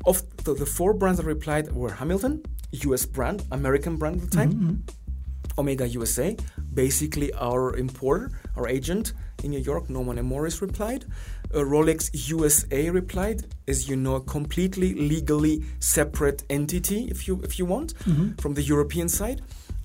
Of 0.06 0.22
the, 0.44 0.54
the 0.54 0.66
four 0.66 0.94
brands 0.94 1.18
that 1.18 1.26
replied 1.26 1.72
were 1.72 1.90
Hamilton, 1.90 2.42
US 2.72 3.04
brand, 3.04 3.44
American 3.50 3.96
brand 3.96 4.16
at 4.16 4.30
the 4.30 4.36
time, 4.36 4.52
mm-hmm. 4.52 5.58
Omega 5.58 5.86
USA, 5.88 6.36
basically 6.72 7.32
our 7.34 7.76
importer, 7.76 8.30
our 8.56 8.68
agent 8.68 9.12
in 9.42 9.50
New 9.50 9.60
York, 9.60 9.88
Norman 9.90 10.18
and 10.18 10.28
Morris 10.28 10.60
replied. 10.60 11.04
Uh, 11.52 11.58
Rolex 11.58 12.10
USA 12.28 12.90
replied, 12.90 13.46
as 13.66 13.88
you 13.88 13.96
know, 13.96 14.16
a 14.16 14.20
completely 14.20 14.94
legally 14.94 15.64
separate 15.78 16.44
entity, 16.50 17.08
if 17.10 17.26
you 17.26 17.40
if 17.42 17.58
you 17.58 17.64
want, 17.64 17.94
mm-hmm. 17.94 18.32
from 18.34 18.54
the 18.54 18.62
European 18.62 19.08
side. 19.08 19.42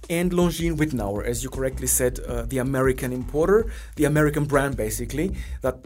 And 0.08 0.32
Longines 0.32 0.78
Wittnauer, 0.78 1.26
as 1.26 1.44
you 1.44 1.50
correctly 1.50 1.88
said, 1.88 2.20
uh, 2.20 2.44
the 2.44 2.60
American 2.60 3.12
importer, 3.12 3.72
the 3.96 4.06
American 4.06 4.46
brand 4.46 4.78
basically, 4.78 5.36
that 5.62 5.78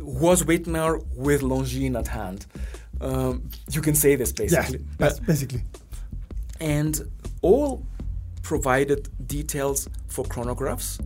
was 0.00 0.44
Wittnauer 0.44 1.04
with 1.14 1.42
Longines 1.42 1.98
at 1.98 2.08
hand. 2.08 2.46
Um, 3.00 3.50
you 3.70 3.82
can 3.82 3.94
say 3.94 4.16
this 4.16 4.32
basically. 4.32 4.80
Yeah, 4.98 5.10
basically. 5.26 5.62
And 6.58 7.10
all 7.42 7.84
provided 8.42 9.10
details 9.26 9.88
for 10.06 10.24
chronographs 10.24 10.98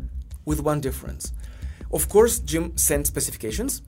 with 0.45 0.61
one 0.61 0.81
difference. 0.81 1.33
Of 1.93 2.09
course, 2.09 2.39
Jim 2.41 2.77
sent 2.77 3.07
specifications, 3.07 3.83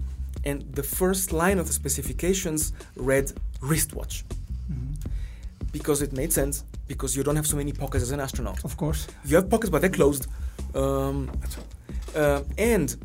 and 0.45 0.63
the 0.75 0.83
first 0.83 1.33
line 1.33 1.59
of 1.59 1.67
the 1.67 1.73
specifications 1.73 2.73
read 2.97 3.33
wristwatch. 3.61 4.25
Mm-hmm. 4.71 4.95
Because 5.73 6.03
it 6.03 6.13
made 6.13 6.33
sense, 6.33 6.65
because 6.89 7.17
you 7.17 7.23
don't 7.23 7.37
have 7.37 7.47
so 7.47 7.57
many 7.57 7.73
pockets 7.73 8.03
as 8.03 8.11
an 8.11 8.21
astronaut. 8.21 8.65
Of 8.65 8.77
course. 8.77 9.07
You 9.25 9.37
have 9.37 9.49
pockets, 9.49 9.71
but 9.71 9.81
they're 9.81 9.91
closed. 9.91 10.27
Um, 10.75 11.31
uh, 12.15 12.43
and 12.59 12.97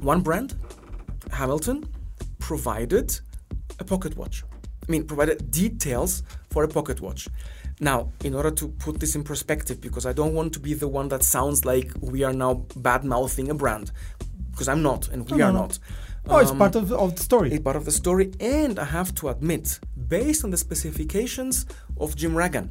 one 0.00 0.20
brand, 0.20 0.54
Hamilton, 1.32 1.88
provided 2.38 3.18
a 3.78 3.84
pocket 3.84 4.16
watch. 4.16 4.44
I 4.86 4.92
mean, 4.92 5.04
provided 5.04 5.50
details 5.50 6.22
for 6.50 6.64
a 6.64 6.68
pocket 6.68 7.00
watch. 7.00 7.28
Now, 7.84 8.14
in 8.24 8.34
order 8.34 8.50
to 8.50 8.68
put 8.68 8.98
this 8.98 9.14
in 9.14 9.24
perspective, 9.24 9.78
because 9.78 10.06
I 10.06 10.14
don't 10.14 10.32
want 10.32 10.54
to 10.54 10.58
be 10.58 10.72
the 10.72 10.88
one 10.88 11.08
that 11.08 11.22
sounds 11.22 11.66
like 11.66 11.92
we 12.00 12.24
are 12.24 12.32
now 12.32 12.64
bad 12.76 13.04
mouthing 13.04 13.50
a 13.50 13.54
brand, 13.54 13.92
because 14.50 14.68
I'm 14.68 14.82
not, 14.82 15.08
and 15.08 15.30
we 15.30 15.36
no, 15.36 15.44
are 15.44 15.52
no, 15.52 15.60
not. 15.60 15.78
Oh, 16.26 16.36
um, 16.36 16.42
it's 16.42 16.52
part 16.52 16.76
of, 16.76 16.90
of 16.92 17.16
the 17.16 17.22
story. 17.22 17.52
It's 17.52 17.62
part 17.62 17.76
of 17.76 17.84
the 17.84 17.90
story, 17.90 18.32
and 18.40 18.78
I 18.78 18.86
have 18.86 19.14
to 19.16 19.28
admit, 19.28 19.80
based 20.08 20.44
on 20.44 20.50
the 20.50 20.56
specifications 20.56 21.66
of 21.98 22.16
Jim 22.16 22.32
Ragan, 22.32 22.70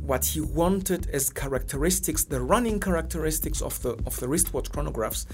what 0.00 0.24
he 0.24 0.40
wanted 0.40 1.10
as 1.10 1.28
characteristics, 1.28 2.24
the 2.24 2.40
running 2.40 2.80
characteristics 2.80 3.60
of 3.60 3.82
the 3.82 3.90
of 4.06 4.18
the 4.18 4.28
wristwatch 4.28 4.72
chronographs, 4.72 5.26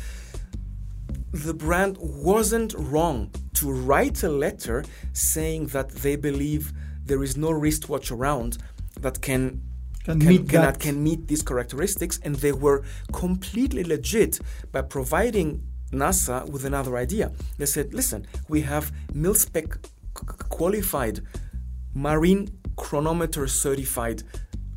the 1.31 1.55
brand 1.55 1.99
wasn't 2.01 2.75
wrong 2.77 3.31
to 3.55 3.71
write 3.71 4.25
a 4.25 4.29
letter 4.29 4.85
saying 5.13 5.67
that 5.69 5.89
they 5.91 6.17
believe 6.17 6.73
there 7.09 7.23
is 7.23 7.37
no 7.37 7.51
wristwatch 7.51 8.11
around 8.11 8.59
that 9.03 9.21
can 9.23 9.43
Can 10.05 10.21
can, 10.21 10.29
meet 10.29 10.49
can, 10.49 10.63
that. 10.63 10.79
can 10.81 11.03
meet 11.03 11.21
these 11.29 11.43
characteristics, 11.51 12.19
and 12.25 12.35
they 12.37 12.53
were 12.53 12.79
completely 13.13 13.85
legit 13.85 14.41
by 14.73 14.83
providing 14.83 15.49
NASA 15.93 16.39
with 16.53 16.65
another 16.65 16.97
idea. 16.97 17.27
They 17.59 17.67
said, 17.67 17.87
"Listen, 18.01 18.21
we 18.49 18.61
have 18.73 18.85
mil-spec 19.15 19.67
c- 19.75 19.81
c- 20.19 20.47
qualified 20.59 21.17
marine 21.95 22.49
chronometer 22.77 23.47
certified 23.47 24.23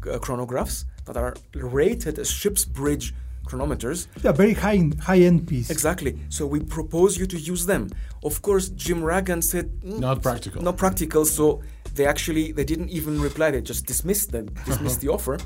uh, 0.08 0.18
chronographs 0.20 0.86
that 1.06 1.18
are 1.18 1.34
rated 1.54 2.18
as 2.20 2.30
ship's 2.30 2.66
bridge 2.66 3.14
chronometers 3.46 4.08
Yeah, 4.24 4.32
very 4.44 4.54
high 4.54 4.80
high 5.08 5.22
end 5.30 5.48
piece. 5.48 5.70
Exactly. 5.70 6.12
So 6.30 6.42
we 6.54 6.60
propose 6.78 7.18
you 7.20 7.26
to 7.28 7.38
use 7.54 7.66
them. 7.66 7.84
Of 8.24 8.42
course, 8.42 8.70
Jim 8.84 9.00
Ragan 9.02 9.42
said 9.44 9.66
"Mm, 9.82 10.00
Not 10.00 10.22
practical. 10.22 10.62
Not 10.62 10.78
practical. 10.78 11.26
So 11.26 11.62
they 11.94 12.06
actually 12.06 12.52
they 12.52 12.64
didn't 12.64 12.90
even 12.90 13.22
reply. 13.22 13.52
They 13.52 13.62
just 13.62 13.86
dismissed 13.86 14.32
them, 14.32 14.46
dismissed 14.66 15.02
the 15.02 15.10
offer. 15.10 15.38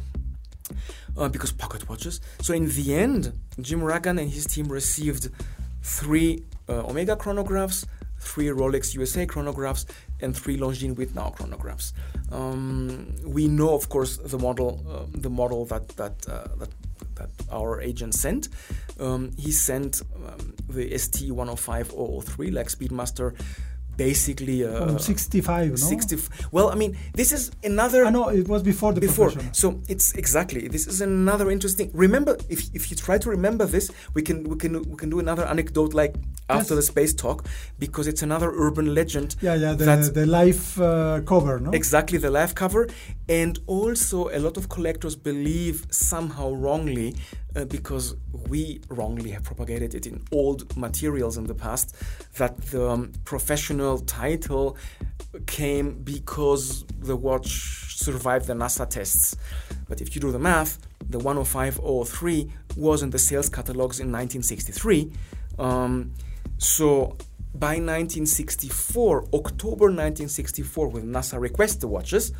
Uh, 1.17 1.29
because 1.29 1.51
pocket 1.51 1.87
watches. 1.87 2.19
So 2.41 2.53
in 2.53 2.67
the 2.67 2.93
end, 2.93 3.31
Jim 3.61 3.79
Ragan 3.79 4.19
and 4.19 4.29
his 4.29 4.45
team 4.45 4.67
received 4.67 5.29
three 5.81 6.43
uh, 6.67 6.87
Omega 6.87 7.15
chronographs, 7.15 7.85
three 8.19 8.47
Rolex 8.47 8.93
USA 8.95 9.25
chronographs, 9.25 9.85
and 10.21 10.35
three 10.35 10.57
Longines 10.57 10.95
Wittnauer 10.95 11.33
chronographs. 11.37 11.93
Um, 12.31 13.15
we 13.23 13.47
know, 13.47 13.73
of 13.75 13.87
course, 13.89 14.17
the 14.17 14.37
model, 14.37 14.83
uh, 14.89 15.05
the 15.13 15.29
model 15.29 15.65
that 15.65 15.87
that 15.89 16.27
uh, 16.27 16.47
that 16.57 16.69
that 17.15 17.29
our 17.51 17.81
agent 17.81 18.13
sent. 18.13 18.49
Um, 18.99 19.31
he 19.37 19.51
sent 19.51 20.01
um, 20.15 20.55
the 20.67 20.97
ST 20.97 21.31
105003 21.31 22.51
like 22.51 22.67
Speedmaster, 22.67 23.35
basically 23.97 24.63
uh, 24.65 24.83
Um, 24.89 24.99
65, 24.99 25.69
no? 25.69 25.75
60. 25.75 26.17
Well, 26.51 26.69
I 26.69 26.75
mean, 26.75 26.97
this 27.13 27.31
is 27.31 27.51
another 27.63 28.05
I 28.05 28.09
know 28.11 28.29
it 28.29 28.47
was 28.47 28.61
before 28.63 28.93
the 28.93 29.01
before. 29.01 29.31
So 29.53 29.79
it's 29.87 30.13
exactly 30.13 30.67
this 30.67 30.87
is 30.87 31.01
another 31.01 31.49
interesting. 31.51 31.91
Remember, 31.93 32.37
if, 32.49 32.59
if 32.73 32.89
you 32.91 32.95
try 32.97 33.17
to 33.17 33.29
remember 33.29 33.65
this, 33.65 33.89
we 34.13 34.21
can 34.21 34.43
we 34.43 34.55
can 34.57 34.73
we 34.91 34.95
can 34.97 35.09
do 35.09 35.19
another 35.19 35.45
anecdote 35.45 35.93
like 35.93 36.13
after 36.49 36.75
Yes. 36.75 36.79
the 36.85 36.91
space 36.93 37.13
talk 37.13 37.45
because 37.79 38.05
it's 38.07 38.21
another 38.23 38.49
urban 38.65 38.93
legend. 38.93 39.35
Yeah, 39.41 39.55
yeah, 39.55 39.73
the, 39.73 40.11
the 40.13 40.25
life 40.25 40.79
uh, 40.79 41.21
cover, 41.25 41.59
no? 41.59 41.71
exactly 41.71 42.17
the 42.19 42.29
life 42.29 42.53
cover, 42.53 42.87
and 43.27 43.57
also 43.67 44.29
a 44.29 44.39
lot 44.39 44.55
of 44.57 44.69
collectors 44.69 45.15
believe 45.15 45.85
somehow 45.89 46.51
wrongly. 46.53 47.15
Uh, 47.55 47.63
because 47.63 48.15
we 48.49 48.81
wrongly 48.89 49.31
have 49.31 49.43
propagated 49.43 49.95
it 49.95 50.05
in 50.05 50.21
old 50.33 50.75
materials 50.75 51.37
in 51.37 51.45
the 51.45 51.53
past, 51.53 51.95
that 52.37 52.57
the 52.57 52.89
um, 52.89 53.13
professional 53.23 53.99
title 53.99 54.75
came 55.45 55.93
because 56.03 56.83
the 56.99 57.15
watch 57.15 57.95
survived 57.95 58.47
the 58.47 58.53
NASA 58.53 58.89
tests. 58.89 59.37
But 59.87 60.01
if 60.01 60.15
you 60.15 60.21
do 60.21 60.33
the 60.33 60.39
math, 60.39 60.85
the 61.09 61.17
10503 61.17 62.51
was 62.75 63.03
in 63.03 63.09
the 63.11 63.19
sales 63.19 63.47
catalogs 63.47 64.01
in 64.01 64.11
1963. 64.11 65.13
Um, 65.57 66.13
so 66.57 67.17
by 67.53 67.75
1964, 67.79 69.27
October 69.33 69.85
1964, 69.85 70.87
when 70.89 71.03
NASA 71.05 71.39
requested 71.39 71.81
the 71.81 71.87
watches, 71.87 72.33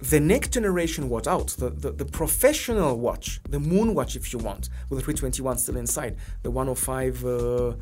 the 0.00 0.20
next 0.20 0.50
generation 0.52 1.08
watch 1.08 1.26
out, 1.26 1.48
the, 1.58 1.70
the, 1.70 1.90
the 1.92 2.04
professional 2.04 2.98
watch, 2.98 3.40
the 3.48 3.60
moon 3.60 3.94
watch 3.94 4.16
if 4.16 4.32
you 4.32 4.38
want, 4.38 4.68
with 4.90 4.98
the 4.98 5.04
321 5.04 5.58
still 5.58 5.76
inside, 5.76 6.16
the 6.42 6.50
105, 6.50 7.24
uh, 7.24 7.74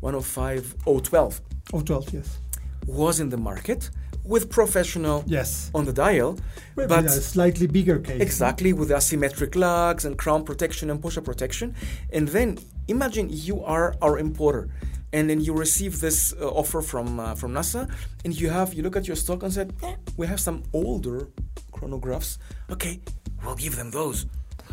105 0.00 0.74
012 0.84 1.40
Oh, 1.72 1.80
12, 1.80 2.12
yes. 2.14 2.38
was 2.86 3.20
in 3.20 3.30
the 3.30 3.36
market 3.36 3.90
with 4.24 4.50
professional 4.50 5.24
Yes. 5.26 5.70
on 5.74 5.84
the 5.84 5.92
dial, 5.92 6.38
But, 6.76 6.88
but 6.88 7.04
a 7.06 7.10
slightly 7.10 7.66
bigger 7.66 7.98
case. 7.98 8.20
Exactly, 8.20 8.72
with 8.72 8.90
asymmetric 8.90 9.54
lugs 9.56 10.04
and 10.04 10.16
crown 10.18 10.44
protection 10.44 10.90
and 10.90 11.00
pusher 11.02 11.20
protection. 11.20 11.74
And 12.12 12.28
then 12.28 12.58
imagine 12.88 13.28
you 13.30 13.64
are 13.64 13.94
our 14.00 14.18
importer, 14.18 14.68
and 15.12 15.28
then 15.28 15.40
you 15.40 15.52
receive 15.54 16.00
this 16.00 16.32
uh, 16.40 16.48
offer 16.48 16.80
from 16.82 17.20
uh, 17.20 17.34
from 17.34 17.52
NASA, 17.52 17.90
and 18.24 18.38
you 18.40 18.50
have 18.50 18.74
you 18.74 18.82
look 18.82 18.96
at 18.96 19.06
your 19.06 19.16
stock 19.16 19.42
and 19.42 19.52
said, 19.52 19.72
"Eh, 19.82 19.94
we 20.16 20.26
have 20.26 20.40
some 20.40 20.62
older 20.72 21.28
chronographs. 21.72 22.38
Okay, 22.70 23.00
we'll 23.44 23.54
give 23.56 23.76
them 23.76 23.90
those. 23.90 24.26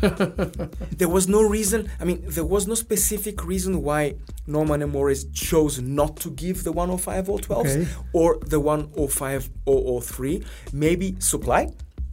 there 0.96 1.08
was 1.08 1.28
no 1.28 1.42
reason. 1.42 1.90
I 2.00 2.04
mean, 2.04 2.22
there 2.26 2.44
was 2.44 2.66
no 2.66 2.74
specific 2.74 3.44
reason 3.44 3.82
why 3.82 4.14
Norman 4.46 4.82
and 4.82 4.92
Morris 4.92 5.24
chose 5.32 5.78
not 5.80 6.16
to 6.20 6.30
give 6.30 6.64
the 6.64 6.72
105 6.72 7.28
or 7.28 7.40
Okay. 7.60 7.86
or 8.12 8.38
the 8.46 8.58
105 8.58 9.50
or 9.66 10.00
003. 10.00 10.42
Maybe 10.72 11.16
supply. 11.18 11.68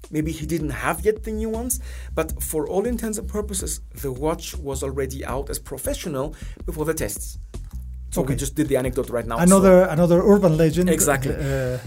Maybe 0.09 0.32
he 0.32 0.45
didn't 0.45 0.69
have 0.69 1.01
yet 1.05 1.23
the 1.23 1.32
new 1.32 1.49
ones, 1.49 1.82
but 2.15 2.41
for 2.41 2.65
all 2.67 2.86
intents 2.86 3.17
and 3.17 3.28
purposes, 3.28 3.82
the 4.01 4.11
watch 4.11 4.55
was 4.57 4.82
already 4.82 5.25
out 5.25 5.49
as 5.49 5.59
professional 5.59 6.34
before 6.65 6.86
the 6.86 6.93
tests. 6.93 7.38
So 8.18 8.24
we 8.24 8.34
Okay. 8.34 8.39
just 8.39 8.55
did 8.55 8.68
the 8.68 8.78
anecdote 8.78 9.09
right 9.18 9.28
now. 9.28 9.38
So- 9.38 9.43
Another 9.43 9.78
another 9.95 10.20
urban 10.34 10.57
legend. 10.57 10.89
Exactly. 10.89 11.36
Uh, 11.36 11.78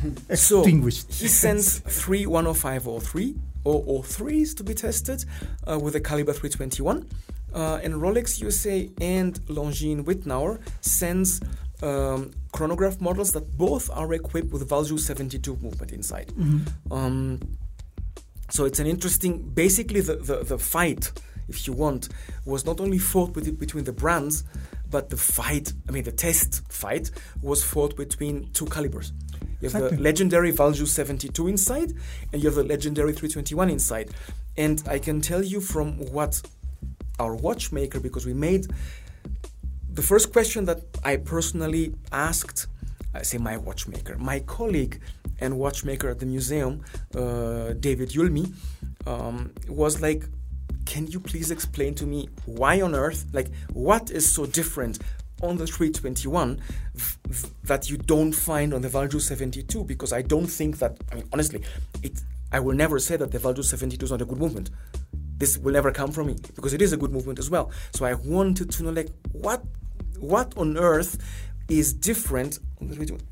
so 0.48 0.60
extinguished. 0.60 1.06
he 1.22 1.28
sends 1.28 1.66
three 2.02 2.24
10503 2.24 3.34
or 3.64 4.02
03s 4.04 4.54
to 4.58 4.62
be 4.64 4.74
tested 4.74 5.24
uh, 5.68 5.78
with 5.84 5.94
a 5.96 6.00
caliber 6.00 6.32
321. 6.32 7.04
Uh, 7.52 7.84
and 7.84 7.94
Rolex 7.94 8.40
USA 8.40 8.88
and 9.00 9.32
Longines 9.56 10.04
Wittnauer 10.04 10.58
sends 10.80 11.40
um, 11.82 12.30
chronograph 12.52 13.00
models 13.00 13.32
that 13.32 13.46
both 13.58 13.90
are 14.00 14.10
equipped 14.14 14.52
with 14.52 14.62
Valjoux 14.68 14.98
72 15.00 15.56
movement 15.60 15.90
inside. 15.92 16.28
Mm-hmm. 16.28 16.92
Um, 16.92 17.40
so 18.50 18.64
it's 18.68 18.78
an 18.78 18.86
interesting, 18.86 19.32
basically 19.64 20.00
the, 20.00 20.16
the, 20.16 20.36
the 20.44 20.58
fight, 20.58 21.10
if 21.48 21.66
you 21.66 21.72
want, 21.72 22.08
was 22.44 22.64
not 22.64 22.80
only 22.80 22.98
fought 22.98 23.34
with, 23.34 23.58
between 23.58 23.84
the 23.84 23.92
brands, 23.92 24.44
but 24.90 25.10
the 25.10 25.16
fight, 25.16 25.72
I 25.88 25.92
mean 25.92 26.04
the 26.04 26.12
test 26.12 26.62
fight, 26.72 27.10
was 27.42 27.62
fought 27.62 27.96
between 27.96 28.50
two 28.52 28.66
calibers. 28.66 29.12
You 29.60 29.68
have 29.68 29.90
the 29.90 30.00
legendary 30.00 30.52
Valjoux 30.52 30.86
72 30.86 31.46
inside, 31.48 31.92
and 32.32 32.42
you 32.42 32.48
have 32.48 32.56
the 32.56 32.64
legendary 32.64 33.12
321 33.12 33.70
inside. 33.70 34.10
And 34.56 34.82
I 34.88 34.98
can 34.98 35.20
tell 35.20 35.42
you 35.42 35.60
from 35.60 35.98
what 36.12 36.40
our 37.18 37.34
watchmaker, 37.34 38.00
because 38.00 38.26
we 38.26 38.32
made 38.32 38.66
the 39.92 40.02
first 40.02 40.32
question 40.32 40.64
that 40.64 40.80
I 41.04 41.16
personally 41.16 41.94
asked, 42.12 42.66
I 43.14 43.22
say 43.22 43.38
my 43.38 43.56
watchmaker, 43.56 44.16
my 44.18 44.40
colleague 44.40 45.00
and 45.40 45.58
watchmaker 45.58 46.08
at 46.08 46.20
the 46.20 46.26
museum, 46.26 46.82
uh, 47.14 47.72
David 47.74 48.10
Yulmi, 48.10 48.52
um, 49.06 49.52
was 49.68 50.00
like, 50.00 50.24
can 50.90 51.06
you 51.06 51.20
please 51.20 51.52
explain 51.52 51.94
to 51.94 52.04
me 52.04 52.28
why 52.46 52.80
on 52.80 52.96
earth, 52.96 53.24
like, 53.32 53.48
what 53.72 54.10
is 54.10 54.24
so 54.28 54.44
different 54.44 54.98
on 55.40 55.56
the 55.56 55.64
321 55.64 56.60
th- 56.96 57.16
th- 57.28 57.52
that 57.62 57.88
you 57.88 57.96
don't 57.96 58.32
find 58.32 58.74
on 58.74 58.82
the 58.82 58.88
Valjoux 58.88 59.20
72? 59.20 59.84
Because 59.84 60.12
I 60.12 60.22
don't 60.22 60.48
think 60.48 60.78
that, 60.80 60.98
I 61.12 61.14
mean, 61.14 61.28
honestly, 61.32 61.62
it, 62.02 62.20
I 62.50 62.58
will 62.58 62.74
never 62.74 62.98
say 62.98 63.16
that 63.16 63.30
the 63.30 63.38
Valjoux 63.38 63.62
72 63.62 64.04
is 64.04 64.10
not 64.10 64.20
a 64.20 64.24
good 64.24 64.38
movement 64.38 64.70
this 65.38 65.56
will 65.56 65.72
never 65.72 65.90
come 65.90 66.12
from 66.12 66.26
me 66.26 66.36
because 66.54 66.74
it 66.74 66.82
is 66.82 66.92
a 66.92 66.98
good 66.98 67.10
movement 67.10 67.38
as 67.38 67.48
well. 67.48 67.70
So 67.94 68.04
I 68.04 68.12
wanted 68.12 68.70
to 68.72 68.82
know 68.82 68.90
like 68.90 69.08
what 69.32 69.64
what 70.18 70.52
on 70.58 70.76
earth 70.76 71.16
is 71.70 71.94
different. 71.94 72.58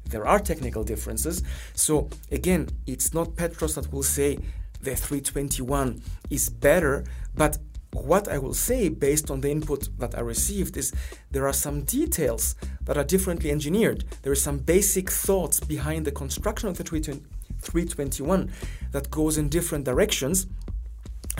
There 0.06 0.26
are 0.26 0.38
technical 0.38 0.84
differences. 0.84 1.42
So 1.74 2.08
again, 2.32 2.70
it's 2.86 3.12
not 3.12 3.36
Petros 3.36 3.74
that 3.74 3.92
will 3.92 4.02
say 4.02 4.38
the 4.80 4.94
321 4.94 6.00
is 6.30 6.48
better, 6.48 7.04
but 7.38 7.58
what 7.92 8.28
I 8.28 8.38
will 8.38 8.54
say 8.54 8.88
based 8.88 9.30
on 9.30 9.40
the 9.40 9.50
input 9.50 9.88
that 9.98 10.16
I 10.16 10.20
received 10.20 10.76
is 10.76 10.92
there 11.30 11.46
are 11.46 11.52
some 11.54 11.84
details 11.84 12.54
that 12.84 12.98
are 12.98 13.04
differently 13.04 13.50
engineered. 13.50 14.04
There 14.22 14.32
are 14.32 14.44
some 14.48 14.58
basic 14.58 15.10
thoughts 15.10 15.60
behind 15.60 16.04
the 16.04 16.12
construction 16.12 16.68
of 16.68 16.76
the 16.76 16.84
321 16.84 18.52
that 18.92 19.10
goes 19.10 19.38
in 19.38 19.48
different 19.48 19.84
directions 19.84 20.46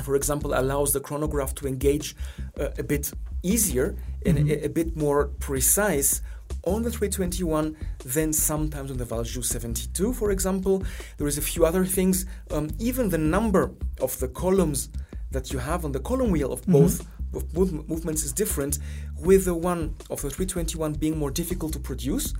for 0.02 0.14
example, 0.14 0.54
allows 0.54 0.92
the 0.92 1.00
chronograph 1.00 1.54
to 1.56 1.66
engage 1.66 2.14
uh, 2.58 2.68
a 2.78 2.82
bit 2.82 3.12
easier 3.42 3.96
and 4.24 4.50
a, 4.50 4.66
a 4.66 4.68
bit 4.68 4.96
more 4.96 5.28
precise 5.40 6.22
on 6.64 6.82
the 6.82 6.90
321 6.90 7.76
than 8.04 8.32
sometimes 8.32 8.90
on 8.90 8.96
the 8.96 9.04
Valjoux 9.04 9.44
72, 9.44 10.12
for 10.12 10.30
example. 10.30 10.82
There 11.18 11.26
is 11.26 11.38
a 11.38 11.42
few 11.42 11.64
other 11.64 11.84
things. 11.84 12.26
Um, 12.50 12.70
even 12.78 13.10
the 13.10 13.18
number 13.18 13.72
of 14.00 14.18
the 14.18 14.28
columns 14.28 14.88
that 15.30 15.52
you 15.52 15.58
have 15.58 15.84
on 15.84 15.92
the 15.92 16.00
column 16.00 16.30
wheel 16.30 16.52
of 16.52 16.66
both 16.66 17.06
of 17.34 17.54
move- 17.54 17.88
movements 17.88 18.24
is 18.24 18.32
different, 18.32 18.78
with 19.18 19.44
the 19.44 19.54
one 19.54 19.94
of 20.10 20.22
the 20.22 20.30
321 20.30 20.94
being 20.94 21.18
more 21.18 21.30
difficult 21.30 21.72
to 21.74 21.78
produce 21.78 22.34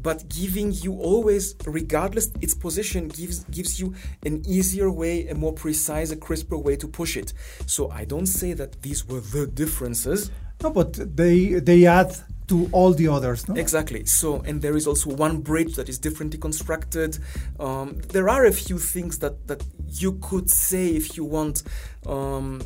but 0.00 0.28
giving 0.28 0.72
you 0.72 0.94
always, 1.00 1.54
regardless 1.66 2.30
its 2.40 2.54
position, 2.54 3.08
gives 3.08 3.44
gives 3.44 3.80
you 3.80 3.94
an 4.24 4.42
easier 4.46 4.90
way, 4.90 5.28
a 5.28 5.34
more 5.34 5.52
precise, 5.52 6.10
a 6.10 6.16
crisper 6.16 6.56
way 6.56 6.76
to 6.76 6.86
push 6.86 7.16
it. 7.16 7.32
So 7.66 7.90
I 7.90 8.04
don't 8.04 8.26
say 8.26 8.52
that 8.54 8.82
these 8.82 9.06
were 9.06 9.20
the 9.20 9.46
differences. 9.46 10.30
No, 10.62 10.70
but 10.70 10.92
they 11.16 11.54
they 11.54 11.86
add 11.86 12.16
to 12.48 12.68
all 12.72 12.92
the 12.92 13.08
others. 13.08 13.46
No? 13.48 13.54
Exactly. 13.54 14.06
So, 14.06 14.40
and 14.40 14.62
there 14.62 14.76
is 14.76 14.86
also 14.86 15.10
one 15.10 15.42
bridge 15.42 15.76
that 15.76 15.88
is 15.88 15.98
differently 15.98 16.38
constructed. 16.38 17.18
Um, 17.60 17.98
there 18.08 18.28
are 18.28 18.46
a 18.46 18.52
few 18.52 18.78
things 18.78 19.18
that, 19.18 19.46
that 19.48 19.62
you 19.90 20.12
could 20.22 20.50
say 20.50 20.88
if 20.88 21.16
you 21.16 21.24
want. 21.24 21.62
Um, 22.06 22.62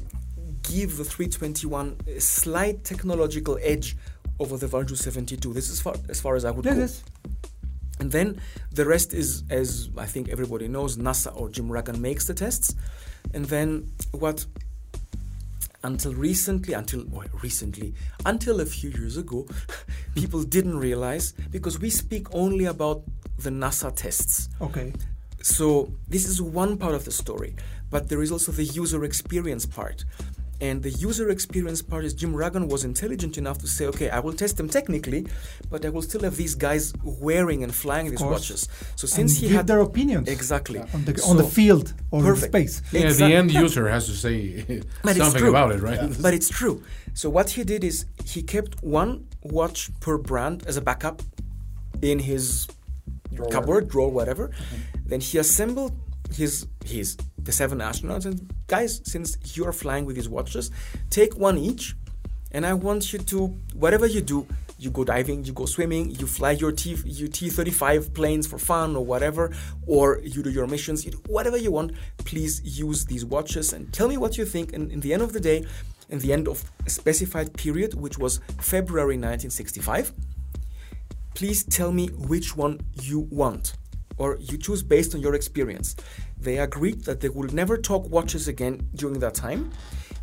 give 0.62 0.96
the 0.96 1.04
321 1.04 1.96
a 2.06 2.20
slight 2.20 2.84
technological 2.84 3.58
edge 3.62 3.96
over 4.38 4.56
the 4.56 4.66
Valjoux 4.66 4.96
72. 4.96 5.52
This 5.52 5.68
is 5.70 5.80
far, 5.80 5.94
as 6.08 6.20
far 6.20 6.36
as 6.36 6.44
I 6.44 6.50
would 6.50 6.64
Yes, 6.64 6.74
go. 6.74 6.80
yes. 6.80 7.02
And 8.00 8.10
then 8.10 8.40
the 8.72 8.84
rest 8.86 9.12
is, 9.12 9.44
as 9.50 9.88
I 9.96 10.06
think 10.06 10.28
everybody 10.28 10.66
knows, 10.68 10.96
NASA 10.96 11.34
or 11.38 11.48
Jim 11.48 11.68
Ragan 11.68 11.98
makes 11.98 12.26
the 12.26 12.34
tests. 12.34 12.74
And 13.34 13.44
then 13.44 13.90
what, 14.12 14.44
until 15.84 16.14
recently, 16.14 16.74
until 16.74 17.04
well, 17.10 17.26
recently, 17.42 17.94
until 18.24 18.60
a 18.60 18.66
few 18.66 18.90
years 18.90 19.16
ago, 19.16 19.46
people 20.14 20.42
didn't 20.42 20.78
realize 20.78 21.32
because 21.50 21.78
we 21.80 21.90
speak 21.90 22.32
only 22.34 22.64
about 22.64 23.02
the 23.38 23.50
NASA 23.50 23.94
tests. 23.94 24.48
Okay. 24.60 24.92
So 25.42 25.92
this 26.08 26.26
is 26.28 26.40
one 26.40 26.76
part 26.76 26.94
of 26.94 27.04
the 27.04 27.10
story, 27.12 27.54
but 27.90 28.08
there 28.08 28.22
is 28.22 28.30
also 28.32 28.52
the 28.52 28.64
user 28.64 29.04
experience 29.04 29.66
part. 29.66 30.04
And 30.60 30.80
the 30.80 30.90
user 30.90 31.28
experience 31.30 31.82
part 31.82 32.04
is 32.04 32.14
Jim 32.14 32.32
Ragan 32.34 32.68
was 32.68 32.84
intelligent 32.84 33.36
enough 33.36 33.58
to 33.58 33.66
say, 33.66 33.86
okay, 33.86 34.08
I 34.10 34.20
will 34.20 34.32
test 34.32 34.56
them 34.58 34.68
technically, 34.68 35.26
but 35.68 35.84
I 35.84 35.88
will 35.88 36.02
still 36.02 36.20
have 36.20 36.36
these 36.36 36.54
guys 36.54 36.92
wearing 37.02 37.64
and 37.64 37.74
flying 37.74 38.08
these 38.10 38.20
watches. 38.20 38.68
So 38.94 39.08
since 39.08 39.32
and 39.32 39.40
he 39.40 39.48
give 39.48 39.56
had 39.56 39.66
their 39.66 39.80
opinions 39.80 40.28
exactly 40.28 40.78
on 40.94 41.04
the 41.04 41.18
So- 41.18 41.30
on 41.30 41.36
the 41.36 41.42
field 41.58 41.92
or 42.12 42.20
in 42.20 42.26
Perfect. 42.26 42.52
space. 42.52 42.82
Yeah, 42.92 43.00
Exact- 43.08 43.28
the 43.30 43.34
end 43.36 43.50
user 43.52 43.88
has 43.88 44.06
to 44.06 44.12
say 44.12 44.36
something 45.04 45.40
true. 45.40 45.48
about 45.50 45.72
it, 45.72 45.80
right? 45.82 46.00
But 46.22 46.32
it's 46.32 46.48
true. 46.48 46.80
So 47.12 47.28
what 47.28 47.50
he 47.50 47.64
did 47.64 47.82
is 47.82 48.04
he 48.24 48.40
kept 48.54 48.80
one 48.84 49.26
watch 49.42 49.90
per 49.98 50.16
brand 50.16 50.62
as 50.68 50.76
a 50.76 50.80
backup 50.80 51.22
in 52.02 52.20
his 52.20 52.68
cupboard, 53.50 53.88
drawer, 53.88 54.10
whatever. 54.10 54.48
Mm-hmm. 54.48 55.08
Then 55.08 55.20
he 55.20 55.38
assembled 55.38 55.92
his 56.32 56.66
his 56.84 57.16
the 57.38 57.52
seven 57.52 57.78
astronauts 57.78 58.26
and 58.26 58.52
guys, 58.66 59.00
since 59.04 59.36
you 59.56 59.66
are 59.66 59.72
flying 59.72 60.04
with 60.06 60.16
these 60.16 60.28
watches, 60.28 60.70
take 61.10 61.36
one 61.36 61.58
each, 61.58 61.94
and 62.52 62.64
I 62.64 62.74
want 62.74 63.12
you 63.12 63.18
to 63.18 63.46
whatever 63.74 64.06
you 64.06 64.20
do. 64.20 64.46
You 64.78 64.90
go 64.90 65.04
diving, 65.04 65.44
you 65.44 65.52
go 65.52 65.66
swimming, 65.66 66.10
you 66.10 66.26
fly 66.26 66.52
your 66.52 66.72
T 66.72 66.96
your 67.04 67.28
T 67.28 67.50
thirty 67.50 67.70
five 67.70 68.12
planes 68.14 68.46
for 68.46 68.58
fun 68.58 68.96
or 68.96 69.04
whatever, 69.04 69.52
or 69.86 70.20
you 70.24 70.42
do 70.42 70.50
your 70.50 70.66
missions, 70.66 71.04
you 71.04 71.12
do 71.12 71.22
whatever 71.28 71.56
you 71.56 71.70
want. 71.70 71.92
Please 72.18 72.60
use 72.64 73.04
these 73.04 73.24
watches 73.24 73.72
and 73.72 73.92
tell 73.92 74.08
me 74.08 74.16
what 74.16 74.36
you 74.38 74.44
think. 74.44 74.72
And 74.72 74.90
in 74.90 75.00
the 75.00 75.12
end 75.12 75.22
of 75.22 75.32
the 75.32 75.40
day, 75.40 75.64
in 76.08 76.18
the 76.18 76.32
end 76.32 76.48
of 76.48 76.64
a 76.86 76.90
specified 76.90 77.52
period, 77.54 77.94
which 77.94 78.18
was 78.18 78.40
February 78.58 79.16
1965, 79.16 80.12
please 81.34 81.64
tell 81.64 81.92
me 81.92 82.08
which 82.08 82.56
one 82.56 82.80
you 83.00 83.20
want 83.30 83.74
or 84.18 84.36
you 84.40 84.58
choose 84.58 84.82
based 84.82 85.14
on 85.14 85.20
your 85.20 85.34
experience. 85.34 85.96
They 86.38 86.58
agreed 86.58 87.04
that 87.04 87.20
they 87.20 87.28
would 87.28 87.52
never 87.52 87.76
talk 87.76 88.08
watches 88.10 88.48
again 88.48 88.88
during 88.94 89.18
that 89.20 89.34
time. 89.34 89.70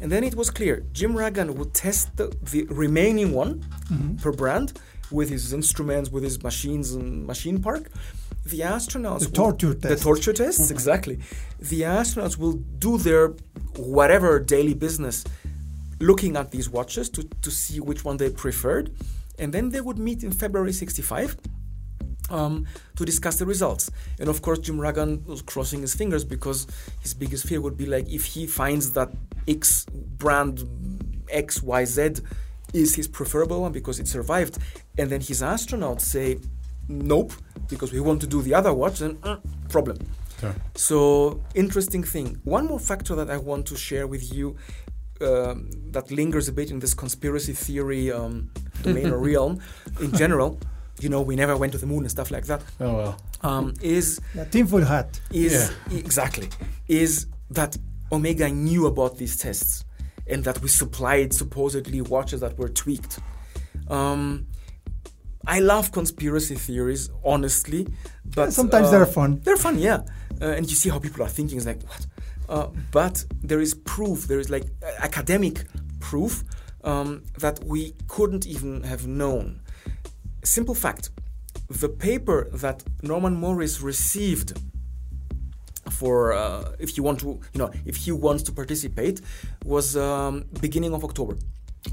And 0.02 0.12
then 0.12 0.24
it 0.24 0.36
was 0.36 0.50
clear 0.50 0.86
Jim 0.94 1.14
Ragan 1.14 1.56
would 1.56 1.74
test 1.74 2.16
the, 2.18 2.34
the 2.52 2.66
remaining 2.66 3.34
one 3.34 3.60
mm-hmm. 3.92 4.18
per 4.18 4.32
brand 4.32 4.80
with 5.12 5.30
his 5.30 5.54
instruments, 5.54 6.10
with 6.10 6.24
his 6.24 6.42
machines 6.44 6.94
and 6.94 7.26
machine 7.26 7.62
park. 7.62 7.90
The 8.46 8.62
astronauts 8.62 9.20
The 9.20 9.26
will- 9.26 9.52
torture 9.52 9.74
The 9.74 9.90
tests. 9.90 10.04
torture 10.04 10.34
tests, 10.34 10.62
mm-hmm. 10.62 10.74
exactly. 10.74 11.20
The 11.60 11.82
astronauts 11.82 12.38
will 12.38 12.54
do 12.54 12.98
their 12.98 13.34
whatever 13.76 14.40
daily 14.40 14.74
business 14.74 15.24
looking 16.00 16.38
at 16.38 16.52
these 16.52 16.70
watches 16.70 17.10
to, 17.10 17.24
to 17.24 17.52
see 17.52 17.80
which 17.80 18.06
one 18.06 18.18
they 18.18 18.30
preferred. 18.30 18.92
And 19.40 19.54
then 19.54 19.70
they 19.70 19.82
would 19.82 19.98
meet 19.98 20.24
in 20.24 20.32
February 20.32 20.74
65 20.74 21.38
um, 22.30 22.66
to 22.96 23.06
discuss 23.06 23.38
the 23.38 23.46
results. 23.46 23.90
And 24.20 24.30
of 24.30 24.42
course, 24.42 24.60
Jim 24.60 24.78
Ragan 24.78 25.26
was 25.26 25.42
crossing 25.42 25.82
his 25.82 25.96
fingers 25.96 26.24
because 26.24 26.68
his 27.02 27.14
biggest 27.14 27.48
fear 27.48 27.62
would 27.62 27.78
be 27.78 27.86
like 27.86 28.10
if 28.10 28.26
he 28.26 28.48
finds 28.48 28.92
that 28.92 29.10
X 29.48 29.86
brand 29.86 30.64
X, 31.32 31.64
Y, 31.64 31.86
Z 31.86 32.16
is 32.74 32.96
his 32.96 33.08
preferable 33.08 33.62
one 33.62 33.72
because 33.72 34.00
it 34.00 34.08
survived, 34.08 34.58
and 34.98 35.10
then 35.10 35.22
his 35.22 35.42
astronauts 35.42 36.02
say, 36.02 36.40
nope, 36.88 37.34
because 37.68 37.92
we 37.92 38.00
want 38.00 38.22
to 38.22 38.28
do 38.28 38.42
the 38.42 38.54
other 38.54 38.74
watch, 38.74 39.00
then 39.00 39.18
uh, 39.24 39.38
problem. 39.70 39.98
Sure. 40.40 40.56
So, 40.76 41.42
interesting 41.56 42.04
thing. 42.04 42.40
One 42.44 42.68
more 42.68 42.80
factor 42.80 43.16
that 43.16 43.30
I 43.30 43.38
want 43.38 43.66
to 43.68 43.76
share 43.76 44.08
with 44.08 44.34
you 44.34 44.56
um, 45.22 45.70
that 45.92 46.12
lingers 46.12 46.48
a 46.48 46.54
bit 46.54 46.72
in 46.72 46.80
this 46.80 46.94
conspiracy 46.94 47.54
theory 47.54 48.12
um, 48.12 48.52
domain 48.84 49.12
or 49.12 49.18
realm 49.30 49.60
in 50.02 50.12
general. 50.14 50.60
You 51.00 51.10
know, 51.10 51.22
we 51.22 51.36
never 51.36 51.56
went 51.56 51.72
to 51.74 51.78
the 51.78 51.86
moon 51.88 52.00
and 52.00 52.12
stuff 52.12 52.30
like 52.32 52.46
that. 52.48 52.62
Oh 52.80 52.94
well. 52.96 53.22
Um, 53.42 53.74
is 53.82 54.20
Yeah, 54.36 54.46
tinfoil 54.46 54.84
hat. 54.84 55.20
is 55.32 55.72
exactly 55.92 56.50
is 56.88 57.26
that 57.52 57.78
Omega 58.12 58.50
knew 58.50 58.86
about 58.88 59.18
these 59.18 59.38
tests 59.38 59.86
and 60.28 60.44
that 60.44 60.62
we 60.62 60.68
supplied 60.68 61.34
supposedly 61.34 62.02
watches 62.02 62.42
that 62.42 62.58
were 62.58 62.70
tweaked. 62.70 63.20
Um, 63.88 64.48
I 65.48 65.60
love 65.60 65.92
conspiracy 65.92 66.56
theories, 66.56 67.10
honestly, 67.24 67.88
but 68.36 68.52
sometimes 68.54 68.88
uh, 68.88 68.92
they're 68.92 69.06
fun. 69.06 69.40
They're 69.44 69.58
fun, 69.58 69.80
yeah. 69.80 70.02
Uh, 70.42 70.48
and 70.58 70.70
you 70.70 70.76
see 70.76 70.90
how 70.90 71.00
people 71.00 71.24
are 71.24 71.30
thinking. 71.30 71.58
It's 71.58 71.66
like 71.66 71.82
what? 71.84 72.06
Uh, 72.50 72.68
but 72.92 73.24
there 73.42 73.60
is 73.62 73.74
proof. 73.74 74.28
There 74.28 74.40
is 74.40 74.50
like 74.50 74.66
uh, 74.84 74.92
academic 75.00 75.64
proof 76.00 76.44
um, 76.84 77.24
that 77.38 77.64
we 77.64 77.94
couldn't 78.08 78.46
even 78.46 78.84
have 78.84 79.08
known. 79.08 79.62
Simple 80.44 80.76
fact: 80.76 81.10
the 81.70 81.90
paper 81.90 82.50
that 82.54 82.84
Norman 83.04 83.36
Morris 83.36 83.82
received 83.82 84.60
for 85.90 86.34
uh, 86.34 86.76
if 86.80 86.98
you 86.98 87.04
want 87.04 87.20
to, 87.20 87.28
you 87.54 87.60
know, 87.60 87.72
if 87.86 87.96
he 87.98 88.12
wants 88.12 88.44
to 88.44 88.52
participate, 88.52 89.22
was 89.66 89.98
um, 89.98 90.46
beginning 90.62 90.94
of 90.94 91.04
October. 91.04 91.36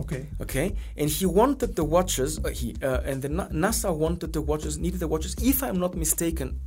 Okay. 0.00 0.26
Okay, 0.40 0.74
and 0.96 1.08
he 1.08 1.26
wanted 1.26 1.76
the 1.76 1.84
watches. 1.84 2.38
Uh, 2.44 2.48
he 2.48 2.74
uh, 2.82 3.00
and 3.04 3.22
the 3.22 3.28
Na- 3.28 3.48
NASA 3.48 3.94
wanted 3.94 4.32
the 4.32 4.42
watches, 4.42 4.78
needed 4.78 5.00
the 5.00 5.08
watches. 5.08 5.34
If 5.42 5.62
I'm 5.62 5.78
not 5.78 5.94
mistaken, 5.94 6.60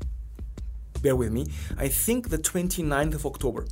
bear 1.02 1.16
with 1.16 1.32
me. 1.32 1.48
I 1.78 1.90
think 1.90 2.30
the 2.30 2.38
29th 2.38 3.16
of 3.16 3.26
October. 3.26 3.66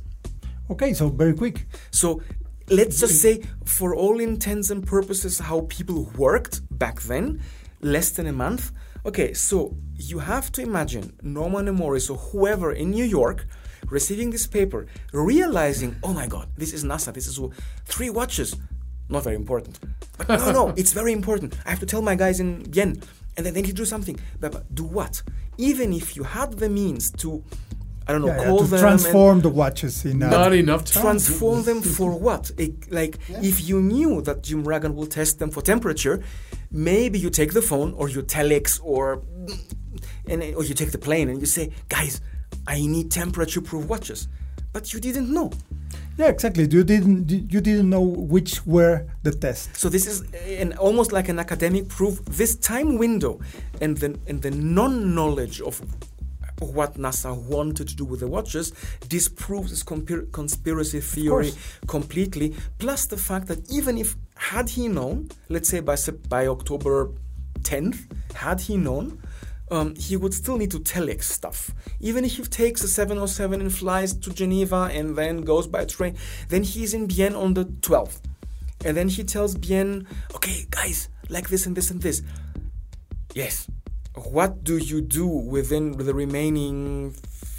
Okay, 0.70 0.92
so 0.92 1.08
very 1.08 1.34
quick. 1.34 1.66
So 1.90 2.22
let's 2.70 3.00
just 3.00 3.20
say, 3.20 3.42
for 3.64 3.94
all 3.94 4.20
intents 4.20 4.70
and 4.70 4.86
purposes, 4.86 5.38
how 5.38 5.66
people 5.68 6.10
worked 6.16 6.60
back 6.78 7.00
then, 7.02 7.40
less 7.80 8.10
than 8.10 8.26
a 8.26 8.32
month. 8.32 8.72
Okay, 9.06 9.32
so 9.32 9.76
you 9.94 10.18
have 10.18 10.50
to 10.52 10.62
imagine 10.62 11.16
Norman 11.22 11.68
and 11.68 11.76
Morris 11.76 12.10
or 12.10 12.18
whoever 12.18 12.72
in 12.72 12.90
New 12.90 13.04
York 13.04 13.46
receiving 13.88 14.30
this 14.30 14.46
paper, 14.46 14.86
realizing, 15.12 15.96
oh 16.02 16.12
my 16.12 16.26
God, 16.26 16.48
this 16.56 16.72
is 16.72 16.84
NASA. 16.84 17.12
This 17.12 17.26
is 17.26 17.40
three 17.86 18.10
watches. 18.10 18.54
Not 19.08 19.24
very 19.24 19.36
important. 19.36 19.78
But 20.18 20.28
no, 20.28 20.52
no, 20.52 20.74
it's 20.76 20.92
very 20.92 21.12
important. 21.12 21.56
I 21.64 21.70
have 21.70 21.80
to 21.80 21.86
tell 21.86 22.02
my 22.02 22.14
guys 22.14 22.40
in 22.40 22.64
Bienne, 22.64 23.02
and 23.36 23.46
then 23.46 23.54
to 23.54 23.72
do 23.72 23.84
something. 23.84 24.18
But 24.40 24.74
do 24.74 24.84
what? 24.84 25.22
Even 25.56 25.92
if 25.92 26.16
you 26.16 26.24
had 26.24 26.52
the 26.54 26.68
means 26.68 27.10
to, 27.12 27.42
I 28.08 28.12
don't 28.12 28.22
know, 28.22 28.28
Yeah, 28.28 28.40
yeah, 28.40 28.46
call 28.48 28.58
to 28.60 28.64
them 28.70 28.80
transform 28.80 29.40
the 29.42 29.50
watches 29.50 30.04
in. 30.04 30.22
Uh, 30.22 30.30
Not 30.30 30.52
enough 30.54 30.84
time. 30.86 31.02
transform 31.02 31.62
them 31.64 31.82
for 31.82 32.10
what? 32.18 32.50
It- 32.56 32.90
like, 32.90 33.18
if 33.50 33.68
you 33.68 33.80
knew 33.82 34.22
that 34.22 34.42
Jim 34.42 34.64
Ragan 34.64 34.94
will 34.94 35.06
test 35.06 35.38
them 35.38 35.50
for 35.50 35.60
temperature, 35.62 36.16
maybe 36.70 37.18
you 37.18 37.30
take 37.30 37.52
the 37.52 37.62
phone 37.70 37.92
or 37.98 38.08
you 38.08 38.22
telex 38.22 38.80
or 38.82 39.22
and 40.30 40.42
or 40.56 40.64
you 40.64 40.74
take 40.74 40.90
the 40.90 40.98
plane 40.98 41.28
and 41.30 41.38
you 41.40 41.46
say, 41.46 41.70
guys, 41.88 42.20
I 42.66 42.76
need 42.94 43.10
temperature-proof 43.10 43.84
watches, 43.86 44.28
but 44.72 44.92
you 44.92 45.00
didn't 45.00 45.28
know. 45.36 45.50
yeah, 46.18 46.28
exactly. 46.28 46.64
You 46.76 46.84
didn't. 46.84 47.30
You 47.52 47.60
didn't 47.68 47.88
know 47.94 48.02
which 48.34 48.52
were 48.66 48.96
the 49.22 49.32
tests. 49.44 49.78
So 49.82 49.88
this 49.88 50.06
is 50.06 50.16
an 50.62 50.72
almost 50.86 51.10
like 51.12 51.28
an 51.28 51.38
academic 51.38 51.84
proof. 51.88 52.14
This 52.40 52.56
time 52.56 52.98
window 52.98 53.32
and 53.82 53.96
the 54.02 54.08
and 54.28 54.38
the 54.42 54.50
non-knowledge 54.50 55.60
of 55.68 55.74
what 56.60 56.94
NASA 56.94 57.36
wanted 57.36 57.88
to 57.88 57.96
do 57.96 58.04
with 58.04 58.20
the 58.20 58.28
watches 58.28 58.72
disproves 59.08 59.70
this 59.70 59.82
compir- 59.84 60.30
conspiracy 60.32 61.00
theory 61.00 61.52
completely. 61.86 62.54
Plus 62.78 63.06
the 63.06 63.16
fact 63.16 63.46
that 63.48 63.70
even 63.70 63.98
if 63.98 64.16
had 64.36 64.70
he 64.70 64.88
known, 64.88 65.28
let's 65.48 65.68
say 65.68 65.80
by 65.80 65.96
by 66.28 66.46
October 66.46 67.10
10th, 67.60 68.06
had 68.34 68.60
he 68.60 68.76
known. 68.76 69.20
Um, 69.70 69.94
he 69.96 70.16
would 70.16 70.32
still 70.32 70.56
need 70.56 70.70
to 70.70 70.80
telex 70.80 71.24
stuff. 71.24 71.70
Even 72.00 72.24
if 72.24 72.36
he 72.38 72.42
takes 72.44 72.82
a 72.82 72.88
707 72.88 73.60
and 73.60 73.70
flies 73.70 74.14
to 74.14 74.30
Geneva 74.32 74.88
and 74.90 75.14
then 75.14 75.42
goes 75.42 75.66
by 75.66 75.84
train, 75.84 76.16
then 76.48 76.62
he's 76.62 76.94
in 76.94 77.06
Bienne 77.06 77.36
on 77.36 77.52
the 77.52 77.66
12th. 77.66 78.20
And 78.86 78.96
then 78.96 79.08
he 79.08 79.24
tells 79.24 79.56
Bienne, 79.56 80.06
okay, 80.34 80.64
guys, 80.70 81.10
like 81.28 81.50
this 81.50 81.66
and 81.66 81.76
this 81.76 81.90
and 81.90 82.00
this. 82.00 82.22
Yes. 83.34 83.68
What 84.26 84.64
do 84.64 84.76
you 84.78 85.00
do 85.00 85.26
within 85.26 85.92
the 85.92 86.14
remaining 86.14 87.14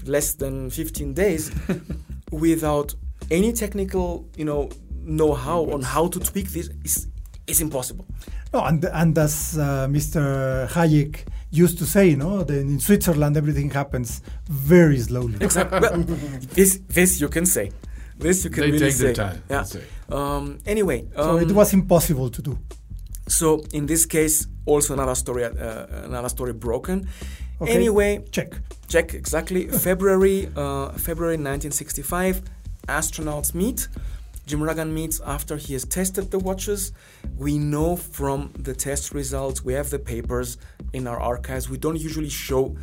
less 0.06 0.34
than 0.36 0.70
15 0.70 1.14
days 1.14 1.52
without 2.32 2.94
any 3.32 3.54
technical, 3.54 4.26
you 4.36 4.46
know, 4.46 4.70
know-how 5.04 5.64
on 5.72 5.82
how 5.82 6.08
to 6.08 6.20
tweak 6.20 6.50
this? 6.50 6.70
Is 6.84 7.08
is 7.48 7.62
impossible. 7.62 8.06
No, 8.54 8.64
and 8.64 8.84
and 8.86 9.18
as 9.18 9.58
uh, 9.58 9.88
Mr. 9.90 10.68
Hayek 10.70 11.26
used 11.52 11.78
to 11.80 11.86
say, 11.86 12.16
no, 12.16 12.44
then 12.44 12.68
in 12.70 12.80
Switzerland 12.80 13.36
everything 13.38 13.70
happens 13.72 14.22
very 14.50 15.00
slowly. 15.00 15.36
Exactly. 15.42 15.80
Well, 15.80 15.98
this 16.54 16.80
this 16.88 17.20
you 17.22 17.30
can 17.30 17.46
say. 17.46 17.72
This 18.18 18.44
you 18.44 18.50
can 18.50 18.62
They 18.62 18.72
really 18.72 18.80
take 18.86 18.94
say. 18.94 19.04
their 19.06 19.14
time. 19.14 19.44
Yeah. 19.50 19.58
let's 19.58 19.72
say. 19.72 19.84
Um, 20.10 20.60
anyway. 20.66 21.08
So 21.16 21.38
it 21.38 21.50
um, 21.50 21.56
was 21.56 21.74
impossible 21.74 22.30
to 22.30 22.42
do. 22.42 22.60
So 23.30 23.64
in 23.72 23.86
this 23.86 24.06
case, 24.06 24.48
also 24.66 24.94
another 24.94 25.16
story. 25.16 25.46
Uh, 25.46 25.86
another 26.04 26.30
story 26.30 26.54
broken. 26.54 27.08
Okay. 27.62 27.74
Anyway, 27.74 28.24
Check. 28.32 28.54
check 28.88 29.14
exactly. 29.14 29.68
February, 29.88 30.50
uh, 30.56 30.90
February 30.94 31.36
1965, 31.36 32.42
astronauts 32.88 33.54
meet. 33.54 33.88
Jim 34.46 34.62
Ragan 34.62 34.92
meets 34.92 35.20
after 35.22 35.58
he 35.58 35.74
has 35.74 35.86
tested 35.86 36.32
the 36.32 36.40
watches. 36.40 36.92
We 37.38 37.60
know 37.60 37.96
from 37.96 38.52
the 38.58 38.74
test 38.74 39.14
results, 39.14 39.64
we 39.64 39.74
have 39.74 39.92
the 39.92 40.00
papers 40.00 40.58
in 40.92 41.06
our 41.06 41.20
archives. 41.20 41.70
We 41.70 41.78
don't 41.78 42.00
usually 42.00 42.30
show, 42.30 42.76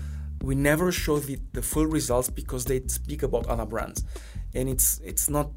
we 0.42 0.54
never 0.54 0.92
show 0.92 1.18
the, 1.18 1.38
the 1.54 1.62
full 1.62 1.86
results 1.86 2.30
because 2.30 2.66
they 2.66 2.86
speak 2.86 3.24
about 3.24 3.46
other 3.46 3.66
brands. 3.66 4.04
And 4.54 4.68
it's 4.68 5.00
it's 5.04 5.28
not, 5.28 5.50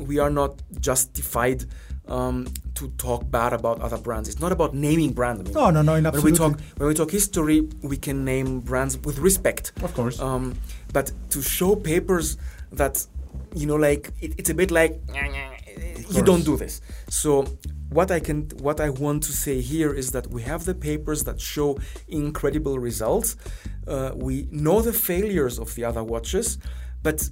we 0.00 0.18
are 0.18 0.30
not 0.30 0.62
justified 0.80 1.64
um, 2.08 2.46
to 2.74 2.88
talk 2.98 3.30
bad 3.30 3.52
about 3.52 3.80
other 3.80 3.98
brands. 3.98 4.28
It's 4.28 4.40
not 4.40 4.52
about 4.52 4.74
naming 4.74 5.12
brands. 5.12 5.40
I 5.40 5.44
mean, 5.44 5.54
No, 5.54 5.70
no, 5.70 5.82
no, 5.82 6.10
when 6.10 6.22
we 6.22 6.32
talk 6.32 6.60
when 6.76 6.88
we 6.88 6.94
talk 6.94 7.10
history, 7.10 7.68
we 7.82 7.96
can 7.96 8.24
name 8.24 8.60
brands 8.60 8.98
with 8.98 9.18
respect. 9.18 9.72
Of 9.82 9.94
course. 9.94 10.20
Um, 10.20 10.56
but 10.92 11.12
to 11.30 11.42
show 11.42 11.76
papers 11.76 12.36
that 12.72 13.06
you 13.54 13.66
know, 13.66 13.76
like 13.76 14.12
it, 14.20 14.34
it's 14.38 14.50
a 14.50 14.54
bit 14.54 14.70
like 14.70 15.00
you 16.10 16.22
don't 16.22 16.44
do 16.44 16.56
this. 16.56 16.80
So 17.08 17.46
what 17.88 18.10
I 18.10 18.20
can 18.20 18.48
what 18.60 18.80
I 18.80 18.90
want 18.90 19.22
to 19.24 19.32
say 19.32 19.60
here 19.60 19.92
is 19.92 20.12
that 20.12 20.26
we 20.28 20.42
have 20.42 20.64
the 20.64 20.74
papers 20.74 21.24
that 21.24 21.40
show 21.40 21.78
incredible 22.08 22.78
results. 22.78 23.36
Uh, 23.86 24.12
we 24.14 24.48
know 24.50 24.82
the 24.82 24.92
failures 24.92 25.58
of 25.58 25.74
the 25.74 25.84
other 25.84 26.02
watches, 26.04 26.58
but 27.02 27.28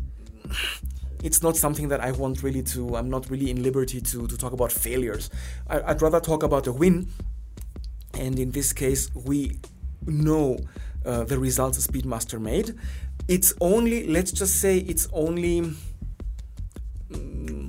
it's 1.24 1.42
not 1.42 1.56
something 1.56 1.88
that 1.88 2.00
I 2.00 2.12
want 2.12 2.42
really 2.42 2.62
to. 2.74 2.96
I'm 2.96 3.08
not 3.08 3.30
really 3.30 3.50
in 3.50 3.62
liberty 3.62 4.00
to 4.00 4.26
to 4.26 4.36
talk 4.36 4.52
about 4.52 4.70
failures. 4.70 5.30
I, 5.66 5.80
I'd 5.88 6.02
rather 6.02 6.20
talk 6.20 6.42
about 6.42 6.66
a 6.66 6.72
win. 6.72 7.08
And 8.12 8.38
in 8.38 8.52
this 8.52 8.72
case, 8.72 9.10
we 9.14 9.58
know 10.06 10.58
uh, 11.04 11.24
the 11.24 11.38
results 11.38 11.84
Speedmaster 11.84 12.40
made. 12.40 12.74
It's 13.26 13.52
only, 13.60 14.06
let's 14.06 14.30
just 14.30 14.60
say, 14.60 14.78
it's 14.78 15.08
only 15.12 15.74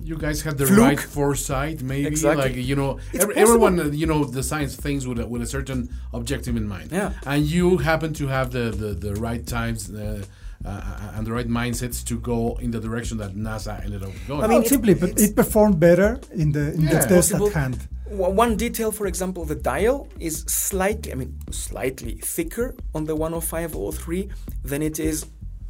you 0.04 0.18
guys 0.18 0.42
had 0.44 0.58
the 0.58 0.68
Fluke. 0.68 0.80
right 0.80 1.00
foresight, 1.00 1.82
maybe. 1.82 2.08
Exactly. 2.08 2.44
Like 2.44 2.56
you 2.56 2.76
know, 2.76 3.00
everyone 3.14 3.80
uh, 3.80 3.84
you 3.86 4.06
know 4.06 4.26
designs 4.26 4.76
things 4.76 5.08
with 5.08 5.20
a, 5.20 5.26
with 5.26 5.42
a 5.42 5.48
certain 5.48 5.90
objective 6.14 6.56
in 6.56 6.68
mind. 6.68 6.92
Yeah. 6.92 7.14
And 7.26 7.46
you 7.46 7.78
happen 7.78 8.14
to 8.16 8.28
have 8.28 8.52
the 8.52 8.70
the, 8.70 8.94
the 8.94 9.16
right 9.16 9.46
times. 9.46 9.90
Uh, 9.90 10.24
uh, 10.66 11.14
and 11.16 11.26
the 11.28 11.32
right 11.32 11.48
mindsets 11.48 12.04
to 12.06 12.20
go 12.20 12.58
in 12.62 12.72
the 12.72 12.80
direction 12.80 13.18
that 13.20 13.36
NASA 13.36 13.84
ended 13.86 14.04
up 14.04 14.12
going. 14.28 14.42
I 14.42 14.46
I 14.46 14.48
mean, 14.48 14.58
mean, 14.58 14.66
it- 14.66 14.70
simply, 14.70 14.94
but 14.96 15.20
it 15.20 15.36
performed 15.36 15.80
better 15.80 16.20
in 16.34 16.52
the 16.52 16.74
in 16.74 16.82
Yeah. 16.82 16.90
the 17.02 17.08
test 17.08 17.32
Possible. 17.32 17.48
at 17.48 17.54
hand. 17.54 17.88
One 18.08 18.56
detail, 18.56 18.92
for 18.92 19.08
example, 19.08 19.46
the 19.46 19.56
dial 19.56 20.08
is 20.20 20.44
slightly, 20.48 21.12
I 21.12 21.16
mean, 21.16 21.34
slightly 21.52 22.14
thicker 22.36 22.76
on 22.94 23.06
the 23.06 23.16
10503 23.16 24.30
than 24.64 24.82
it 24.82 25.00
is 25.00 25.26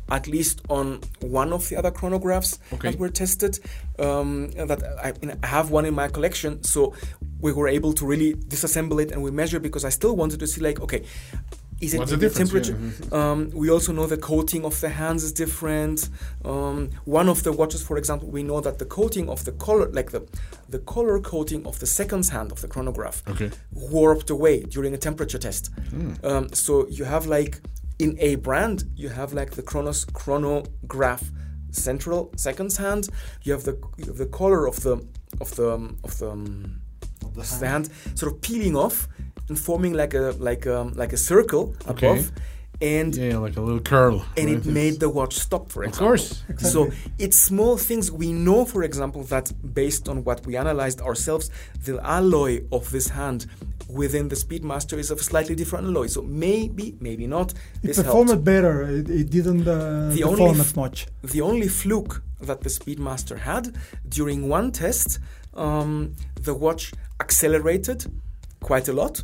at 0.09 0.27
least 0.27 0.61
on 0.69 0.99
one 1.21 1.51
of 1.51 1.67
the 1.69 1.75
other 1.77 1.89
chronographs 1.89 2.59
Okay. 2.73 2.91
that 2.91 2.99
were 2.99 3.09
tested. 3.09 3.57
Um, 3.97 4.51
that 4.69 4.83
I, 5.03 5.09
I 5.09 5.13
mean, 5.25 5.35
I 5.41 5.47
have 5.47 5.71
one 5.71 5.85
in 5.85 5.95
my 5.95 6.07
collection, 6.09 6.61
so 6.63 6.93
we 7.41 7.51
were 7.53 7.67
able 7.69 7.93
to 7.93 8.05
really 8.05 8.35
disassemble 8.35 9.01
it 9.01 9.11
and 9.11 9.23
we 9.23 9.31
measure 9.31 9.59
because 9.59 9.83
I 9.83 9.89
still 9.89 10.15
wanted 10.15 10.39
to 10.41 10.47
see, 10.47 10.61
like, 10.61 10.79
okay, 10.81 11.01
is 11.81 11.93
it 11.93 11.99
What's 11.99 12.11
the 12.11 12.17
the 12.17 12.29
temperature? 12.29 12.77
Yeah, 12.79 13.07
mhm. 13.09 13.13
Um, 13.13 13.49
we 13.53 13.69
also 13.69 13.91
know 13.91 14.05
the 14.07 14.17
coating 14.17 14.63
of 14.65 14.79
the 14.79 14.89
hands 14.89 15.23
is 15.23 15.31
different. 15.33 16.09
Um, 16.43 16.89
one 17.03 17.27
of 17.29 17.43
the 17.43 17.51
watches, 17.51 17.81
for 17.83 17.97
example, 17.97 18.29
we 18.29 18.43
know 18.43 18.61
that 18.61 18.79
the 18.79 18.85
coating 18.85 19.29
of 19.29 19.43
the 19.45 19.51
color, 19.51 19.89
like 19.91 20.11
the 20.11 20.21
the 20.69 20.79
color 20.79 21.19
coating 21.19 21.65
of 21.67 21.79
the 21.79 21.85
seconds 21.85 22.29
hand 22.29 22.51
of 22.51 22.61
the 22.61 22.67
chronograph, 22.67 23.21
Okay. 23.27 23.51
warped 23.71 24.29
away 24.29 24.61
during 24.63 24.93
a 24.93 24.97
temperature 24.97 25.37
test. 25.37 25.69
Um, 26.23 26.47
so 26.53 26.87
you 26.87 27.03
have 27.05 27.25
like 27.27 27.61
in 27.99 28.17
a 28.19 28.35
brand, 28.35 28.83
you 28.95 29.09
have 29.09 29.33
like 29.33 29.51
the 29.51 29.61
Chronos 29.61 30.05
chronograph 30.05 31.23
central 31.71 32.31
seconds 32.37 32.77
hand. 32.77 33.09
You 33.43 33.53
have 33.53 33.63
the 33.63 33.77
you 33.97 34.05
have 34.05 34.17
the 34.17 34.25
color 34.27 34.65
of 34.67 34.81
the 34.81 34.97
of 35.41 35.55
the 35.55 35.71
um, 35.73 35.97
of 36.03 36.17
the, 36.19 36.29
um, 36.31 36.81
of 37.25 37.35
the 37.35 37.65
hand 37.65 37.89
sort 38.15 38.31
of 38.31 38.41
peeling 38.41 38.75
off 38.75 39.07
forming 39.53 39.93
like 39.93 40.13
a 40.15 40.33
like 40.39 40.65
um, 40.67 40.93
like 40.93 41.13
a 41.13 41.17
circle 41.17 41.75
Okay. 41.87 42.07
above, 42.07 42.31
and 42.81 43.15
Yeah, 43.15 43.37
like 43.37 43.55
a 43.57 43.61
little 43.61 43.79
curl. 43.79 44.25
and 44.37 44.47
right? 44.47 44.57
it 44.57 44.65
made 44.65 44.99
the 44.99 45.09
watch 45.09 45.35
stop. 45.35 45.71
For 45.71 45.83
Of 45.83 45.89
example. 45.89 46.07
course. 46.07 46.43
So 46.57 46.89
it's 47.19 47.37
small 47.37 47.77
things. 47.77 48.11
We 48.11 48.33
know, 48.33 48.65
for 48.65 48.83
example, 48.83 49.23
that 49.25 49.51
based 49.73 50.09
on 50.09 50.23
what 50.23 50.45
we 50.47 50.57
analyzed 50.57 50.99
ourselves, 51.01 51.49
the 51.85 51.99
alloy 52.03 52.63
of 52.71 52.89
this 52.91 53.09
hand 53.09 53.45
within 53.87 54.29
the 54.29 54.35
Speedmaster 54.35 54.97
is 54.97 55.11
of 55.11 55.21
slightly 55.21 55.55
different 55.55 55.85
alloy. 55.87 56.07
So 56.07 56.21
maybe, 56.23 56.95
maybe 56.99 57.27
not. 57.27 57.53
It 57.83 57.95
performed 57.95 58.29
helped. 58.29 58.43
better. 58.43 58.81
It, 58.83 59.09
it 59.09 59.29
didn't 59.29 59.67
uh, 59.67 60.09
The 60.09 60.23
only 60.23 60.37
perform 60.37 60.59
f- 60.59 60.65
as 60.65 60.75
much. 60.75 61.05
The 61.21 61.41
only 61.41 61.67
fluke 61.67 62.21
that 62.41 62.61
the 62.61 62.69
Speedmaster 62.69 63.37
had 63.37 63.75
during 64.09 64.49
one 64.49 64.71
test, 64.71 65.19
um, 65.53 66.15
the 66.41 66.53
watch 66.53 66.91
accelerated 67.19 68.05
quite 68.59 68.87
a 68.89 68.93
lot. 68.93 69.23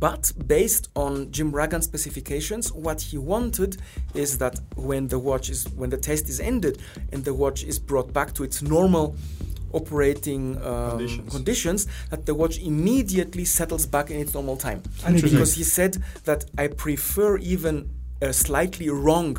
But 0.00 0.32
based 0.46 0.88
on 0.96 1.30
Jim 1.30 1.52
Ragan 1.52 1.82
specifications, 1.82 2.72
what 2.72 3.00
he 3.02 3.18
wanted 3.18 3.76
is 4.14 4.38
that 4.38 4.58
when 4.74 5.08
the 5.08 5.18
watch 5.18 5.50
is 5.50 5.68
when 5.76 5.90
the 5.90 5.98
test 5.98 6.28
is 6.28 6.40
ended 6.40 6.80
and 7.12 7.24
the 7.24 7.34
watch 7.34 7.62
is 7.64 7.78
brought 7.78 8.12
back 8.12 8.32
to 8.34 8.42
its 8.42 8.62
normal 8.62 9.14
operating 9.72 10.56
um, 10.64 10.90
Conditions. 10.90 11.32
conditions, 11.32 11.86
that 12.08 12.26
the 12.26 12.34
watch 12.34 12.58
immediately 12.58 13.44
settles 13.44 13.86
back 13.86 14.10
in 14.10 14.18
its 14.18 14.34
normal 14.34 14.56
time. 14.56 14.82
Because 15.12 15.54
he 15.54 15.62
said 15.62 16.02
that 16.24 16.44
I 16.58 16.68
prefer 16.68 17.36
even 17.38 17.90
a 18.20 18.32
slightly 18.32 18.88
wrong 18.88 19.36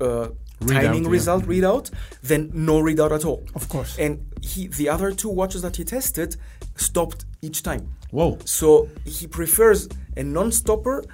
uh, 0.00 0.28
Readout, 0.60 0.82
timing 0.82 1.04
yeah. 1.04 1.10
result 1.10 1.44
readout 1.44 1.90
than 2.22 2.50
no 2.54 2.80
readout 2.80 3.12
at 3.12 3.24
all. 3.26 3.44
Of 3.54 3.68
course. 3.68 3.98
And 3.98 4.32
he, 4.40 4.68
the 4.68 4.88
other 4.88 5.12
two 5.12 5.28
watches 5.28 5.60
that 5.62 5.76
he 5.76 5.84
tested 5.84 6.36
stopped 6.76 7.26
each 7.42 7.62
time. 7.62 7.95
Whoa. 8.10 8.38
So 8.44 8.88
he 9.04 9.26
prefers 9.26 9.88
a 10.16 10.22
non-stopper. 10.22 11.04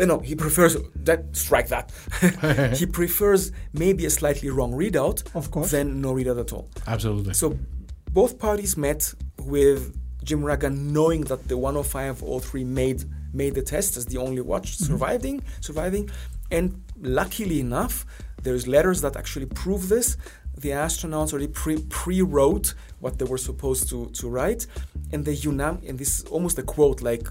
Uh, 0.00 0.04
no, 0.06 0.18
he 0.20 0.34
prefers 0.34 0.76
that. 0.96 1.36
Strike 1.36 1.68
that. 1.68 1.92
he 2.78 2.86
prefers 2.86 3.52
maybe 3.72 4.06
a 4.06 4.10
slightly 4.10 4.48
wrong 4.50 4.72
readout, 4.72 5.22
Of 5.34 5.50
course. 5.50 5.70
than 5.70 6.00
no 6.00 6.14
readout 6.14 6.40
at 6.40 6.52
all. 6.52 6.70
Absolutely. 6.86 7.34
So 7.34 7.58
both 8.10 8.38
parties 8.38 8.76
met 8.76 9.12
with 9.44 9.94
Jim 10.24 10.40
Ragan, 10.42 10.90
knowing 10.92 11.22
that 11.22 11.48
the 11.48 11.56
10503 11.56 12.64
made 12.64 13.04
made 13.34 13.54
the 13.54 13.62
test 13.62 13.96
as 13.96 14.04
the 14.06 14.18
only 14.18 14.42
watch 14.42 14.76
surviving, 14.76 15.42
surviving, 15.60 16.10
and 16.50 16.82
luckily 17.00 17.60
enough, 17.60 18.04
there's 18.42 18.66
letters 18.68 19.00
that 19.00 19.16
actually 19.16 19.46
prove 19.46 19.88
this. 19.88 20.16
The 20.58 20.68
astronauts 20.70 21.32
already 21.32 21.48
pre 21.48 21.78
pre 21.88 22.20
wrote 22.22 22.74
what 23.02 23.18
they 23.18 23.26
were 23.32 23.42
supposed 23.50 23.84
to, 23.90 23.98
to 24.20 24.24
write, 24.36 24.62
and 25.12 25.24
they 25.26 25.36
unan 25.50 25.74
and 25.88 25.98
this 25.98 26.10
is 26.20 26.24
almost 26.34 26.56
a 26.58 26.62
quote 26.74 26.98
like 27.10 27.24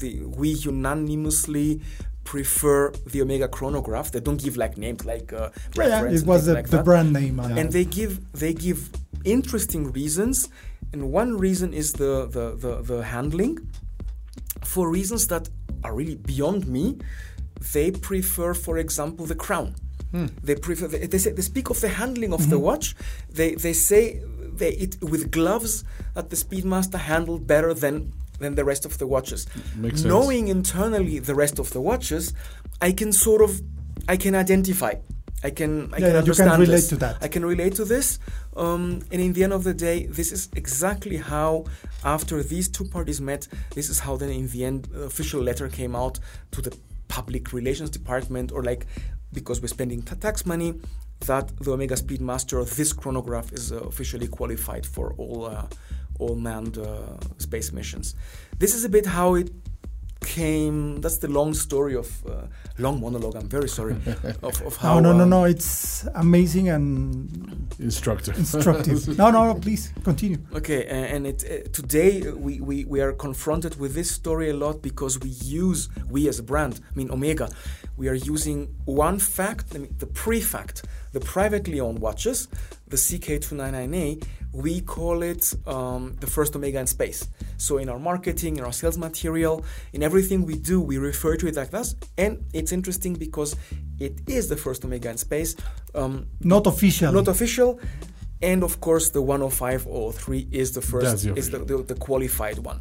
the, 0.00 0.10
we 0.40 0.48
unanimously 0.72 1.80
prefer 2.24 2.90
the 3.12 3.18
Omega 3.22 3.48
chronograph. 3.48 4.10
They 4.12 4.20
don't 4.20 4.42
give 4.46 4.56
like 4.56 4.74
names 4.84 5.04
like 5.04 5.32
uh, 5.32 5.50
Yeah, 5.76 5.86
yeah, 5.88 6.16
it 6.16 6.24
was 6.26 6.48
like 6.48 6.68
the 6.68 6.78
that. 6.78 6.84
brand 6.84 7.12
name. 7.12 7.38
uh, 7.40 7.48
and 7.60 7.66
they 7.76 7.84
give 7.98 8.12
they 8.42 8.52
give 8.66 8.80
interesting 9.24 9.92
reasons. 9.92 10.48
And 10.92 11.00
one 11.22 11.30
reason 11.46 11.68
is 11.82 11.92
the 11.92 12.12
the, 12.36 12.44
the, 12.64 12.72
the 12.90 12.98
handling. 13.14 13.54
For 14.64 14.84
reasons 14.98 15.22
that 15.32 15.44
are 15.84 15.94
really 15.94 16.16
beyond 16.16 16.66
me 16.66 16.98
they 17.72 17.90
prefer 17.90 18.54
for 18.54 18.78
example 18.78 19.24
the 19.26 19.34
crown 19.34 19.74
they 20.12 20.54
prefer 20.56 20.86
they, 20.88 21.06
they, 21.06 21.18
say, 21.18 21.30
they 21.32 21.42
speak 21.42 21.70
of 21.70 21.80
the 21.80 21.88
handling 21.88 22.32
of 22.32 22.42
the 22.50 22.58
watch 22.58 22.96
they 23.38 23.54
they 23.54 23.72
say 23.72 24.20
they 24.60 24.70
it 24.84 24.92
with 25.12 25.30
gloves 25.30 25.84
that 26.14 26.30
the 26.30 26.36
speedmaster 26.36 26.98
handled 26.98 27.46
better 27.46 27.72
than 27.74 28.12
than 28.40 28.54
the 28.54 28.64
rest 28.64 28.84
of 28.84 28.98
the 28.98 29.06
watches 29.06 29.46
Makes 29.76 30.00
sense. 30.00 30.04
knowing 30.14 30.48
internally 30.48 31.18
the 31.20 31.34
rest 31.34 31.58
of 31.58 31.70
the 31.74 31.80
watches 31.80 32.32
i 32.80 32.90
can 32.92 33.12
sort 33.12 33.40
of 33.46 33.50
i 34.08 34.16
can 34.16 34.34
identify 34.34 34.94
i 35.44 35.50
can 35.50 35.72
i 35.94 35.98
Yeah, 35.98 36.12
can 36.20 36.26
you 36.26 36.34
can 36.34 36.48
relate 36.60 36.66
this. 36.76 36.88
to 36.88 36.96
that. 37.04 37.14
I 37.26 37.28
can 37.28 37.44
relate 37.44 37.74
to 37.76 37.84
this. 37.94 38.18
Um, 38.56 38.82
and 39.12 39.20
in 39.26 39.32
the 39.36 39.42
end 39.44 39.52
of 39.58 39.62
the 39.64 39.72
day, 39.88 40.06
this 40.18 40.32
is 40.32 40.42
exactly 40.62 41.16
how, 41.32 41.64
after 42.04 42.42
these 42.42 42.68
two 42.68 42.84
parties 42.96 43.20
met, 43.20 43.42
this 43.76 43.88
is 43.88 44.00
how 44.00 44.16
then 44.20 44.30
in 44.30 44.48
the 44.48 44.64
end, 44.70 44.88
official 45.10 45.40
letter 45.48 45.66
came 45.68 45.94
out 46.02 46.18
to 46.54 46.60
the 46.60 46.72
public 47.08 47.44
relations 47.58 47.88
department, 47.90 48.52
or 48.52 48.62
like, 48.70 48.82
because 49.32 49.60
we're 49.60 49.68
spending 49.68 50.02
tax 50.02 50.46
money, 50.46 50.74
that 51.26 51.48
the 51.58 51.72
Omega 51.72 51.94
Speedmaster, 51.96 52.64
this 52.76 52.92
chronograph, 52.92 53.52
is 53.52 53.72
uh, 53.72 53.80
officially 53.80 54.26
qualified 54.26 54.86
for 54.86 55.14
all 55.18 55.46
uh, 55.46 55.66
all 56.18 56.34
manned 56.34 56.78
uh, 56.78 57.16
space 57.38 57.72
missions. 57.72 58.14
This 58.58 58.74
is 58.74 58.84
a 58.84 58.88
bit 58.88 59.06
how 59.06 59.34
it 59.34 59.50
came. 60.20 61.00
That's 61.00 61.18
the 61.18 61.28
long 61.28 61.54
story 61.54 61.94
of 61.96 62.08
uh, 62.26 62.46
long 62.78 63.00
monologue. 63.00 63.36
I'm 63.36 63.48
very 63.48 63.68
sorry 63.68 63.92
of, 64.42 64.60
of 64.62 64.76
how. 64.76 65.00
No, 65.00 65.12
no, 65.12 65.16
no, 65.18 65.22
um, 65.24 65.30
no. 65.30 65.44
It's 65.44 66.06
amazing 66.14 66.68
and 66.68 67.72
Instructor. 67.78 68.32
instructive. 68.34 69.08
no, 69.18 69.30
no, 69.30 69.52
no. 69.52 69.54
Please 69.60 69.92
continue. 70.04 70.38
Okay, 70.54 70.84
a- 70.86 71.14
and 71.14 71.26
it 71.26 71.44
uh, 71.44 71.68
today 71.72 72.22
uh, 72.22 72.34
we, 72.36 72.60
we 72.60 72.84
we 72.84 73.00
are 73.00 73.12
confronted 73.12 73.78
with 73.80 73.94
this 73.94 74.10
story 74.10 74.50
a 74.50 74.54
lot 74.54 74.82
because 74.82 75.18
we 75.20 75.30
use 75.30 75.88
we 76.10 76.28
as 76.28 76.38
a 76.38 76.42
brand, 76.42 76.80
I 76.92 76.96
mean 76.98 77.10
Omega, 77.10 77.48
we 77.96 78.08
are 78.08 78.14
using 78.14 78.68
one 78.84 79.18
fact, 79.18 79.74
I 79.74 79.78
mean, 79.78 79.94
the 79.98 80.06
pre-fact, 80.06 80.84
the 81.12 81.20
privately 81.20 81.80
owned 81.80 81.98
watches, 81.98 82.48
the 82.88 82.96
CK2998. 82.96 84.24
We 84.52 84.80
call 84.80 85.22
it 85.22 85.54
um, 85.66 86.16
the 86.18 86.26
first 86.26 86.56
Omega 86.56 86.80
in 86.80 86.86
space. 86.86 87.28
So 87.56 87.78
in 87.78 87.88
our 87.88 87.98
marketing, 87.98 88.56
in 88.56 88.64
our 88.64 88.72
sales 88.72 88.98
material, 88.98 89.64
in 89.92 90.02
everything 90.02 90.44
we 90.44 90.56
do, 90.56 90.80
we 90.80 90.98
refer 90.98 91.36
to 91.36 91.46
it 91.46 91.54
like 91.56 91.70
that. 91.70 91.94
And 92.18 92.44
it's 92.52 92.72
interesting 92.72 93.14
because 93.14 93.54
it 94.00 94.20
is 94.28 94.48
the 94.48 94.56
first 94.56 94.84
Omega 94.84 95.10
in 95.10 95.18
space. 95.18 95.54
Um, 95.94 96.26
Not 96.40 96.66
official. 96.66 97.12
not 97.12 97.28
official. 97.28 97.80
And 98.42 98.62
of 98.62 98.80
course, 98.80 99.10
the 99.10 99.20
10503 99.20 100.48
is 100.50 100.72
the 100.72 100.80
first, 100.80 101.24
the 101.24 101.34
is 101.34 101.50
the, 101.50 101.58
the, 101.58 101.82
the 101.82 101.94
qualified 101.94 102.58
one. 102.58 102.80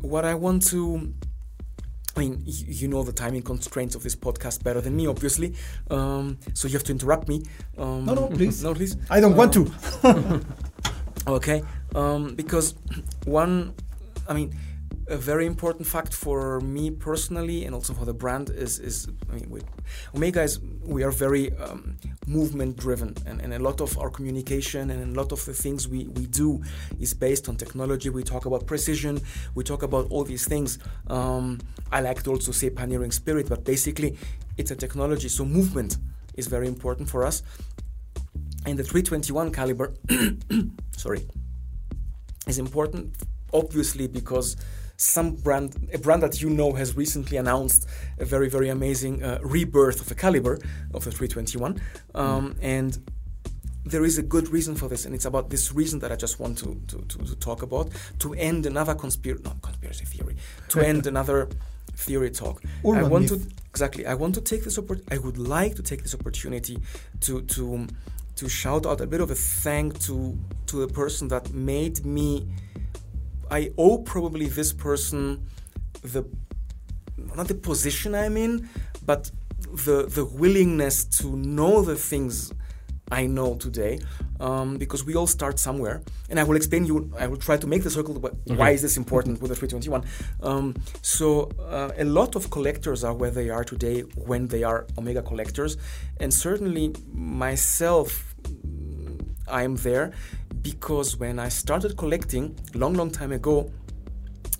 What 0.00 0.24
I 0.24 0.34
want 0.34 0.66
to, 0.68 1.12
I 2.16 2.20
mean, 2.20 2.42
you 2.46 2.86
know 2.88 3.02
the 3.02 3.12
timing 3.12 3.42
constraints 3.42 3.94
of 3.96 4.02
this 4.02 4.14
podcast 4.14 4.62
better 4.62 4.80
than 4.80 4.94
me, 4.96 5.06
obviously. 5.08 5.54
Um, 5.90 6.38
so 6.52 6.68
you 6.68 6.74
have 6.74 6.84
to 6.84 6.92
interrupt 6.92 7.28
me. 7.28 7.42
Um, 7.76 8.04
No, 8.04 8.14
no, 8.14 8.26
please. 8.34 8.62
No, 8.62 8.72
please. 8.74 8.96
I 9.10 9.20
don't 9.20 9.34
want 9.36 9.56
Um, 9.56 9.66
to. 10.02 10.40
Okay, 11.26 11.62
um, 11.94 12.34
because 12.34 12.74
one, 13.24 13.72
I 14.28 14.34
mean, 14.34 14.54
a 15.08 15.16
very 15.16 15.46
important 15.46 15.86
fact 15.86 16.14
for 16.14 16.60
me 16.60 16.90
personally 16.90 17.64
and 17.64 17.74
also 17.74 17.92
for 17.92 18.04
the 18.04 18.14
brand 18.14 18.50
is, 18.50 18.78
is 18.78 19.08
I 19.30 19.34
mean, 19.34 19.50
we, 19.50 19.60
Omega 20.14 20.42
is 20.42 20.60
we 20.84 21.02
are 21.02 21.10
very 21.10 21.52
um, 21.56 21.96
movement 22.26 22.76
driven, 22.76 23.14
and, 23.26 23.40
and 23.40 23.52
a 23.54 23.58
lot 23.58 23.80
of 23.80 23.98
our 23.98 24.10
communication 24.10 24.90
and 24.90 25.16
a 25.16 25.20
lot 25.20 25.32
of 25.32 25.44
the 25.44 25.52
things 25.52 25.86
we, 25.88 26.06
we 26.08 26.26
do 26.26 26.62
is 27.00 27.12
based 27.14 27.48
on 27.48 27.56
technology. 27.56 28.08
We 28.08 28.22
talk 28.22 28.46
about 28.46 28.66
precision, 28.66 29.20
we 29.54 29.64
talk 29.64 29.82
about 29.82 30.06
all 30.10 30.24
these 30.24 30.46
things. 30.46 30.78
Um, 31.08 31.60
I 31.92 32.00
like 32.00 32.22
to 32.24 32.30
also 32.30 32.52
say 32.52 32.70
pioneering 32.70 33.12
spirit, 33.12 33.48
but 33.48 33.64
basically, 33.64 34.16
it's 34.56 34.70
a 34.70 34.76
technology. 34.76 35.28
So 35.28 35.44
movement 35.44 35.98
is 36.34 36.46
very 36.46 36.66
important 36.66 37.08
for 37.08 37.24
us 37.24 37.42
and 38.66 38.78
the 38.78 38.82
321 38.82 39.52
caliber 39.52 39.92
sorry 40.96 41.26
is 42.46 42.58
important 42.58 43.14
obviously 43.52 44.06
because 44.06 44.56
some 44.96 45.34
brand 45.34 45.88
a 45.92 45.98
brand 45.98 46.22
that 46.22 46.40
you 46.40 46.48
know 46.48 46.72
has 46.72 46.96
recently 46.96 47.36
announced 47.36 47.86
a 48.18 48.24
very 48.24 48.48
very 48.48 48.68
amazing 48.68 49.22
uh, 49.22 49.38
rebirth 49.42 50.00
of 50.00 50.08
the 50.08 50.14
caliber 50.14 50.58
of 50.92 51.04
the 51.04 51.10
321 51.10 51.80
um, 52.14 52.54
and 52.62 52.98
there 53.84 54.04
is 54.04 54.16
a 54.18 54.22
good 54.22 54.48
reason 54.48 54.74
for 54.74 54.88
this 54.88 55.04
and 55.04 55.14
it's 55.14 55.24
about 55.26 55.50
this 55.50 55.72
reason 55.72 55.98
that 55.98 56.10
i 56.12 56.16
just 56.16 56.38
want 56.40 56.56
to, 56.58 56.80
to, 56.86 56.98
to, 57.02 57.18
to 57.18 57.36
talk 57.36 57.62
about 57.62 57.88
to 58.18 58.34
end 58.34 58.66
another 58.66 58.94
conspiracy 58.94 59.42
not 59.44 59.60
conspiracy 59.62 60.04
theory 60.04 60.36
to 60.68 60.80
end 60.86 61.06
another 61.06 61.48
theory 61.96 62.30
talk. 62.30 62.60
I 62.84 62.88
Urban 62.88 63.10
want 63.10 63.30
myth. 63.30 63.48
to 63.48 63.54
exactly 63.68 64.06
i 64.06 64.14
want 64.14 64.34
to 64.36 64.40
take 64.40 64.64
this 64.64 64.78
oppor- 64.78 65.02
i 65.10 65.18
would 65.18 65.38
like 65.38 65.74
to 65.76 65.82
take 65.82 66.02
this 66.02 66.14
opportunity 66.14 66.78
to 67.20 67.42
to 67.42 67.86
to 68.36 68.48
shout 68.48 68.86
out 68.86 69.00
a 69.00 69.06
bit 69.06 69.20
of 69.20 69.30
a 69.30 69.34
thank 69.34 69.98
to 70.00 70.36
to 70.66 70.86
the 70.86 70.92
person 70.92 71.28
that 71.28 71.52
made 71.52 72.04
me 72.04 72.46
i 73.50 73.70
owe 73.78 73.98
probably 73.98 74.46
this 74.46 74.72
person 74.72 75.46
the 76.02 76.24
not 77.36 77.48
the 77.48 77.54
position 77.54 78.14
i'm 78.14 78.36
in 78.36 78.68
but 79.04 79.30
the 79.86 80.06
the 80.06 80.24
willingness 80.24 81.04
to 81.04 81.36
know 81.36 81.82
the 81.82 81.96
things 81.96 82.52
I 83.10 83.26
know 83.26 83.54
today, 83.56 84.00
um, 84.40 84.78
because 84.78 85.04
we 85.04 85.14
all 85.14 85.26
start 85.26 85.58
somewhere, 85.58 86.02
and 86.30 86.40
I 86.40 86.42
will 86.42 86.56
explain 86.56 86.86
you. 86.86 87.12
I 87.18 87.26
will 87.26 87.36
try 87.36 87.56
to 87.58 87.66
make 87.66 87.82
the 87.82 87.90
circle. 87.90 88.18
But 88.18 88.34
Why 88.46 88.70
is 88.70 88.80
this 88.80 88.96
important 88.96 89.42
with 89.42 89.50
the 89.50 89.54
321? 89.54 90.04
Um, 90.42 90.74
so 91.02 91.50
uh, 91.60 91.90
a 91.98 92.04
lot 92.04 92.34
of 92.34 92.50
collectors 92.50 93.04
are 93.04 93.12
where 93.12 93.30
they 93.30 93.50
are 93.50 93.62
today 93.62 94.00
when 94.30 94.48
they 94.48 94.62
are 94.64 94.86
Omega 94.96 95.22
collectors, 95.22 95.76
and 96.18 96.32
certainly 96.32 96.94
myself, 97.12 98.34
I'm 99.48 99.76
there 99.76 100.12
because 100.62 101.16
when 101.18 101.38
I 101.38 101.48
started 101.50 101.96
collecting 101.96 102.56
long, 102.74 102.94
long 102.94 103.10
time 103.10 103.32
ago, 103.32 103.70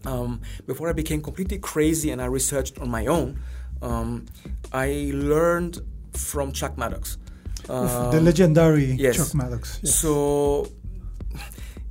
um, 0.05 0.41
before 0.67 0.89
I 0.89 0.93
became 0.93 1.23
completely 1.23 1.59
crazy 1.59 2.11
and 2.11 2.21
I 2.21 2.27
researched 2.27 2.79
on 2.79 2.91
my 2.91 3.07
own, 3.07 3.39
um, 3.83 4.27
I 4.73 5.11
learned 5.15 5.81
from 6.13 6.53
Chuck 6.53 6.77
Maddox. 6.77 7.19
the 7.67 7.73
Um, 7.75 8.25
legendary 8.25 8.93
yes. 8.93 9.17
Chuck 9.17 9.35
Maddox. 9.35 9.81
yes. 9.83 9.95
so 9.99 10.69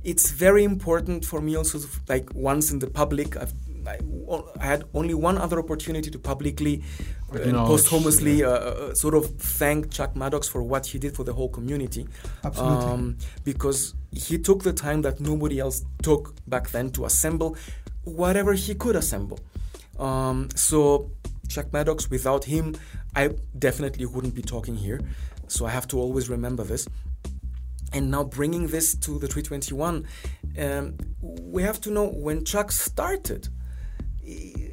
it's 0.04 0.30
very 0.30 0.62
important 0.64 1.24
for 1.24 1.40
me 1.40 1.56
also, 1.56 1.80
like 2.08 2.28
once 2.34 2.70
in 2.70 2.78
the 2.78 2.86
public, 2.88 3.36
I've, 3.36 3.52
I, 3.86 3.98
I 4.60 4.66
had 4.66 4.84
only 4.94 5.14
one 5.14 5.38
other 5.38 5.58
opportunity 5.58 6.10
to 6.10 6.18
publicly 6.18 6.82
uh, 7.32 7.36
and 7.36 7.46
Acknowledge, 7.46 7.68
posthumously 7.68 8.44
uh, 8.44 8.50
uh, 8.50 8.94
sort 8.94 9.14
of 9.14 9.26
thank 9.36 9.90
Chuck 9.90 10.14
Maddox 10.16 10.48
for 10.48 10.62
what 10.62 10.86
he 10.86 10.98
did 10.98 11.14
for 11.14 11.24
the 11.24 11.32
whole 11.32 11.48
community. 11.48 12.06
Absolutely. 12.44 12.84
Um, 12.86 13.16
because 13.44 13.94
he 14.12 14.38
took 14.38 14.62
the 14.62 14.72
time 14.72 15.02
that 15.02 15.20
nobody 15.20 15.58
else 15.58 15.84
took 16.02 16.34
back 16.46 16.70
then 16.70 16.90
to 16.90 17.04
assemble 17.04 17.56
whatever 18.04 18.52
he 18.52 18.74
could 18.74 18.96
assemble. 18.96 19.38
Um, 19.98 20.48
so 20.54 21.10
Chuck 21.48 21.72
Maddox, 21.72 22.10
without 22.10 22.44
him, 22.44 22.76
I 23.14 23.30
definitely 23.58 24.06
wouldn't 24.06 24.34
be 24.34 24.42
talking 24.42 24.76
here. 24.76 25.00
So 25.48 25.66
I 25.66 25.70
have 25.70 25.86
to 25.88 25.98
always 25.98 26.28
remember 26.28 26.64
this. 26.64 26.88
And 27.92 28.10
now 28.10 28.24
bringing 28.24 28.68
this 28.68 28.96
to 28.96 29.18
the 29.18 29.28
321, 29.28 30.06
um, 30.58 30.96
we 31.22 31.62
have 31.62 31.80
to 31.82 31.90
know 31.90 32.06
when 32.06 32.44
Chuck 32.44 32.72
started. 32.72 33.48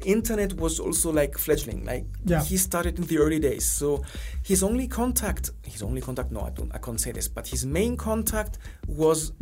Internet 0.06 0.54
was 0.54 0.78
also 0.80 1.12
like 1.12 1.38
fledgling, 1.38 1.84
like 1.84 2.06
Yeah. 2.24 2.42
he 2.42 2.56
started 2.56 2.98
in 2.98 3.06
the 3.06 3.18
early 3.18 3.38
days. 3.38 3.64
So 3.64 4.02
his 4.42 4.62
only 4.62 4.86
contact, 4.88 5.50
his 5.64 5.82
only 5.82 6.00
contact, 6.00 6.30
no, 6.32 6.40
I 6.40 6.50
don't, 6.50 6.72
I 6.74 6.78
can't 6.78 7.00
say 7.00 7.12
this, 7.12 7.28
but 7.28 7.46
his 7.48 7.64
main 7.66 7.96
contact 7.96 8.58
was 8.86 9.32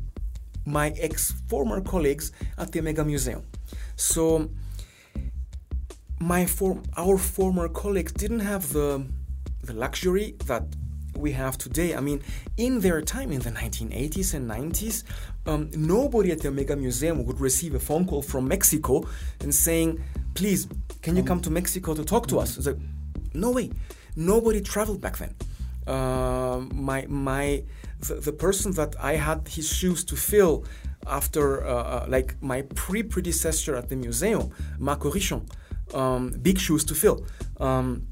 my 0.66 0.90
ex 1.00 1.32
former 1.48 1.80
colleagues 1.80 2.32
at 2.58 2.70
the 2.72 2.78
Omega 2.80 3.04
Museum. 3.04 3.42
So 3.96 4.50
my 6.20 6.44
form, 6.46 6.82
our 6.96 7.16
former 7.18 7.68
colleagues 7.68 8.12
didn't 8.12 8.40
have 8.40 8.72
the 8.72 9.04
the 9.62 9.72
luxury 9.74 10.36
that 10.46 10.64
we 11.16 11.32
have 11.32 11.58
today. 11.58 11.94
I 11.94 12.00
mean, 12.00 12.22
in 12.56 12.80
their 12.80 13.02
time, 13.02 13.30
in 13.32 13.40
the 13.40 13.50
1980s 13.50 14.32
and 14.32 14.48
90s, 14.48 15.02
um, 15.46 15.70
nobody 15.76 16.30
at 16.30 16.40
the 16.40 16.48
Omega 16.48 16.76
Museum 16.76 17.24
would 17.26 17.40
receive 17.40 17.74
a 17.74 17.78
phone 17.78 18.06
call 18.06 18.22
from 18.22 18.48
Mexico 18.48 19.06
and 19.40 19.54
saying, 19.54 20.02
"Please, 20.34 20.68
can 21.02 21.16
you 21.16 21.22
come 21.22 21.40
to 21.40 21.50
Mexico 21.50 21.94
to 21.94 22.04
talk 22.04 22.26
to 22.28 22.38
us?" 22.38 22.56
It's 22.56 22.66
like, 22.66 22.78
no 23.34 23.50
way. 23.50 23.70
Nobody 24.16 24.60
traveled 24.60 25.00
back 25.00 25.18
then. 25.18 25.34
Uh, 25.86 26.60
my 26.72 27.06
my 27.08 27.62
the, 28.00 28.14
the 28.14 28.32
person 28.32 28.72
that 28.72 28.94
I 29.00 29.14
had 29.14 29.48
his 29.48 29.72
shoes 29.72 30.04
to 30.04 30.16
fill 30.16 30.64
after 31.06 31.64
uh, 31.64 31.72
uh, 31.72 32.06
like 32.08 32.34
my 32.42 32.62
pre 32.74 33.02
predecessor 33.02 33.74
at 33.76 33.88
the 33.88 33.96
museum, 33.96 34.50
Marco 34.78 35.10
Richon, 35.10 35.46
um, 35.94 36.30
big 36.42 36.58
shoes 36.58 36.84
to 36.84 36.94
fill. 36.94 37.24
Um, 37.58 38.06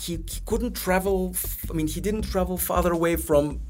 he, 0.00 0.16
he 0.16 0.40
couldn't 0.44 0.74
travel. 0.74 1.32
F- 1.34 1.70
I 1.70 1.74
mean, 1.74 1.86
he 1.86 2.00
didn't 2.00 2.22
travel 2.22 2.56
farther 2.56 2.92
away 2.92 3.16
from. 3.16 3.60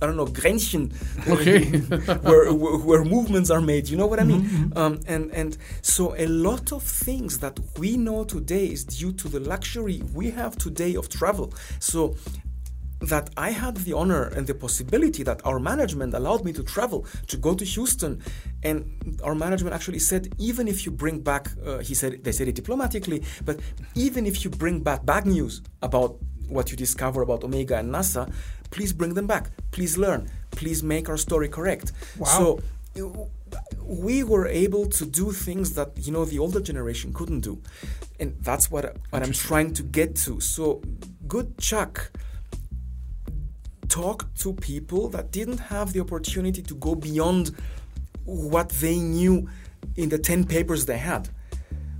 I 0.00 0.06
don't 0.06 0.16
know, 0.16 0.26
Grenchen, 0.26 0.92
Okay. 1.28 1.78
where, 2.28 2.52
where 2.52 2.76
where 2.78 3.04
movements 3.04 3.50
are 3.50 3.62
made. 3.62 3.88
You 3.88 3.96
know 3.96 4.06
what 4.06 4.20
I 4.20 4.24
mean? 4.24 4.72
Um, 4.76 5.00
and 5.06 5.30
and 5.32 5.56
so 5.82 6.14
a 6.18 6.26
lot 6.26 6.72
of 6.72 6.82
things 6.82 7.38
that 7.38 7.58
we 7.78 7.96
know 7.96 8.24
today 8.24 8.66
is 8.66 8.84
due 8.84 9.12
to 9.12 9.28
the 9.28 9.40
luxury 9.40 10.02
we 10.14 10.30
have 10.30 10.56
today 10.56 10.96
of 10.96 11.08
travel. 11.08 11.52
So 11.78 12.14
that 13.00 13.30
I 13.36 13.50
had 13.50 13.76
the 13.78 13.92
honor 13.92 14.24
and 14.24 14.46
the 14.46 14.54
possibility 14.54 15.22
that 15.22 15.44
our 15.44 15.58
management 15.58 16.14
allowed 16.14 16.44
me 16.44 16.52
to 16.54 16.62
travel 16.62 17.06
to 17.26 17.36
go 17.36 17.54
to 17.54 17.64
Houston, 17.64 18.22
and 18.62 19.20
our 19.22 19.34
management 19.34 19.74
actually 19.74 19.98
said, 19.98 20.34
even 20.38 20.66
if 20.66 20.86
you 20.86 20.92
bring 20.92 21.20
back, 21.20 21.48
uh, 21.64 21.78
he 21.78 21.94
said 21.94 22.24
they 22.24 22.32
said 22.32 22.48
it 22.48 22.54
diplomatically, 22.54 23.22
but 23.44 23.60
even 23.94 24.26
if 24.26 24.44
you 24.44 24.50
bring 24.50 24.80
back 24.80 25.04
bad 25.04 25.26
news 25.26 25.62
about 25.82 26.16
what 26.48 26.70
you 26.70 26.76
discover 26.76 27.22
about 27.22 27.44
Omega 27.44 27.78
and 27.78 27.92
NASA, 27.92 28.32
please 28.70 28.92
bring 28.92 29.14
them 29.14 29.26
back. 29.26 29.50
Please 29.70 29.96
learn. 29.96 30.28
Please 30.50 30.82
make 30.82 31.08
our 31.08 31.16
story 31.16 31.48
correct. 31.48 31.92
Wow. 32.18 32.26
So 32.26 32.60
we 33.82 34.24
were 34.24 34.46
able 34.46 34.86
to 34.86 35.04
do 35.04 35.32
things 35.32 35.74
that 35.74 35.92
you 35.96 36.12
know 36.12 36.24
the 36.24 36.38
older 36.38 36.60
generation 36.60 37.12
couldn't 37.12 37.40
do, 37.40 37.60
and 38.18 38.36
that's 38.40 38.70
what 38.70 38.96
what 39.10 39.22
I'm 39.22 39.32
trying 39.32 39.74
to 39.74 39.82
get 39.82 40.16
to. 40.16 40.40
So, 40.40 40.82
good 41.28 41.58
Chuck 41.58 42.10
talk 43.88 44.32
to 44.34 44.52
people 44.52 45.08
that 45.08 45.30
didn't 45.30 45.58
have 45.58 45.92
the 45.92 46.00
opportunity 46.00 46.62
to 46.62 46.74
go 46.74 46.94
beyond 46.94 47.54
what 48.24 48.68
they 48.70 48.98
knew 48.98 49.48
in 49.94 50.08
the 50.08 50.18
10 50.18 50.44
papers 50.44 50.86
they 50.86 50.98
had. 50.98 51.28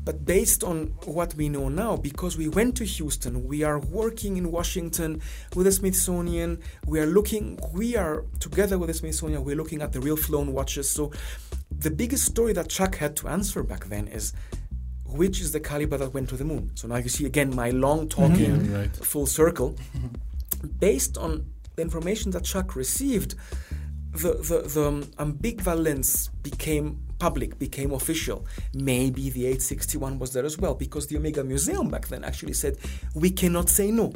But 0.07 0.25
based 0.25 0.63
on 0.63 0.87
what 1.05 1.35
we 1.35 1.49
know 1.49 1.69
now, 1.69 1.97
because 1.97 2.39
we 2.39 2.47
went 2.49 2.77
to 2.77 2.85
Houston, 2.85 3.45
we 3.45 3.65
are 3.65 3.81
working 3.81 4.37
in 4.37 4.53
Washington 4.53 5.21
with 5.57 5.67
the 5.67 5.73
Smithsonian, 5.73 6.61
we 6.87 7.01
are 7.01 7.07
looking, 7.07 7.59
we 7.73 7.97
are 7.97 8.25
together 8.39 8.79
with 8.79 8.87
the 8.87 8.95
Smithsonian, 8.95 9.43
we're 9.45 9.57
looking 9.57 9.83
at 9.83 9.93
the 9.93 10.01
real 10.01 10.17
flown 10.17 10.53
watches. 10.53 10.89
So 10.89 11.11
the 11.77 11.91
biggest 11.91 12.25
story 12.25 12.53
that 12.53 12.69
Chuck 12.69 12.95
had 12.95 13.17
to 13.17 13.27
answer 13.29 13.65
back 13.65 13.87
then 13.87 14.07
is 14.07 14.33
which 15.05 15.41
is 15.41 15.51
the 15.51 15.61
caliber 15.61 15.97
that 15.99 16.15
went 16.15 16.29
to 16.29 16.37
the 16.37 16.45
moon. 16.45 16.71
So 16.77 16.87
now 16.87 16.97
you 16.97 17.09
see 17.09 17.27
again 17.27 17.55
my 17.55 17.71
long 17.71 18.09
talking 18.09 18.53
Mhm. 18.61 18.75
Right. 18.75 18.97
full 18.97 19.27
circle. 19.27 19.75
Based 20.79 21.19
on 21.19 21.47
the 21.75 21.83
information 21.83 22.31
that 22.31 22.45
Chuck 22.45 22.77
received, 22.77 23.35
the, 24.13 24.35
the, 24.35 24.69
the 24.69 24.87
um, 24.87 25.03
ambivalence 25.19 26.31
became 26.43 27.01
public, 27.19 27.59
became 27.59 27.93
official. 27.93 28.47
Maybe 28.75 29.31
the 29.31 29.47
861 29.47 30.19
was 30.19 30.33
there 30.33 30.45
as 30.45 30.59
well, 30.59 30.75
because 30.75 31.07
the 31.07 31.17
Omega 31.17 31.43
Museum 31.45 31.89
back 31.89 32.09
then 32.09 32.25
actually 32.25 32.53
said, 32.55 32.79
we 33.15 33.31
cannot 33.31 33.69
say 33.69 33.91
no, 33.91 34.13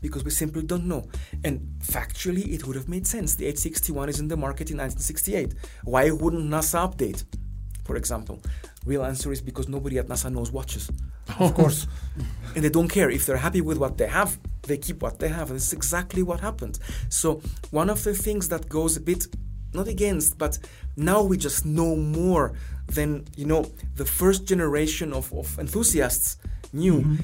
because 0.00 0.24
we 0.24 0.30
simply 0.30 0.62
don't 0.62 0.86
know. 0.86 1.08
And 1.44 1.60
factually, 1.80 2.52
it 2.52 2.66
would 2.66 2.76
have 2.76 2.88
made 2.88 3.06
sense. 3.06 3.34
The 3.34 3.46
861 3.46 4.08
is 4.08 4.20
in 4.20 4.28
the 4.28 4.36
market 4.36 4.70
in 4.70 4.78
1968. 4.78 5.54
Why 5.84 6.10
wouldn't 6.10 6.44
NASA 6.48 6.88
update, 6.90 7.24
for 7.84 7.96
example? 7.96 8.40
Real 8.84 9.04
answer 9.04 9.32
is 9.32 9.40
because 9.40 9.68
nobody 9.68 9.98
at 9.98 10.06
NASA 10.06 10.32
knows 10.32 10.52
watches 10.52 10.88
Of 11.40 11.54
course. 11.54 11.88
and 12.54 12.62
they 12.64 12.68
don't 12.68 12.86
care 12.86 13.10
if 13.10 13.26
they're 13.26 13.36
happy 13.36 13.60
with 13.60 13.78
what 13.78 13.98
they 13.98 14.06
have 14.06 14.38
they 14.62 14.76
keep 14.78 15.02
what 15.02 15.18
they 15.18 15.26
have 15.28 15.48
and 15.50 15.56
this 15.56 15.66
is 15.68 15.72
exactly 15.72 16.22
what 16.22 16.38
happened 16.40 16.78
so 17.08 17.40
one 17.72 17.90
of 17.90 18.04
the 18.04 18.14
things 18.14 18.48
that 18.48 18.68
goes 18.68 18.96
a 18.96 19.00
bit 19.00 19.26
not 19.76 19.88
against 19.88 20.38
but 20.38 20.58
now 20.96 21.22
we 21.22 21.36
just 21.36 21.64
know 21.64 21.94
more 21.94 22.52
than 22.88 23.24
you 23.36 23.46
know 23.46 23.70
the 23.96 24.04
first 24.04 24.46
generation 24.46 25.12
of, 25.12 25.32
of 25.32 25.58
enthusiasts 25.58 26.36
knew 26.72 27.18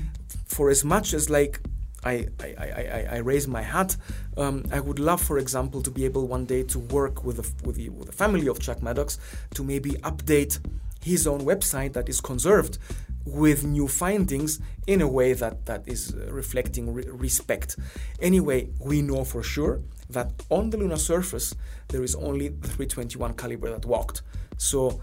for 0.46 0.70
as 0.70 0.84
much 0.84 1.14
as 1.14 1.30
like 1.30 1.60
I, 2.04 2.26
I, 2.40 2.46
I, 2.58 2.66
I, 2.66 3.06
I 3.12 3.18
raise 3.18 3.46
my 3.46 3.62
hat. 3.62 3.96
Um, 4.36 4.64
I 4.72 4.80
would 4.80 4.98
love, 4.98 5.22
for 5.22 5.38
example, 5.38 5.82
to 5.82 5.90
be 5.90 6.04
able 6.04 6.26
one 6.26 6.46
day 6.46 6.64
to 6.64 6.78
work 6.80 7.24
with 7.24 7.36
the, 7.36 7.66
with, 7.66 7.76
the, 7.76 7.90
with 7.90 8.06
the 8.06 8.12
family 8.12 8.48
of 8.48 8.58
Chuck 8.58 8.82
Maddox 8.82 9.18
to 9.54 9.62
maybe 9.62 9.90
update 10.02 10.58
his 11.00 11.26
own 11.28 11.42
website 11.42 11.92
that 11.92 12.08
is 12.08 12.20
conserved 12.20 12.78
with 13.24 13.64
new 13.64 13.86
findings 13.86 14.58
in 14.86 15.00
a 15.00 15.06
way 15.06 15.32
that, 15.32 15.66
that 15.66 15.86
is 15.86 16.12
uh, 16.14 16.32
reflecting 16.32 16.92
re- 16.92 17.06
respect. 17.08 17.76
Anyway, 18.20 18.68
we 18.80 19.00
know 19.00 19.22
for 19.24 19.42
sure 19.42 19.80
that 20.12 20.30
on 20.50 20.70
the 20.70 20.76
lunar 20.76 20.96
surface 20.96 21.54
there 21.88 22.02
is 22.02 22.14
only 22.14 22.48
the 22.48 22.68
321 22.68 23.34
caliber 23.34 23.70
that 23.70 23.84
walked. 23.84 24.22
So, 24.56 25.00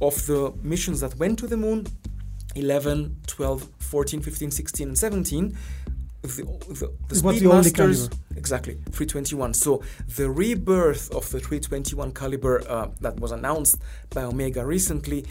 of 0.00 0.26
the 0.26 0.52
missions 0.62 1.00
that 1.00 1.16
went 1.16 1.38
to 1.40 1.46
the 1.46 1.56
moon, 1.56 1.86
11, 2.54 3.16
12, 3.26 3.68
14, 3.78 4.20
15, 4.20 4.50
16, 4.50 4.88
and 4.88 4.98
17, 4.98 5.56
the, 6.22 6.28
the, 6.28 6.92
the 7.08 7.16
It 7.16 7.22
was 7.22 7.40
the 7.40 7.50
only 7.50 7.70
Speedmasters, 7.70 8.12
exactly 8.36 8.74
321. 8.74 9.54
So 9.54 9.82
the 10.16 10.30
rebirth 10.30 11.10
of 11.14 11.30
the 11.30 11.38
321 11.38 12.12
caliber 12.12 12.62
uh, 12.68 12.88
that 13.00 13.20
was 13.20 13.30
announced 13.32 13.80
by 14.10 14.22
Omega 14.24 14.64
recently 14.66 15.26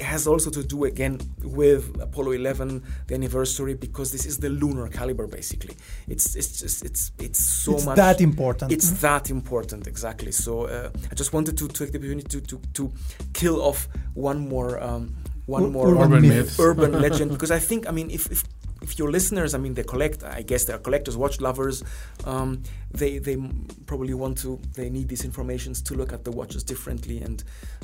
has 0.00 0.26
also 0.26 0.50
to 0.50 0.62
do 0.62 0.84
again 0.84 1.20
with 1.42 2.00
Apollo 2.00 2.32
11, 2.32 2.82
the 3.06 3.14
anniversary, 3.14 3.74
because 3.74 4.12
this 4.12 4.26
is 4.26 4.38
the 4.38 4.48
lunar 4.48 4.88
caliber 4.88 5.26
basically. 5.26 5.74
It's 6.08 6.34
it's 6.36 6.60
just 6.60 6.84
it's 6.84 7.12
it's 7.18 7.38
so 7.38 7.74
it's 7.74 7.86
much 7.86 7.96
that 7.96 8.20
important. 8.20 8.72
it's 8.72 8.90
that 9.02 9.30
important, 9.30 9.86
exactly. 9.86 10.32
So 10.32 10.66
uh, 10.66 10.90
I 11.10 11.14
just 11.14 11.32
wanted 11.32 11.56
to 11.58 11.68
take 11.68 11.92
the 11.92 11.98
opportunity 11.98 12.28
to, 12.28 12.40
to, 12.40 12.60
to 12.74 12.92
kill 13.32 13.60
off 13.62 13.88
one 14.14 14.48
more 14.48 14.82
um, 14.82 15.16
one 15.46 15.72
more 15.72 15.88
urban 15.88 16.22
myth. 16.22 16.58
urban 16.58 16.92
legend 17.06 17.30
because 17.30 17.50
I 17.50 17.58
think 17.58 17.88
I 17.88 17.92
mean 17.92 18.10
if, 18.10 18.30
if 18.30 18.42
if 18.86 18.98
your 18.98 19.10
listeners 19.10 19.50
I 19.56 19.58
mean 19.58 19.74
they 19.74 19.86
collect 19.94 20.22
I 20.22 20.42
guess 20.42 20.64
they're 20.64 20.78
collectors 20.88 21.16
watch 21.16 21.40
lovers 21.48 21.82
um, 22.24 22.62
they 23.00 23.18
they 23.18 23.36
probably 23.90 24.14
want 24.14 24.38
to 24.38 24.60
they 24.74 24.88
need 24.96 25.08
these 25.08 25.24
informations 25.24 25.82
to 25.82 25.94
look 25.94 26.12
at 26.12 26.22
the 26.26 26.32
watches 26.40 26.62
differently 26.72 27.18
and 27.26 27.38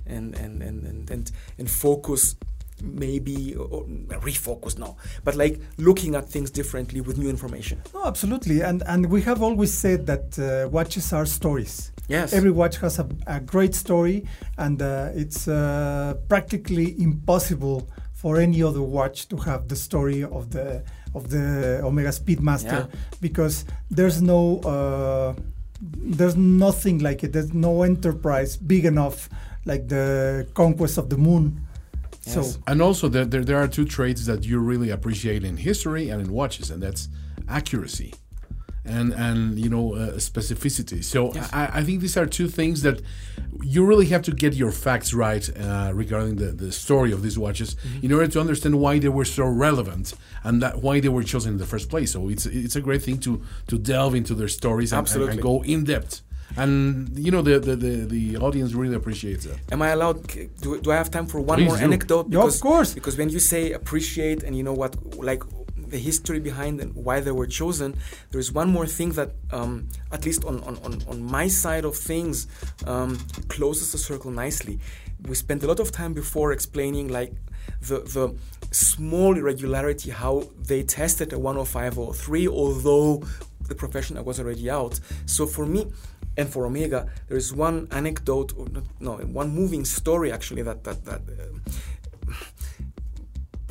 and 0.07 0.35
and 0.37 0.63
and 0.63 0.79
and 0.91 1.11
and, 1.11 1.25
and 1.59 1.71
focus 1.71 2.37
maybe 2.83 3.55
or, 3.55 3.67
or 3.67 3.85
refocus 4.21 4.79
no. 4.79 4.97
But 5.25 5.35
like 5.37 5.61
looking 5.79 6.15
at 6.15 6.29
things 6.29 6.51
differently 6.51 7.01
with 7.01 7.17
new 7.19 7.31
information. 7.31 7.81
No, 7.95 8.05
absolutely, 8.05 8.61
and 8.63 8.83
and 8.87 9.07
we 9.07 9.23
have 9.23 9.43
always 9.43 9.73
said 9.73 10.07
that 10.07 10.39
uh, 10.39 10.69
watches 10.69 11.13
are 11.13 11.27
stories. 11.27 11.93
yes. 12.09 12.33
Every 12.33 12.51
watch 12.51 12.79
has 12.79 12.99
a, 12.99 13.07
a 13.27 13.41
great 13.41 13.75
story, 13.75 14.25
and 14.59 14.83
uh, 14.83 15.11
it's 15.15 15.49
uh, 15.49 16.15
practically 16.29 17.01
impossible 17.01 17.89
for 18.23 18.39
any 18.39 18.63
other 18.63 18.83
watch 18.99 19.29
to 19.29 19.37
have 19.49 19.67
the 19.67 19.77
story 19.77 20.23
of 20.23 20.45
the 20.55 20.67
of 21.15 21.23
the 21.35 21.81
Omega 21.89 22.13
Speedmaster 22.21 22.83
Yeah. 22.89 23.01
because 23.21 23.65
there's 23.91 24.23
no 24.23 24.41
uh, 24.75 25.35
there's 26.19 26.37
nothing 26.37 26.97
like 27.01 27.19
it. 27.27 27.33
There's 27.33 27.53
no 27.53 27.83
enterprise 27.83 28.57
big 28.57 28.85
enough 28.85 29.29
like 29.65 29.89
the 29.89 30.47
conquest 30.55 30.99
of 30.99 31.07
the 31.13 31.17
moon. 31.29 31.45
Yes. 32.25 32.35
So 32.35 32.61
And 32.71 32.81
also, 32.81 33.09
there, 33.09 33.25
there, 33.33 33.45
there 33.45 33.59
are 33.63 33.69
two 33.69 33.85
traits 33.85 34.27
that 34.27 34.41
you 34.45 34.61
really 34.61 34.91
appreciate 34.91 35.43
in 35.51 35.57
history 35.57 36.05
and 36.11 36.19
in 36.25 36.31
watches, 36.33 36.71
and 36.71 36.81
that's 36.81 37.09
accuracy 37.49 38.15
and 38.85 39.13
and 39.15 39.59
you 39.59 39.69
know 39.69 39.95
uh, 39.95 40.13
specificity. 40.19 41.03
So 41.05 41.33
Yes. 41.35 41.49
I, 41.53 41.65
I 41.81 41.83
think 41.85 42.01
these 42.01 42.17
are 42.17 42.27
two 42.27 42.49
things 42.49 42.83
that 42.83 43.01
you 43.63 43.85
really 43.87 44.07
have 44.07 44.23
to 44.23 44.33
get 44.33 44.55
your 44.55 44.73
facts 44.73 45.15
right 45.15 45.49
uh, 45.57 45.93
regarding 45.95 46.37
the, 46.37 46.47
the 46.53 46.73
story 46.73 47.13
of 47.13 47.23
these 47.23 47.39
watches 47.39 47.75
Mm-hmm. 47.77 48.05
in 48.07 48.13
order 48.13 48.29
to 48.29 48.41
understand 48.41 48.75
why 48.81 48.99
they 48.99 49.09
were 49.09 49.25
so 49.25 49.45
relevant 49.45 50.15
and 50.45 50.61
that 50.63 50.83
why 50.83 51.01
they 51.01 51.09
were 51.09 51.23
chosen 51.23 51.53
in 51.55 51.59
the 51.59 51.67
first 51.67 51.89
place. 51.91 52.11
So 52.13 52.29
it's 52.29 52.47
it's 52.47 52.77
a 52.77 52.81
great 52.81 53.03
thing 53.03 53.19
to 53.21 53.33
to 53.69 53.79
delve 53.79 54.15
into 54.21 54.35
their 54.35 54.49
stories 54.49 54.93
and, 54.93 54.99
and, 54.99 55.07
Absolutely. 55.07 55.33
and 55.35 55.43
go 55.43 55.63
in 55.65 55.85
depth. 55.85 56.23
And 56.57 57.09
you 57.25 57.31
know 57.31 57.41
the, 57.41 57.59
the, 57.59 57.75
the, 57.77 57.95
the 58.17 58.37
audience 58.37 58.75
really 58.75 58.95
appreciates 58.95 59.45
that. 59.47 59.59
Am 59.75 59.81
I 59.81 59.89
allowed? 59.97 60.27
Do, 60.61 60.81
do 60.85 60.91
I 60.93 60.97
have 60.97 61.11
time 61.11 61.27
for 61.27 61.41
one 61.41 61.59
Please 61.59 61.69
more 61.69 61.79
do. 61.79 61.85
anecdote? 61.85 62.27
Yeah, 62.29 62.45
of 62.45 62.61
course. 62.61 62.93
Because 62.93 63.17
when 63.17 63.31
you 63.31 63.39
say 63.39 63.73
appreciate 63.73 64.43
and 64.43 64.55
you 64.57 64.63
know 64.63 64.75
what, 64.75 64.93
like 65.31 65.43
the 65.93 65.99
history 65.99 66.41
behind 66.41 66.81
and 66.81 66.95
why 66.95 67.21
they 67.21 67.31
were 67.31 67.47
chosen, 67.47 67.95
there 68.31 68.41
is 68.41 68.51
one 68.51 68.69
more 68.77 68.87
thing 68.87 69.11
that, 69.13 69.31
um, 69.53 69.89
at 70.11 70.25
least 70.25 70.45
on, 70.45 70.57
on, 70.65 70.75
on, 71.07 71.23
my 71.23 71.47
side 71.47 71.85
of 71.85 71.95
things, 71.95 72.49
um, 72.87 73.19
closes 73.49 73.93
the 73.93 73.99
circle 73.99 74.31
nicely. 74.31 74.81
We 75.29 75.35
spent 75.37 75.63
a 75.63 75.67
lot 75.67 75.81
of 75.81 75.93
time 75.93 76.15
before 76.15 76.53
explaining 76.53 77.09
like 77.09 77.33
the 77.89 77.99
the 78.17 78.35
small 78.73 79.37
irregularity 79.37 80.11
how 80.11 80.35
they 80.69 80.83
tested 80.83 81.33
a 81.33 81.37
10503, 81.37 82.49
although 82.49 83.23
the 83.69 83.75
professional 83.75 84.25
was 84.25 84.41
already 84.41 84.69
out. 84.69 84.99
So 85.27 85.47
for 85.47 85.67
me 85.67 85.93
and 86.37 86.49
for 86.49 86.67
Omega, 86.67 87.01
there 87.29 87.37
is 87.37 87.53
one 87.53 87.87
anecdote, 87.91 88.55
or 88.57 88.67
not, 88.69 88.85
no, 88.99 89.13
one 89.43 89.51
moving 89.51 89.85
story 89.85 90.33
actually 90.33 90.63
that 90.63 90.83
that 90.85 91.05
that 91.05 91.21
uh, 91.21 92.33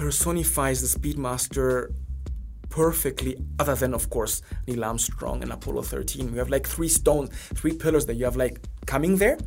personifies 0.01 0.77
the 0.81 0.99
Speedmaster 0.99 1.93
perfectly. 2.71 3.37
Other 3.59 3.75
than 3.75 3.93
of 3.93 4.09
course 4.09 4.41
Neil 4.67 4.83
Armstrong 4.83 5.43
and 5.43 5.51
Apollo 5.51 5.83
13, 5.83 6.33
you 6.33 6.39
have 6.39 6.49
like 6.49 6.67
three 6.67 6.89
stones, 6.89 7.29
three 7.53 7.73
pillars 7.73 8.07
that 8.07 8.15
you 8.15 8.25
have 8.25 8.35
like 8.35 8.59
coming 8.87 9.17
there 9.17 9.37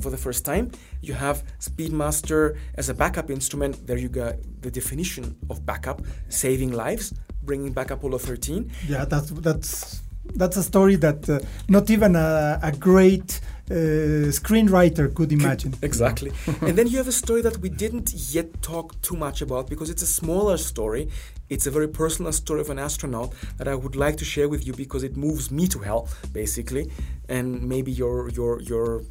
for 0.00 0.10
the 0.10 0.18
first 0.18 0.44
time. 0.44 0.70
You 1.00 1.14
have 1.14 1.44
Speedmaster 1.60 2.58
as 2.74 2.88
a 2.90 2.94
backup 2.94 3.30
instrument. 3.30 3.86
There 3.86 3.96
you 3.96 4.08
got 4.08 4.34
the 4.60 4.70
definition 4.70 5.36
of 5.48 5.64
backup, 5.64 6.02
saving 6.28 6.72
lives, 6.72 7.14
bringing 7.42 7.72
back 7.72 7.90
Apollo 7.90 8.18
13. 8.18 8.70
yeah, 8.88 9.04
that's 9.06 9.30
that's 9.30 10.02
that's 10.34 10.56
a 10.56 10.62
story 10.62 10.96
that 10.96 11.28
uh, 11.28 11.38
not 11.68 11.90
even 11.90 12.16
a, 12.16 12.58
a 12.62 12.72
great 12.72 13.40
uh, 13.70 13.74
screenwriter 14.30 15.14
could 15.14 15.32
imagine. 15.32 15.74
Exactly. 15.82 16.32
and 16.60 16.76
then 16.76 16.86
you 16.86 16.96
have 16.96 17.08
a 17.08 17.12
story 17.12 17.42
that 17.42 17.58
we 17.58 17.68
didn't 17.68 18.12
yet 18.34 18.62
talk 18.62 19.00
too 19.02 19.16
much 19.16 19.42
about 19.42 19.68
because 19.68 19.90
it's 19.90 20.02
a 20.02 20.06
smaller 20.06 20.56
story. 20.56 21.08
It's 21.48 21.66
a 21.66 21.70
very 21.70 21.88
personal 21.88 22.32
story 22.32 22.60
of 22.60 22.70
an 22.70 22.78
astronaut 22.78 23.32
that 23.58 23.68
I 23.68 23.74
would 23.74 23.96
like 23.96 24.16
to 24.16 24.24
share 24.24 24.48
with 24.48 24.66
you 24.66 24.72
because 24.72 25.02
it 25.02 25.16
moves 25.16 25.50
me 25.50 25.66
to 25.68 25.78
hell, 25.80 26.08
basically. 26.32 26.90
And 27.28 27.62
maybe 27.68 27.92
your 27.92 28.30
your 28.30 28.60
your 28.62 29.02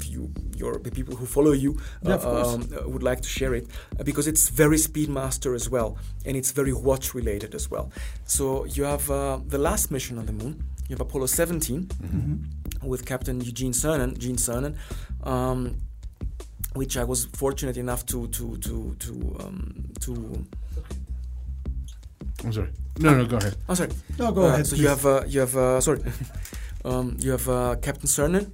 you, 0.00 0.32
your 0.56 0.78
the 0.78 0.90
people 0.90 1.16
who 1.16 1.26
follow 1.26 1.52
you 1.52 1.78
Yeah, 2.02 2.14
um, 2.14 2.68
uh, 2.72 2.88
would 2.88 3.02
like 3.02 3.20
to 3.22 3.28
share 3.28 3.54
it 3.54 3.66
uh, 3.98 4.04
because 4.04 4.26
it's 4.26 4.48
very 4.48 4.76
Speedmaster 4.76 5.54
as 5.54 5.68
well, 5.68 5.98
and 6.24 6.36
it's 6.36 6.52
very 6.52 6.72
watch 6.72 7.14
related 7.14 7.54
as 7.54 7.70
well. 7.70 7.90
So 8.24 8.64
you 8.64 8.84
have 8.84 9.10
uh, 9.10 9.38
the 9.46 9.58
last 9.58 9.90
mission 9.90 10.18
on 10.18 10.26
the 10.26 10.32
moon. 10.32 10.64
You 10.88 10.94
have 10.94 11.00
Apollo 11.00 11.26
17 11.26 11.88
with 12.82 13.04
Captain 13.06 13.40
Eugene 13.40 13.72
Cernan, 13.72 14.18
Gene 14.18 14.36
Cernan, 14.36 14.74
um, 15.24 15.76
which 16.74 16.96
I 16.96 17.04
was 17.04 17.26
fortunate 17.26 17.76
enough 17.76 18.04
to 18.06 18.28
to 18.28 18.56
to 18.58 18.96
to 18.98 19.36
um, 19.40 19.84
to. 20.00 20.46
I'm 22.44 22.52
sorry. 22.52 22.70
No, 22.98 23.14
no, 23.16 23.24
go 23.26 23.36
ahead. 23.36 23.54
I'm 23.54 23.64
oh, 23.68 23.74
sorry. 23.74 23.90
No, 24.18 24.32
go 24.32 24.42
Uh, 24.42 24.48
ahead. 24.48 24.66
So 24.66 24.76
please. 24.76 24.82
you 24.82 24.88
have 24.88 25.06
uh, 25.06 25.22
you 25.26 25.40
have 25.40 25.56
uh, 25.56 25.80
sorry, 25.80 26.02
um, 26.84 27.16
you 27.20 27.30
have 27.30 27.48
uh, 27.48 27.76
Captain 27.76 28.08
Cernan, 28.08 28.50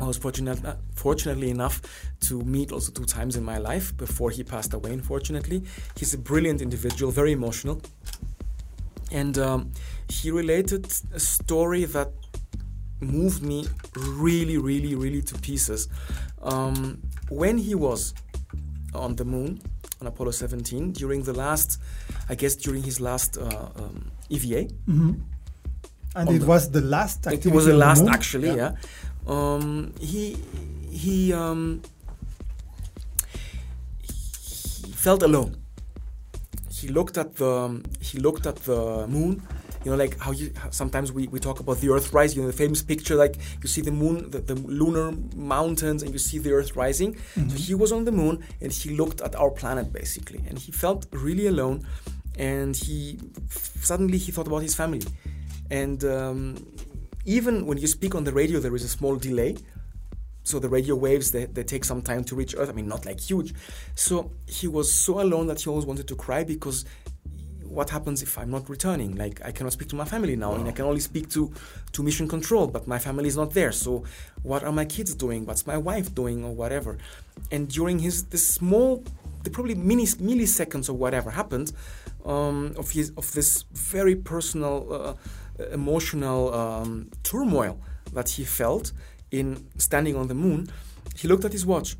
I 0.00 0.04
was 0.04 0.18
fortunate, 0.18 0.64
uh, 0.64 0.74
fortunately 0.94 1.50
enough 1.50 1.80
to 2.28 2.42
meet 2.42 2.70
also 2.72 2.92
two 2.92 3.04
times 3.04 3.36
in 3.36 3.44
my 3.44 3.58
life 3.58 3.96
before 3.96 4.30
he 4.30 4.42
passed 4.44 4.74
away. 4.74 4.92
Unfortunately, 4.92 5.62
he's 5.96 6.12
a 6.14 6.18
brilliant 6.18 6.60
individual, 6.60 7.10
very 7.12 7.32
emotional, 7.32 7.80
and 9.10 9.38
um, 9.38 9.72
he 10.08 10.30
related 10.30 10.86
a 11.14 11.20
story 11.20 11.84
that 11.86 12.10
moved 13.00 13.42
me 13.42 13.66
really, 13.96 14.58
really, 14.58 14.94
really 14.94 15.22
to 15.22 15.34
pieces. 15.38 15.88
Um, 16.42 17.00
when 17.28 17.58
he 17.58 17.74
was 17.74 18.14
on 18.94 19.16
the 19.16 19.24
moon 19.24 19.60
on 20.00 20.06
Apollo 20.06 20.32
17 20.32 20.92
during 20.92 21.22
the 21.22 21.32
last, 21.32 21.80
I 22.28 22.34
guess 22.34 22.56
during 22.56 22.82
his 22.82 23.00
last 23.00 23.38
uh, 23.38 23.68
um, 23.76 24.10
EVA. 24.30 24.64
Mm-hmm. 24.88 25.12
And 26.16 26.30
it 26.30 26.38
the- 26.40 26.46
was 26.46 26.70
the 26.70 26.80
last. 26.80 27.26
It 27.26 27.46
was 27.46 27.66
the 27.66 27.74
last, 27.76 28.02
moon? 28.04 28.12
actually. 28.14 28.56
Yeah. 28.56 28.72
Um, 29.26 29.92
he 30.00 30.36
he 30.90 31.32
um, 31.32 31.82
he 34.02 34.92
felt 34.92 35.22
alone. 35.22 35.56
He 36.70 36.88
looked 36.88 37.16
at 37.18 37.36
the 37.36 37.82
he 38.00 38.18
looked 38.18 38.46
at 38.46 38.56
the 38.56 39.06
moon. 39.08 39.42
You 39.84 39.92
know, 39.92 39.98
like 39.98 40.18
how 40.18 40.32
you 40.32 40.50
sometimes 40.70 41.12
we, 41.12 41.28
we 41.28 41.38
talk 41.38 41.60
about 41.60 41.78
the 41.78 41.90
Earth 41.90 42.12
rising. 42.12 42.38
You 42.38 42.42
know, 42.42 42.50
the 42.50 42.56
famous 42.56 42.82
picture, 42.82 43.14
like 43.14 43.36
you 43.62 43.68
see 43.68 43.82
the 43.82 43.92
moon, 43.92 44.30
the, 44.32 44.40
the 44.40 44.54
lunar 44.54 45.12
mountains, 45.36 46.02
and 46.02 46.12
you 46.12 46.18
see 46.18 46.38
the 46.38 46.52
Earth 46.52 46.74
rising. 46.74 47.16
So 47.34 47.56
he 47.56 47.74
was 47.74 47.92
on 47.92 48.04
the 48.04 48.10
moon, 48.12 48.42
and 48.60 48.72
he 48.72 48.90
looked 48.96 49.20
at 49.20 49.36
our 49.36 49.50
planet 49.50 49.92
basically, 49.92 50.42
and 50.48 50.58
he 50.58 50.72
felt 50.72 51.06
really 51.12 51.46
alone. 51.46 51.86
And 52.36 52.76
he 52.76 53.18
suddenly 53.48 54.18
he 54.18 54.30
thought 54.32 54.46
about 54.46 54.62
his 54.62 54.74
family, 54.74 55.02
and 55.70 56.04
um, 56.04 56.66
even 57.24 57.66
when 57.66 57.78
you 57.78 57.86
speak 57.86 58.14
on 58.14 58.24
the 58.24 58.32
radio, 58.32 58.60
there 58.60 58.74
is 58.74 58.84
a 58.84 58.88
small 58.88 59.16
delay. 59.16 59.56
So 60.44 60.60
the 60.60 60.68
radio 60.68 60.94
waves 60.94 61.32
they, 61.32 61.46
they 61.46 61.64
take 61.64 61.84
some 61.84 62.02
time 62.02 62.22
to 62.24 62.36
reach 62.36 62.54
Earth. 62.56 62.68
I 62.68 62.72
mean, 62.72 62.88
not 62.88 63.04
like 63.04 63.18
huge. 63.18 63.52
So 63.94 64.30
he 64.46 64.68
was 64.68 64.94
so 64.94 65.20
alone 65.20 65.46
that 65.48 65.60
he 65.60 65.70
always 65.70 65.86
wanted 65.86 66.06
to 66.08 66.14
cry 66.14 66.44
because 66.44 66.84
what 67.76 67.90
happens 67.90 68.22
if 68.22 68.38
I'm 68.38 68.50
not 68.50 68.68
returning? 68.68 69.16
Like 69.16 69.40
I 69.44 69.50
cannot 69.50 69.72
speak 69.72 69.88
to 69.88 69.96
my 69.96 70.04
family 70.04 70.36
now, 70.36 70.54
and 70.54 70.68
I 70.68 70.72
can 70.72 70.84
only 70.84 71.00
speak 71.00 71.28
to 71.30 71.52
to 71.92 72.02
mission 72.02 72.28
control, 72.28 72.66
but 72.66 72.86
my 72.86 72.98
family 72.98 73.28
is 73.28 73.36
not 73.36 73.52
there. 73.52 73.72
So 73.72 74.04
what 74.42 74.62
are 74.62 74.72
my 74.72 74.84
kids 74.84 75.14
doing? 75.14 75.46
What's 75.46 75.66
my 75.66 75.78
wife 75.78 76.14
doing, 76.14 76.44
or 76.44 76.54
whatever? 76.54 76.98
And 77.50 77.68
during 77.68 77.98
his 77.98 78.24
this 78.24 78.46
small, 78.46 79.04
the 79.46 79.50
probably 79.50 79.74
mini 79.74 80.04
milliseconds 80.04 80.88
or 80.90 80.94
whatever 80.94 81.30
happened, 81.30 81.72
um, 82.24 82.74
of 82.76 82.90
his 82.90 83.12
of 83.16 83.32
this 83.32 83.64
very 83.72 84.16
personal, 84.16 84.76
uh, 84.92 85.14
emotional 85.72 86.52
um, 86.52 87.08
turmoil 87.22 87.78
that 88.12 88.28
he 88.28 88.44
felt 88.44 88.92
in 89.30 89.66
standing 89.78 90.16
on 90.16 90.26
the 90.28 90.34
moon, 90.34 90.68
he 91.16 91.28
looked 91.28 91.44
at 91.44 91.52
his 91.52 91.64
watch. 91.64 91.96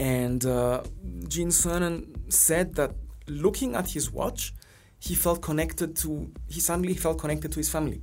And 0.00 0.44
uh, 0.44 0.82
Gene 1.28 1.50
Cernan 1.50 2.32
said 2.32 2.74
that 2.74 2.92
looking 3.28 3.76
at 3.76 3.90
his 3.90 4.10
watch, 4.10 4.54
he 4.98 5.14
felt 5.14 5.42
connected 5.42 5.94
to, 5.96 6.32
he 6.48 6.60
suddenly 6.60 6.94
felt 6.94 7.18
connected 7.18 7.52
to 7.52 7.58
his 7.58 7.70
family. 7.70 8.00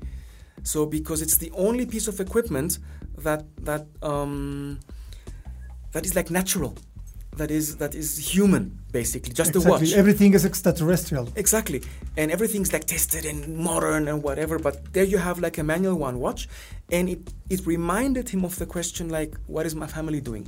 So 0.64 0.86
because 0.86 1.22
it's 1.22 1.38
the 1.38 1.52
only 1.52 1.86
piece 1.86 2.08
of 2.08 2.20
equipment 2.20 2.80
that, 3.18 3.44
that, 3.66 3.88
um, 4.02 4.80
that 5.92 6.06
is 6.06 6.16
like 6.16 6.30
natural, 6.30 6.76
that 7.42 7.50
is, 7.50 7.78
that 7.78 7.94
is 7.96 8.10
human, 8.34 8.64
basically, 8.92 9.34
just 9.34 9.56
a 9.56 9.62
watch. 9.62 9.94
Everything 9.94 10.32
is 10.38 10.46
extraterrestrial. 10.46 11.26
Exactly. 11.36 11.82
And 12.16 12.28
everything's 12.32 12.72
like 12.72 12.86
tested 12.86 13.26
and 13.26 13.58
modern 13.58 14.08
and 14.08 14.22
whatever, 14.22 14.60
but 14.60 14.94
there 14.94 15.08
you 15.14 15.18
have 15.18 15.40
like 15.40 15.58
a 15.58 15.64
manual 15.64 15.98
one 16.08 16.20
watch 16.20 16.48
and 16.92 17.10
it, 17.10 17.22
it 17.50 17.66
reminded 17.66 18.30
him 18.30 18.46
of 18.46 18.54
the 18.62 18.68
question 18.68 19.10
like, 19.10 19.34
what 19.48 19.66
is 19.66 19.74
my 19.74 19.88
family 19.88 20.22
doing? 20.22 20.46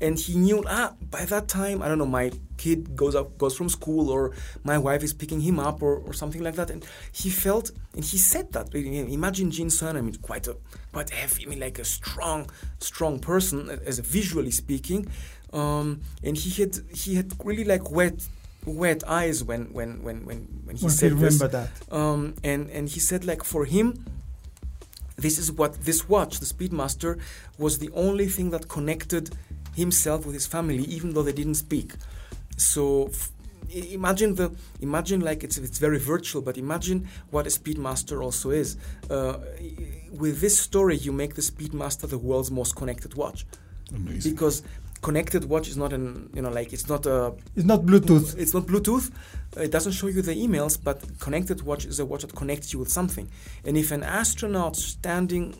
And 0.00 0.18
he 0.18 0.36
knew, 0.36 0.62
ah, 0.68 0.92
by 1.10 1.24
that 1.24 1.48
time, 1.48 1.82
I 1.82 1.88
don't 1.88 1.98
know, 1.98 2.12
my 2.20 2.30
kid 2.58 2.96
goes 2.96 3.14
up 3.14 3.38
goes 3.38 3.56
from 3.56 3.68
school 3.68 4.10
or 4.10 4.32
my 4.62 4.78
wife 4.78 5.02
is 5.02 5.12
picking 5.12 5.40
him 5.40 5.58
up 5.58 5.82
or, 5.82 5.96
or 5.96 6.12
something 6.12 6.42
like 6.42 6.54
that. 6.56 6.70
And 6.70 6.84
he 7.12 7.30
felt 7.30 7.70
and 7.94 8.04
he 8.04 8.18
said 8.18 8.52
that. 8.52 8.74
Imagine 8.74 9.50
Gene 9.50 9.68
Cernan, 9.68 9.96
I 9.96 10.00
mean 10.02 10.16
quite 10.16 10.46
a 10.48 10.56
quite 10.92 11.10
heavy, 11.10 11.46
I 11.46 11.48
mean 11.48 11.60
like 11.60 11.78
a 11.78 11.84
strong, 11.84 12.50
strong 12.78 13.18
person 13.18 13.70
as 13.86 13.98
visually 13.98 14.50
speaking. 14.50 15.08
Um, 15.52 16.00
and 16.22 16.36
he 16.36 16.50
had 16.62 16.76
he 16.94 17.14
had 17.14 17.32
really 17.44 17.64
like 17.64 17.90
wet 17.90 18.26
wet 18.64 19.04
eyes 19.08 19.44
when 19.44 19.72
when 19.72 20.02
when 20.02 20.24
when, 20.26 20.38
when 20.64 20.76
he 20.76 20.84
When 20.86 20.92
said 20.94 21.12
he 21.12 21.18
this. 21.18 21.38
that. 21.38 21.70
Um, 21.90 22.34
and 22.42 22.68
and 22.70 22.88
he 22.88 23.00
said 23.00 23.24
like 23.24 23.44
for 23.44 23.64
him, 23.64 24.04
this 25.16 25.38
is 25.38 25.50
what 25.52 25.82
this 25.84 26.08
watch, 26.08 26.40
the 26.40 26.46
Speedmaster, 26.46 27.18
was 27.58 27.78
the 27.78 27.90
only 27.94 28.26
thing 28.26 28.50
that 28.50 28.68
connected 28.68 29.30
himself 29.74 30.24
with 30.26 30.34
his 30.34 30.46
family, 30.46 30.84
even 30.84 31.14
though 31.14 31.22
they 31.22 31.32
didn't 31.32 31.56
speak. 31.56 31.92
So. 32.56 33.06
F- 33.08 33.30
i- 33.74 33.88
Imagine 34.00 34.34
the 34.36 34.50
imagine 34.80 35.20
like 35.20 35.42
it's 35.42 35.58
it's 35.58 35.78
very 35.78 35.98
virtual, 35.98 36.40
but 36.42 36.56
imagine 36.56 37.08
what 37.30 37.46
a 37.46 37.50
Speedmaster 37.50 38.22
also 38.22 38.50
is. 38.50 38.76
Uh, 39.10 39.38
with 40.12 40.40
this 40.40 40.56
story, 40.58 40.96
you 40.96 41.12
make 41.12 41.34
the 41.34 41.42
Speedmaster 41.42 42.08
the 42.08 42.18
world's 42.18 42.50
most 42.50 42.76
connected 42.76 43.14
watch 43.14 43.44
Amazing. 43.94 44.32
because 44.32 44.62
connected 45.02 45.44
watch 45.44 45.68
is 45.68 45.76
not 45.76 45.92
an 45.92 46.30
you 46.34 46.42
know 46.42 46.50
like 46.50 46.72
it's 46.72 46.88
not 46.88 47.06
a 47.06 47.32
It's 47.54 47.64
not 47.66 47.82
Bluetooth. 47.82 48.36
it's 48.38 48.54
not 48.54 48.64
Bluetooth. 48.66 49.10
It 49.56 49.70
doesn't 49.70 49.92
show 49.92 50.08
you 50.08 50.22
the 50.22 50.34
emails, 50.34 50.78
but 50.82 51.00
connected 51.20 51.62
watch 51.62 51.84
is 51.86 51.98
a 52.00 52.04
watch 52.04 52.22
that 52.22 52.34
connects 52.34 52.72
you 52.72 52.78
with 52.78 52.90
something. 52.90 53.28
And 53.64 53.76
if 53.76 53.90
an 53.92 54.02
astronaut 54.02 54.76
standing 54.76 55.54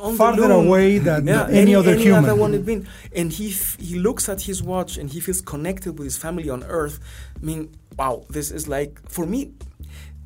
on 0.00 0.16
Farther 0.16 0.42
the 0.42 0.48
moon, 0.48 0.66
away 0.66 0.98
than 0.98 1.26
yeah, 1.26 1.46
any, 1.50 1.74
other 1.74 1.94
human. 1.94 2.24
other 2.24 2.34
one 2.34 2.52
had 2.52 2.66
been, 2.66 2.86
and 3.14 3.32
he 3.32 3.50
f- 3.50 3.76
he 3.78 3.98
looks 3.98 4.28
at 4.28 4.40
his 4.42 4.62
watch 4.62 4.96
and 4.98 5.10
he 5.10 5.20
feels 5.20 5.40
connected 5.40 5.92
with 5.98 6.06
his 6.06 6.16
family 6.16 6.50
on 6.50 6.64
Earth. 6.64 6.98
I 7.40 7.44
mean, 7.44 7.70
wow, 7.96 8.24
this 8.28 8.50
is 8.50 8.66
like 8.68 9.00
for 9.08 9.24
me, 9.26 9.52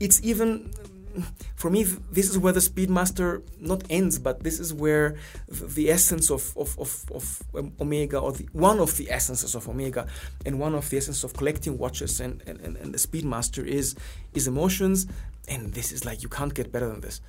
it's 0.00 0.20
even. 0.22 0.70
For 1.56 1.70
me, 1.70 1.82
this 2.12 2.30
is 2.30 2.38
where 2.38 2.52
the 2.52 2.60
Speedmaster 2.60 3.42
not 3.60 3.82
ends, 3.90 4.18
but 4.18 4.42
this 4.42 4.58
is 4.60 4.72
where 4.72 5.16
the 5.48 5.90
essence 5.90 6.30
of, 6.30 6.56
of, 6.56 6.78
of, 6.78 7.04
of 7.14 7.42
um, 7.54 7.72
Omega, 7.80 8.18
or 8.18 8.32
the, 8.32 8.46
one 8.52 8.78
of 8.80 8.96
the 8.96 9.10
essences 9.10 9.54
of 9.54 9.68
Omega, 9.68 10.06
and 10.46 10.58
one 10.58 10.74
of 10.74 10.88
the 10.90 10.96
essence 10.98 11.24
of 11.24 11.32
collecting 11.34 11.78
watches 11.78 12.20
and, 12.20 12.42
and, 12.46 12.60
and, 12.60 12.92
the 12.94 12.98
Speedmaster 12.98 13.64
is 13.66 13.94
is 14.34 14.46
emotions, 14.46 15.06
and 15.48 15.72
this 15.74 15.92
is 15.92 16.04
like 16.04 16.22
you 16.22 16.28
can't 16.28 16.54
get 16.54 16.70
better 16.72 16.88
than 16.88 17.00
this. 17.00 17.20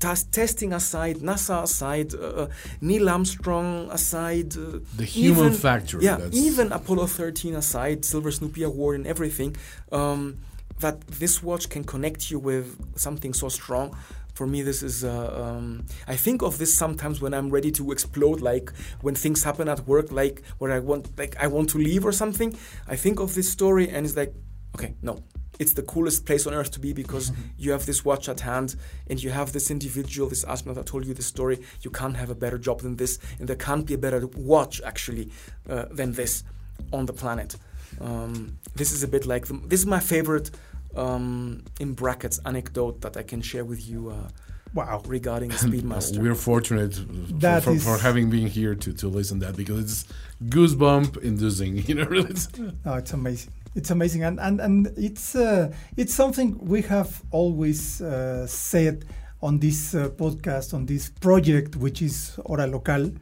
Tas- 0.00 0.24
testing 0.24 0.72
aside, 0.72 1.16
NASA 1.18 1.62
aside, 1.62 2.14
uh, 2.14 2.46
Neil 2.80 3.08
Armstrong 3.08 3.88
aside, 3.90 4.56
uh, 4.56 4.78
The 4.96 5.04
human 5.04 5.46
even- 5.46 5.52
factor. 5.58 5.98
yeah, 6.00 6.16
that's- 6.16 6.34
even 6.34 6.72
Apollo 6.72 7.06
13 7.06 7.54
aside, 7.54 8.04
Silver 8.04 8.30
Snoopy 8.30 8.62
Award 8.62 8.96
and 8.96 9.06
everything, 9.06 9.56
um, 9.90 10.36
that 10.80 11.06
this 11.06 11.42
watch 11.42 11.68
can 11.68 11.84
connect 11.84 12.30
you 12.30 12.38
with 12.38 12.98
something 12.98 13.34
so 13.34 13.48
strong. 13.48 13.96
For 14.34 14.46
me, 14.46 14.62
this 14.62 14.82
is. 14.82 15.04
Uh, 15.04 15.56
um, 15.56 15.86
I 16.06 16.14
think 16.14 16.42
of 16.42 16.58
this 16.58 16.72
sometimes 16.72 17.20
when 17.20 17.34
I'm 17.34 17.50
ready 17.50 17.72
to 17.72 17.90
explode, 17.90 18.40
like 18.40 18.72
when 19.00 19.16
things 19.16 19.42
happen 19.42 19.68
at 19.68 19.86
work, 19.88 20.12
like 20.12 20.42
where 20.58 20.70
I 20.70 20.78
want, 20.78 21.18
like 21.18 21.36
I 21.40 21.48
want 21.48 21.70
to 21.70 21.78
leave 21.78 22.06
or 22.06 22.12
something. 22.12 22.56
I 22.86 22.94
think 22.94 23.18
of 23.18 23.34
this 23.34 23.50
story 23.50 23.88
and 23.88 24.06
it's 24.06 24.16
like, 24.16 24.32
okay, 24.76 24.94
no, 25.02 25.24
it's 25.58 25.72
the 25.72 25.82
coolest 25.82 26.24
place 26.24 26.46
on 26.46 26.54
earth 26.54 26.70
to 26.72 26.80
be 26.80 26.92
because 26.92 27.32
you 27.58 27.72
have 27.72 27.84
this 27.86 28.04
watch 28.04 28.28
at 28.28 28.40
hand 28.40 28.76
and 29.08 29.22
you 29.22 29.30
have 29.30 29.52
this 29.52 29.70
individual, 29.70 30.28
this 30.28 30.44
astronaut 30.44 30.76
that 30.76 30.86
told 30.86 31.04
you 31.04 31.14
this 31.14 31.26
story. 31.26 31.58
You 31.82 31.90
can't 31.90 32.16
have 32.16 32.30
a 32.30 32.34
better 32.34 32.58
job 32.58 32.80
than 32.80 32.96
this, 32.96 33.18
and 33.38 33.48
there 33.48 33.56
can't 33.56 33.86
be 33.86 33.94
a 33.94 33.98
better 33.98 34.26
watch 34.36 34.80
actually 34.82 35.30
uh, 35.68 35.86
than 35.90 36.12
this 36.12 36.44
on 36.92 37.06
the 37.06 37.12
planet. 37.12 37.56
Um, 38.00 38.58
this 38.74 38.92
is 38.92 39.02
a 39.02 39.08
bit 39.08 39.26
like 39.26 39.46
the, 39.46 39.60
this 39.66 39.80
is 39.80 39.86
my 39.86 40.00
favorite 40.00 40.50
um, 40.96 41.64
in 41.80 41.94
brackets 41.94 42.40
anecdote 42.44 43.00
that 43.02 43.16
I 43.16 43.22
can 43.22 43.40
share 43.42 43.64
with 43.64 43.88
you 43.88 44.10
uh, 44.10 44.28
wow. 44.74 45.02
regarding 45.06 45.50
Speedmaster. 45.66 46.18
We're 46.18 46.34
fortunate 46.34 46.94
That 47.40 47.62
for, 47.62 47.70
for, 47.70 47.76
is- 47.76 47.84
for 47.84 47.98
having 47.98 48.30
been 48.30 48.46
here 48.46 48.74
to, 48.74 48.92
to 48.92 49.08
listen 49.08 49.40
to 49.40 49.46
that 49.46 49.56
because 49.56 49.78
it's 49.84 50.04
goosebump 50.48 51.18
inducing. 51.22 51.76
You 51.88 51.94
know, 51.96 52.04
really. 52.04 52.30
It's, 52.30 52.48
No, 52.58 52.94
it's 52.94 53.12
amazing. 53.12 53.52
It's 53.74 53.90
amazing, 53.90 54.24
and 54.24 54.40
and 54.40 54.60
and 54.60 54.86
it's 54.96 55.36
uh, 55.36 55.70
it's 55.96 56.12
something 56.12 56.58
we 56.58 56.82
have 56.82 57.22
always 57.30 58.00
uh, 58.00 58.46
said 58.46 59.04
on 59.40 59.58
this 59.60 59.94
uh, 59.94 60.08
podcast, 60.08 60.74
on 60.74 60.86
this 60.86 61.10
project, 61.10 61.76
which 61.76 62.02
is 62.02 62.40
Hora 62.46 62.66
Local, 62.66 63.12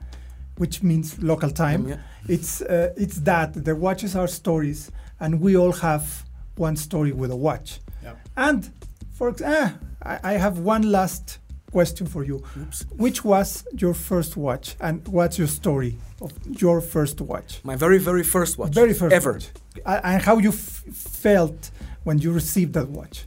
which 0.57 0.83
means 0.83 1.21
local 1.21 1.51
time. 1.51 1.89
Yeah. 1.89 1.97
It's 2.29 2.63
uh, 2.63 2.95
it's 2.97 3.19
that 3.21 3.65
the 3.65 3.75
watches 3.75 4.15
are 4.17 4.29
stories, 4.29 4.91
and 5.21 5.41
we 5.41 5.57
all 5.57 5.73
have 5.73 6.25
one 6.59 6.77
story 6.77 7.13
with 7.13 7.31
a 7.31 7.37
watch. 7.37 7.81
Yeah. 8.03 8.15
And 8.37 8.71
for 9.13 9.35
ah, 9.45 9.75
I, 10.03 10.19
I 10.23 10.33
have 10.35 10.59
one 10.59 10.83
last 10.91 11.39
question 11.73 12.07
for 12.07 12.25
you. 12.25 12.43
Oops. 12.61 12.85
Which 12.97 13.25
was 13.25 13.65
your 13.79 13.95
first 13.95 14.37
watch, 14.37 14.77
and 14.81 15.07
what's 15.09 15.39
your 15.39 15.49
story 15.49 15.99
of 16.21 16.33
your 16.63 16.81
first 16.81 17.21
watch? 17.21 17.61
My 17.65 17.77
very, 17.77 17.99
very 17.99 18.23
first 18.25 18.59
watch. 18.59 18.73
Very 18.75 18.95
first 18.95 19.15
ever. 19.15 19.33
watch. 19.33 19.49
And 19.85 20.23
how 20.23 20.39
you 20.39 20.51
f- 20.51 20.85
felt 21.23 21.71
when 22.05 22.19
you 22.19 22.33
received 22.33 22.73
that 22.75 22.89
watch. 22.89 23.25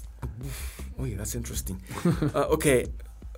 Oh, 0.99 1.05
yeah, 1.05 1.17
that's 1.17 1.36
interesting. 1.36 1.82
uh, 2.36 2.55
okay, 2.55 2.86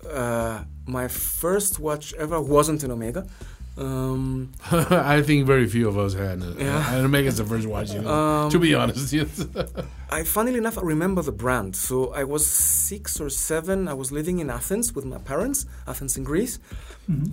Uh, 0.10 0.64
my 0.88 1.08
first 1.08 1.80
watch 1.80 2.14
ever 2.18 2.40
wasn't 2.42 2.84
an 2.84 2.92
Omega. 2.92 3.24
Um, 3.78 4.52
I 4.72 5.22
think 5.22 5.48
very 5.48 5.66
few 5.68 5.88
of 5.88 5.98
us 5.98 6.14
had. 6.14 6.42
Uh, 6.42 6.54
Yeah. 6.58 6.94
And 6.96 7.06
Omega's 7.06 7.38
the 7.38 7.46
first 7.46 7.68
watch, 7.68 7.94
you 7.94 8.02
know, 8.02 8.10
Um, 8.12 8.50
to 8.52 8.60
be 8.60 8.74
honest. 8.76 9.14
Yes. 9.20 9.46
I, 10.10 10.24
funnily 10.24 10.58
enough, 10.58 10.78
I 10.78 10.82
remember 10.82 11.22
the 11.22 11.32
brand. 11.32 11.76
So 11.76 12.14
I 12.14 12.24
was 12.26 12.46
six 12.46 13.20
or 13.22 13.30
seven. 13.30 13.88
I 13.88 13.94
was 13.94 14.12
living 14.12 14.40
in 14.40 14.50
Athens 14.50 14.94
with 14.94 15.06
my 15.06 15.20
parents, 15.20 15.66
Athens 15.88 16.18
in 16.18 16.24
Greece, 16.26 16.60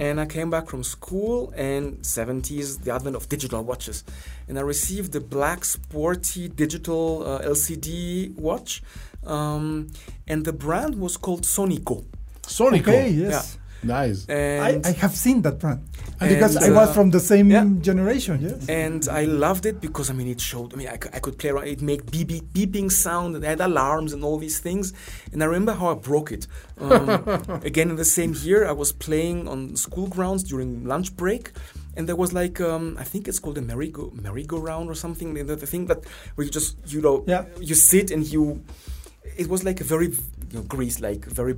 and 0.01 0.21
I 0.21 0.27
came 0.27 0.49
back 0.51 0.69
from 0.69 0.83
school. 0.85 1.53
And 1.57 1.99
70s, 2.03 2.83
the 2.85 2.93
advent 2.93 3.17
of 3.17 3.29
digital 3.29 3.63
watches, 3.65 4.05
and 4.49 4.59
I 4.59 4.63
received 4.63 5.13
the 5.13 5.21
black 5.21 5.65
sporty 5.65 6.49
digital 6.49 7.25
uh, 7.27 7.41
LCD 7.55 8.35
watch, 8.37 8.83
um, 9.27 9.89
and 10.29 10.45
the 10.45 10.53
brand 10.53 10.95
was 11.01 11.17
called 11.17 11.43
Sonico. 11.43 12.05
Sonico. 12.43 12.89
Okay, 12.89 13.11
yes. 13.11 13.59
Nice. 13.83 14.27
I, 14.29 14.33
And 14.33 14.87
I 14.87 14.93
have 14.93 15.15
seen 15.15 15.43
that 15.43 15.59
brand 15.59 15.81
And, 16.21 16.31
because 16.31 16.57
I 16.57 16.71
was 16.71 16.89
uh, 16.89 16.93
from 16.93 17.11
the 17.11 17.21
same 17.21 17.51
yeah. 17.51 17.65
generation. 17.81 18.41
Yes. 18.43 18.69
and 18.69 19.09
I 19.09 19.25
loved 19.25 19.67
it 19.67 19.81
because 19.81 20.11
I 20.11 20.15
mean 20.15 20.29
it 20.29 20.41
showed. 20.41 20.73
I 20.75 20.77
mean 20.77 20.89
I, 20.89 20.99
I 21.17 21.21
could 21.21 21.39
play 21.39 21.51
around. 21.51 21.69
It 21.69 21.81
made 21.81 22.11
beep, 22.11 22.29
beeping 22.53 22.91
sound 22.91 23.37
and 23.37 23.45
it 23.45 23.49
had 23.49 23.61
alarms 23.61 24.13
and 24.13 24.25
all 24.25 24.39
these 24.39 24.59
things. 24.59 24.93
And 25.33 25.43
I 25.43 25.47
remember 25.47 25.73
how 25.75 25.89
I 25.91 25.95
broke 25.95 26.33
it. 26.33 26.47
Um, 26.81 27.09
again 27.71 27.89
in 27.91 27.97
the 27.97 28.05
same 28.05 28.35
year, 28.35 28.67
I 28.67 28.73
was 28.73 28.91
playing 28.93 29.47
on 29.49 29.77
school 29.77 30.09
grounds 30.09 30.43
during 30.43 30.85
lunch 30.85 31.15
break. 31.17 31.53
And 31.97 32.09
there 32.09 32.17
was 32.17 32.33
like 32.33 32.61
um, 32.61 32.97
I 32.99 33.05
think 33.05 33.27
it's 33.29 33.39
called 33.41 33.59
a 33.59 33.63
merry-go 33.63 34.13
merry-go-round 34.15 34.89
or 34.89 34.95
something. 34.95 35.35
The, 35.35 35.57
the 35.57 35.67
thing 35.67 35.87
that 35.87 36.05
where 36.35 36.45
you 36.45 36.51
just 36.51 36.77
you 36.87 37.01
know 37.01 37.25
Yeah. 37.27 37.45
you 37.61 37.75
sit 37.75 38.11
and 38.11 38.25
you. 38.27 38.63
It 39.37 39.49
was 39.49 39.63
like 39.63 39.81
a 39.81 39.85
very 39.85 40.11
you 40.51 40.59
know, 40.59 40.65
Greece 40.65 41.01
like 41.01 41.25
very 41.25 41.55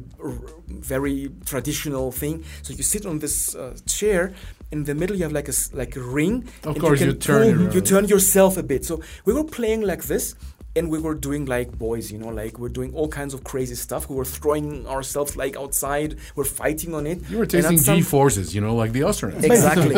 very 0.68 1.30
traditional 1.46 2.12
thing. 2.12 2.44
So 2.62 2.72
you 2.74 2.82
sit 2.82 3.06
on 3.06 3.18
this 3.18 3.54
uh, 3.54 3.76
chair. 3.86 4.32
In 4.72 4.84
the 4.84 4.94
middle, 4.94 5.16
you 5.16 5.24
have 5.24 5.32
like 5.32 5.48
a 5.48 5.52
like 5.72 5.96
a 5.96 6.00
ring. 6.00 6.44
Of 6.64 6.74
and 6.74 6.80
course, 6.80 6.98
can 6.98 7.08
you 7.08 7.14
turn 7.14 7.56
pull- 7.56 7.74
You 7.74 7.80
turn 7.80 8.06
yourself 8.06 8.56
a 8.56 8.62
bit. 8.62 8.84
So 8.84 9.02
we 9.24 9.32
were 9.32 9.44
playing 9.44 9.82
like 9.82 10.04
this, 10.04 10.34
and 10.76 10.90
we 10.90 10.98
were 10.98 11.14
doing 11.14 11.46
like 11.46 11.76
boys, 11.76 12.12
you 12.12 12.18
know, 12.18 12.28
like 12.28 12.58
we're 12.58 12.68
doing 12.68 12.94
all 12.94 13.08
kinds 13.08 13.34
of 13.34 13.42
crazy 13.42 13.74
stuff. 13.74 14.08
We 14.08 14.14
were 14.16 14.24
throwing 14.24 14.86
ourselves 14.86 15.36
like 15.36 15.56
outside. 15.56 16.16
We're 16.36 16.44
fighting 16.44 16.94
on 16.94 17.06
it. 17.06 17.28
You 17.28 17.38
were 17.38 17.46
tasting 17.46 17.78
G 17.78 18.02
forces, 18.02 18.54
you 18.54 18.60
know, 18.60 18.74
like 18.76 18.92
the 18.92 19.00
astronauts. 19.00 19.42
Exactly. 19.44 19.94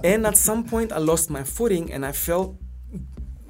and 0.10 0.26
at 0.26 0.36
some 0.36 0.64
point, 0.64 0.92
I 0.92 0.98
lost 0.98 1.30
my 1.30 1.42
footing, 1.42 1.92
and 1.92 2.06
I 2.06 2.12
fell 2.12 2.56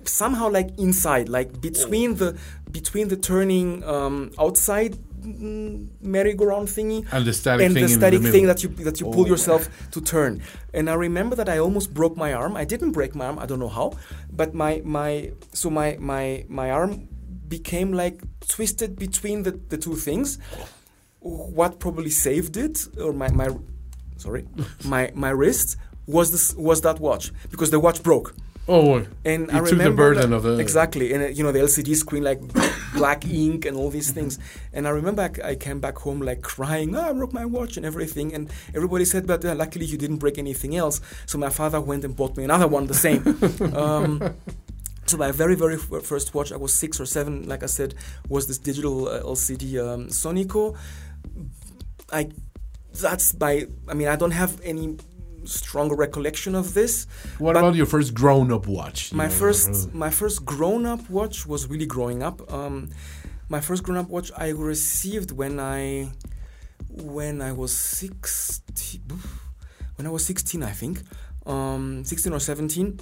somehow 0.08 0.48
like 0.50 0.70
inside, 0.78 1.28
like 1.28 1.60
between 1.60 2.16
the 2.16 2.36
between 2.70 3.08
the 3.08 3.16
turning 3.16 3.84
um, 3.84 4.30
outside 4.38 4.96
mm, 5.22 5.86
merry-go-round 6.00 6.66
thingy 6.68 7.06
And 7.12 7.24
the 7.24 7.32
static 7.32 7.64
and 7.66 7.74
thing 7.74 7.84
the 7.84 7.88
static 7.88 8.20
the 8.22 8.30
thing 8.32 8.46
that 8.46 8.62
you 8.62 8.68
that 8.84 9.00
you 9.00 9.06
pull 9.06 9.24
Oh. 9.24 9.26
yourself 9.26 9.68
to 9.92 10.00
turn. 10.00 10.42
And 10.72 10.88
I 10.90 10.94
remember 10.94 11.36
that 11.36 11.48
I 11.48 11.58
almost 11.58 11.94
broke 11.94 12.16
my 12.16 12.32
arm. 12.32 12.56
I 12.56 12.64
didn't 12.64 12.92
break 12.92 13.14
my 13.14 13.26
arm. 13.26 13.38
I 13.38 13.46
don't 13.46 13.60
know 13.60 13.68
how, 13.80 13.92
but 14.32 14.54
my 14.54 14.82
my 14.84 15.32
so 15.52 15.70
my 15.70 15.96
my 16.00 16.44
my 16.48 16.70
arm 16.70 17.08
became 17.48 17.92
like 17.92 18.16
twisted 18.48 18.96
between 18.98 19.42
the, 19.44 19.52
the 19.68 19.78
two 19.78 19.94
things. 19.96 20.38
What 21.20 21.78
probably 21.78 22.10
saved 22.10 22.56
it, 22.56 22.86
or 23.00 23.12
my 23.12 23.30
my 23.30 23.48
sorry, 24.16 24.46
my 24.84 25.10
my 25.14 25.30
wrist 25.30 25.76
was 26.06 26.30
this 26.32 26.54
was 26.54 26.80
that 26.82 26.98
watch 27.00 27.32
because 27.50 27.70
the 27.70 27.80
watch 27.80 28.02
broke. 28.02 28.34
Oh, 28.66 29.04
And 29.26 29.50
You 29.52 29.58
I 29.58 29.68
took 29.68 29.78
the 29.78 29.90
burden 29.90 30.30
that- 30.30 30.36
of 30.36 30.42
the- 30.42 30.58
exactly, 30.58 31.12
and 31.12 31.22
uh, 31.22 31.26
you 31.26 31.42
know 31.44 31.52
the 31.52 31.58
LCD 31.60 31.94
screen 31.94 32.24
like 32.24 32.40
black 32.94 33.26
ink 33.26 33.66
and 33.66 33.76
all 33.76 33.90
these 33.90 34.10
things. 34.10 34.38
And 34.72 34.86
I 34.86 34.90
remember 34.90 35.30
I 35.44 35.54
came 35.54 35.80
back 35.80 35.98
home 35.98 36.20
like 36.22 36.40
crying, 36.40 36.96
oh, 36.96 37.02
I 37.10 37.12
broke 37.12 37.34
my 37.34 37.44
watch 37.44 37.76
and 37.76 37.84
everything. 37.84 38.32
And 38.34 38.50
everybody 38.74 39.04
said, 39.04 39.26
but 39.26 39.44
uh, 39.44 39.54
luckily 39.54 39.84
you 39.84 39.98
didn't 39.98 40.16
break 40.16 40.38
anything 40.38 40.76
else. 40.76 41.00
So 41.26 41.36
my 41.36 41.50
father 41.50 41.78
went 41.80 42.04
and 42.04 42.16
bought 42.16 42.36
me 42.38 42.44
another 42.44 42.66
one, 42.66 42.86
the 42.86 42.94
same. 42.94 43.22
um, 43.76 44.34
so 45.06 45.18
my 45.18 45.30
very 45.30 45.56
very 45.56 45.74
f- 45.74 46.02
first 46.02 46.32
watch, 46.34 46.50
I 46.50 46.56
was 46.56 46.72
six 46.72 46.98
or 46.98 47.04
seven, 47.06 47.46
like 47.46 47.62
I 47.62 47.66
said, 47.66 47.94
was 48.30 48.46
this 48.46 48.56
digital 48.58 49.08
uh, 49.08 49.20
LCD 49.22 49.64
um, 49.86 50.08
Sonico. 50.08 50.74
I 52.10 52.30
that's 52.98 53.38
my. 53.38 53.66
I 53.88 53.94
mean, 53.94 54.08
I 54.08 54.16
don't 54.16 54.30
have 54.30 54.58
any 54.62 54.96
stronger 55.46 55.94
recollection 55.96 56.54
of 56.54 56.74
this. 56.74 57.06
what 57.38 57.54
But- 57.54 57.60
about 57.60 57.74
your 57.74 57.86
first 57.86 58.14
grown-up 58.14 58.66
watch? 58.66 59.12
My 59.12 59.24
know, 59.26 59.30
first, 59.30 59.92
my 59.94 60.10
first 60.10 60.44
grown-up 60.44 61.08
watch 61.10 61.46
was 61.46 61.66
really 61.68 61.86
growing 61.86 62.22
up. 62.22 62.52
Um, 62.52 62.90
my 63.48 63.60
first 63.60 63.82
grown-up 63.82 64.08
watch 64.08 64.30
I 64.36 64.48
received 64.50 65.30
when 65.32 65.60
I, 65.60 66.10
when 66.88 67.40
I 67.42 67.52
was 67.52 67.72
sixteen, 67.72 69.02
when 69.96 70.06
I 70.06 70.10
was 70.10 70.24
sixteen, 70.24 70.62
I 70.62 70.72
think, 70.72 71.02
um, 71.46 72.04
sixteen 72.04 72.32
or 72.32 72.40
seventeen. 72.40 73.00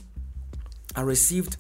I 0.95 1.01
received 1.03 1.57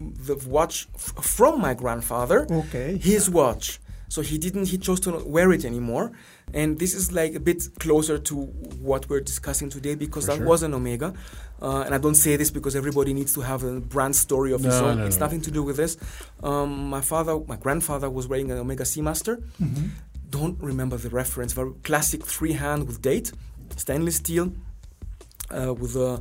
the 0.00 0.36
watch 0.48 0.88
f- 0.94 1.24
from 1.24 1.60
my 1.60 1.74
grandfather 1.74 2.46
Okay. 2.50 2.96
his 2.98 3.28
watch. 3.28 3.80
So 4.08 4.22
he 4.22 4.38
didn't. 4.38 4.66
He 4.68 4.78
chose 4.78 5.00
to 5.00 5.10
not 5.10 5.26
wear 5.26 5.52
it 5.52 5.64
anymore, 5.64 6.12
and 6.52 6.78
this 6.78 6.94
is 6.94 7.12
like 7.12 7.34
a 7.34 7.40
bit 7.40 7.62
closer 7.80 8.18
to 8.18 8.34
what 8.80 9.08
we're 9.08 9.20
discussing 9.20 9.70
today 9.70 9.94
because 9.94 10.24
For 10.26 10.32
that 10.32 10.38
sure. 10.38 10.46
was 10.46 10.62
an 10.62 10.74
Omega. 10.74 11.14
Uh, 11.62 11.82
and 11.86 11.94
I 11.94 11.98
don't 11.98 12.16
say 12.16 12.36
this 12.36 12.50
because 12.50 12.76
everybody 12.76 13.14
needs 13.14 13.32
to 13.34 13.40
have 13.40 13.62
a 13.64 13.80
brand 13.80 14.14
story 14.16 14.52
of 14.52 14.60
his 14.62 14.78
No, 14.80 14.86
own. 14.88 14.98
no, 14.98 15.06
it's 15.06 15.16
no. 15.18 15.24
nothing 15.26 15.40
to 15.42 15.50
do 15.50 15.62
with 15.62 15.76
this. 15.76 15.96
Um, 16.42 16.90
my 16.90 17.00
father, 17.00 17.38
my 17.46 17.56
grandfather, 17.56 18.10
was 18.10 18.28
wearing 18.28 18.50
an 18.50 18.58
Omega 18.58 18.84
Seamaster. 18.84 19.42
Mhm. 19.62 19.90
Don't 20.30 20.60
remember 20.60 20.96
the 20.98 21.08
reference. 21.10 21.52
Very 21.52 21.72
classic 21.82 22.24
three 22.24 22.52
hand 22.52 22.86
with 22.86 23.00
date, 23.00 23.32
stainless 23.76 24.16
steel, 24.16 24.52
uh, 25.50 25.72
with 25.72 25.96
a 25.96 26.20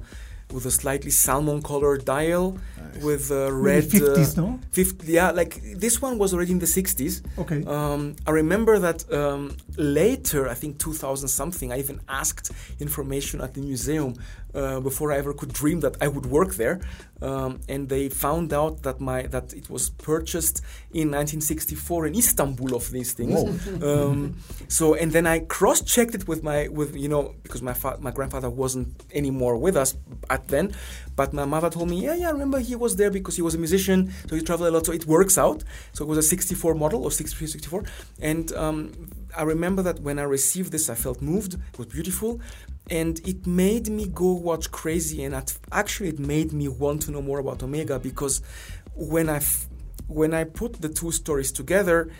with 0.53 0.65
a 0.65 0.71
slightly 0.71 1.11
salmon 1.11 1.61
colored 1.61 2.05
dial, 2.05 2.57
with 3.01 3.31
a 3.31 3.51
red. 3.51 3.85
Maybe 3.91 4.05
50s, 4.05 4.37
uh, 4.37 4.41
no? 4.41 4.59
50, 4.71 5.11
yeah, 5.11 5.31
like 5.31 5.61
this 5.75 6.01
one 6.01 6.17
was 6.17 6.33
already 6.33 6.51
in 6.51 6.59
the 6.59 6.65
60s. 6.65 7.21
Okay. 7.37 7.63
Um, 7.65 8.15
I 8.27 8.31
remember 8.31 8.79
that 8.79 9.11
um, 9.11 9.57
later, 9.77 10.47
I 10.47 10.53
think 10.53 10.77
2000 10.79 11.27
something, 11.27 11.71
I 11.71 11.79
even 11.79 11.99
asked 12.07 12.51
information 12.79 13.41
at 13.41 13.53
the 13.53 13.61
museum 13.61 14.15
uh, 14.55 14.79
before 14.79 15.11
I 15.11 15.17
ever 15.17 15.33
could 15.33 15.53
dream 15.53 15.79
that 15.81 15.97
I 16.01 16.07
would 16.07 16.25
work 16.25 16.55
there, 16.55 16.81
um, 17.21 17.61
and 17.69 17.89
they 17.89 18.09
found 18.09 18.53
out 18.53 18.83
that 18.83 18.99
my 18.99 19.23
that 19.27 19.53
it 19.53 19.69
was 19.69 19.89
purchased 19.89 20.61
in 20.91 21.09
1964 21.11 22.07
in 22.07 22.15
Istanbul 22.15 22.75
of 22.75 22.91
these 22.91 23.13
things. 23.13 23.39
Um, 23.83 24.37
so 24.67 24.93
and 24.93 25.11
then 25.11 25.27
I 25.27 25.39
cross-checked 25.39 26.15
it 26.15 26.27
with 26.27 26.41
my 26.43 26.67
with 26.69 26.95
you 26.95 27.09
know 27.09 27.35
because 27.43 27.61
my 27.61 27.73
fa- 27.73 27.97
my 27.99 28.11
grandfather 28.11 28.49
wasn't 28.49 28.87
anymore 29.13 29.57
with 29.57 29.75
us 29.75 29.95
at 30.29 30.47
then, 30.47 30.73
but 31.15 31.33
my 31.33 31.45
mother 31.45 31.69
told 31.69 31.89
me 31.89 32.01
yeah 32.01 32.15
yeah 32.15 32.27
I 32.29 32.31
remember 32.31 32.59
he 32.59 32.75
was 32.75 32.95
there 32.95 33.11
because 33.11 33.35
he 33.35 33.41
was 33.41 33.55
a 33.55 33.57
musician 33.57 34.13
so 34.27 34.35
he 34.35 34.41
traveled 34.41 34.69
a 34.69 34.71
lot 34.71 34.85
so 34.85 34.93
it 34.93 35.05
works 35.05 35.37
out. 35.37 35.63
So 35.93 36.05
it 36.05 36.07
was 36.07 36.17
a 36.17 36.23
64 36.23 36.75
model 36.75 37.03
or 37.03 37.11
63 37.11 37.47
64, 37.47 37.83
and 38.21 38.51
um, 38.53 38.91
I 39.35 39.43
remember 39.43 39.81
that 39.83 39.99
when 39.99 40.19
I 40.19 40.23
received 40.23 40.71
this 40.71 40.89
I 40.89 40.95
felt 40.95 41.21
moved. 41.21 41.55
It 41.55 41.77
was 41.77 41.87
beautiful. 41.87 42.39
And 42.89 43.19
it 43.27 43.47
made 43.47 43.89
me 43.89 44.07
go 44.07 44.33
watch 44.33 44.69
crazy, 44.71 45.23
and 45.23 45.33
at, 45.33 45.57
actually, 45.71 46.09
it 46.09 46.19
made 46.19 46.51
me 46.51 46.67
want 46.67 47.01
to 47.03 47.11
know 47.11 47.21
more 47.21 47.39
about 47.39 47.63
Omega 47.63 47.97
because 47.97 48.41
when 48.95 49.29
I 49.29 49.37
f- 49.37 49.67
when 50.07 50.33
I 50.33 50.43
put 50.43 50.81
the 50.81 50.89
two 50.89 51.11
stories 51.11 51.51
together, 51.51 52.11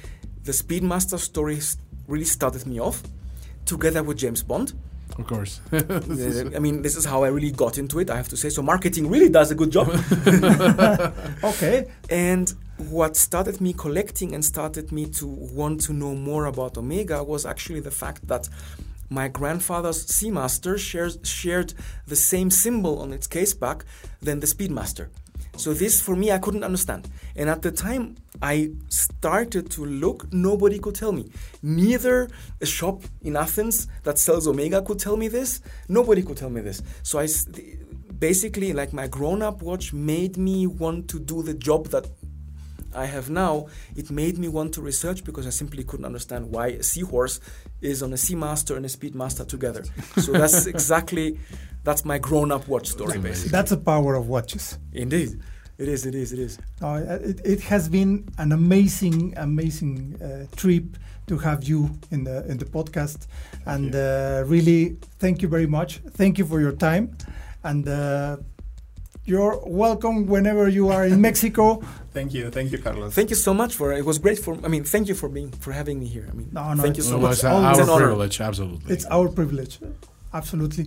the 0.44 0.54
Speedmaster 0.54 1.20
story 1.20 1.60
really 2.08 2.26
started 2.26 2.66
me 2.66 2.80
off, 2.80 3.04
together 3.66 4.04
with 4.04 4.18
James 4.18 4.42
Bond. 4.42 4.74
Of 5.18 5.28
course. 5.28 5.62
I 5.72 6.60
mean, 6.60 6.82
this 6.82 6.96
is 6.96 7.06
how 7.06 7.24
I 7.24 7.28
really 7.28 7.52
got 7.52 7.78
into 7.78 8.00
it. 8.00 8.10
I 8.10 8.16
have 8.16 8.30
to 8.30 8.38
say. 8.38 8.50
So 8.50 8.64
marketing 8.64 9.10
really 9.10 9.30
does 9.30 9.52
a 9.52 9.56
good 9.56 9.72
job. 9.72 9.88
Okay. 11.44 11.86
And 12.10 12.52
what 12.78 13.16
started 13.16 13.62
me 13.62 13.74
collecting 13.74 14.34
and 14.34 14.44
started 14.44 14.92
me 14.92 15.06
to 15.08 15.28
want 15.28 15.82
to 15.82 15.94
know 15.94 16.16
more 16.16 16.46
about 16.46 16.78
Omega 16.78 17.24
was 17.24 17.46
actually 17.46 17.82
the 17.82 17.92
fact 17.92 18.28
that 18.28 18.50
my 19.14 19.27
grandfather's 19.27 20.06
Seamaster 20.07 20.77
shares, 20.77 21.19
shared 21.23 21.73
the 22.07 22.15
same 22.15 22.49
symbol 22.49 22.99
on 22.99 23.14
its 23.14 23.27
case 23.27 23.53
back 23.53 23.85
than 24.22 24.40
the 24.40 24.48
Speedmaster. 24.48 25.10
So 25.56 25.73
this, 25.73 26.02
for 26.02 26.15
me, 26.15 26.31
I 26.31 26.40
couldn't 26.40 26.64
understand. 26.64 27.07
And 27.35 27.48
at 27.48 27.61
the 27.61 27.72
time 27.72 28.15
I 28.41 28.72
started 28.90 29.69
to 29.72 29.85
look, 29.85 30.34
nobody 30.34 30.80
could 30.80 30.95
tell 30.95 31.11
me. 31.11 31.30
Neither 31.61 32.27
a 32.60 32.65
shop 32.65 33.03
in 33.22 33.35
Athens 33.35 33.88
that 34.02 34.18
sells 34.18 34.48
Omega 34.48 34.81
could 34.81 34.98
tell 34.98 35.15
me 35.15 35.27
this. 35.27 35.61
Nobody 35.88 36.23
could 36.23 36.38
tell 36.38 36.49
me 36.49 36.61
this. 36.61 36.81
So 37.03 37.19
I 37.19 37.27
basically, 38.18 38.73
like 38.73 38.94
my 38.94 39.06
grown-up 39.06 39.61
watch 39.61 39.94
made 39.94 40.38
me 40.38 40.65
want 40.65 41.07
to 41.10 41.19
do 41.19 41.44
the 41.44 41.53
job 41.53 41.88
that 41.90 42.07
I 42.95 43.06
have 43.06 43.30
now, 43.30 43.68
it 43.95 44.11
made 44.11 44.38
me 44.38 44.48
want 44.48 44.74
to 44.76 44.82
research 44.82 45.24
because 45.24 45.45
I 45.48 45.52
simply 45.52 45.84
couldn't 45.84 46.06
understand 46.06 46.52
why 46.52 46.68
a 46.68 46.84
seahorse 46.84 47.40
is 47.82 48.02
on 48.03 48.14
a 48.14 48.18
Seamaster 48.18 48.76
and 48.76 48.86
a 48.86 48.90
Speedmaster 48.90 49.48
together. 49.48 49.84
So 50.18 50.32
that's 50.41 50.65
exactly 50.68 51.40
that's 51.84 52.06
my 52.06 52.18
grown-up 52.18 52.68
watch 52.68 52.90
story, 52.90 53.20
basically. 53.20 53.52
That's 53.52 53.72
the 53.72 53.78
power 53.78 54.15
of 54.15 54.30
watches. 54.30 54.78
Indeed. 54.94 55.40
It 55.78 55.88
is, 55.88 56.06
it 56.06 56.15
is, 56.15 56.32
it 56.32 56.40
is. 56.40 56.60
No, 56.82 56.95
it, 56.95 57.41
it 57.44 57.61
has 57.61 57.90
been 57.90 58.30
an 58.38 58.52
amazing, 58.52 59.34
amazing 59.38 60.22
uh, 60.22 60.45
trip 60.56 60.86
to 61.28 61.38
have 61.40 61.64
you 61.64 61.90
in 62.11 62.24
the 62.26 62.45
in 62.48 62.57
the 62.57 62.65
podcast, 62.65 63.28
and 63.65 63.95
uh, 63.95 64.44
really 64.45 64.98
thank 65.20 65.41
you 65.41 65.48
very 65.48 65.65
much. 65.65 65.98
Thank 66.11 66.38
you 66.38 66.45
for 66.45 66.61
your 66.61 66.74
time, 66.74 67.18
and 67.64 67.88
uh, 67.88 68.38
you're 69.26 69.60
welcome 69.66 70.28
whenever 70.28 70.68
you 70.68 70.90
are 70.90 71.06
in 71.06 71.22
Mexico. 71.22 71.82
Thank 72.14 72.34
you, 72.34 72.52
thank 72.52 72.72
you, 72.72 72.78
Carlos. 72.78 73.16
Thank 73.16 73.30
you 73.32 73.36
so 73.36 73.54
much 73.56 73.74
for 73.76 73.91
it 73.91 74.06
was 74.06 74.20
great 74.20 74.38
for 74.38 74.54
I 74.64 74.68
mean 74.68 74.84
thank 74.84 75.08
you 75.08 75.16
for 75.16 75.28
being 75.30 75.50
for 75.64 75.72
having 75.72 76.00
me 76.00 76.06
here. 76.06 76.28
I 76.32 76.34
mean 76.34 76.50
No, 76.52 76.74
no, 76.76 76.84
thank 76.84 76.98
you 76.98 77.04
so 77.04 77.18
much. 77.18 77.32
it's 77.32 77.40
It's 77.40 77.45
our 77.45 77.54
always 77.64 77.80
an 77.80 77.90
honor. 77.90 78.06
privilege, 78.06 78.40
absolutely. 78.40 78.94
It's 78.94 79.06
our 79.06 79.28
privilege. 79.30 79.80
Absolutely. 80.32 80.86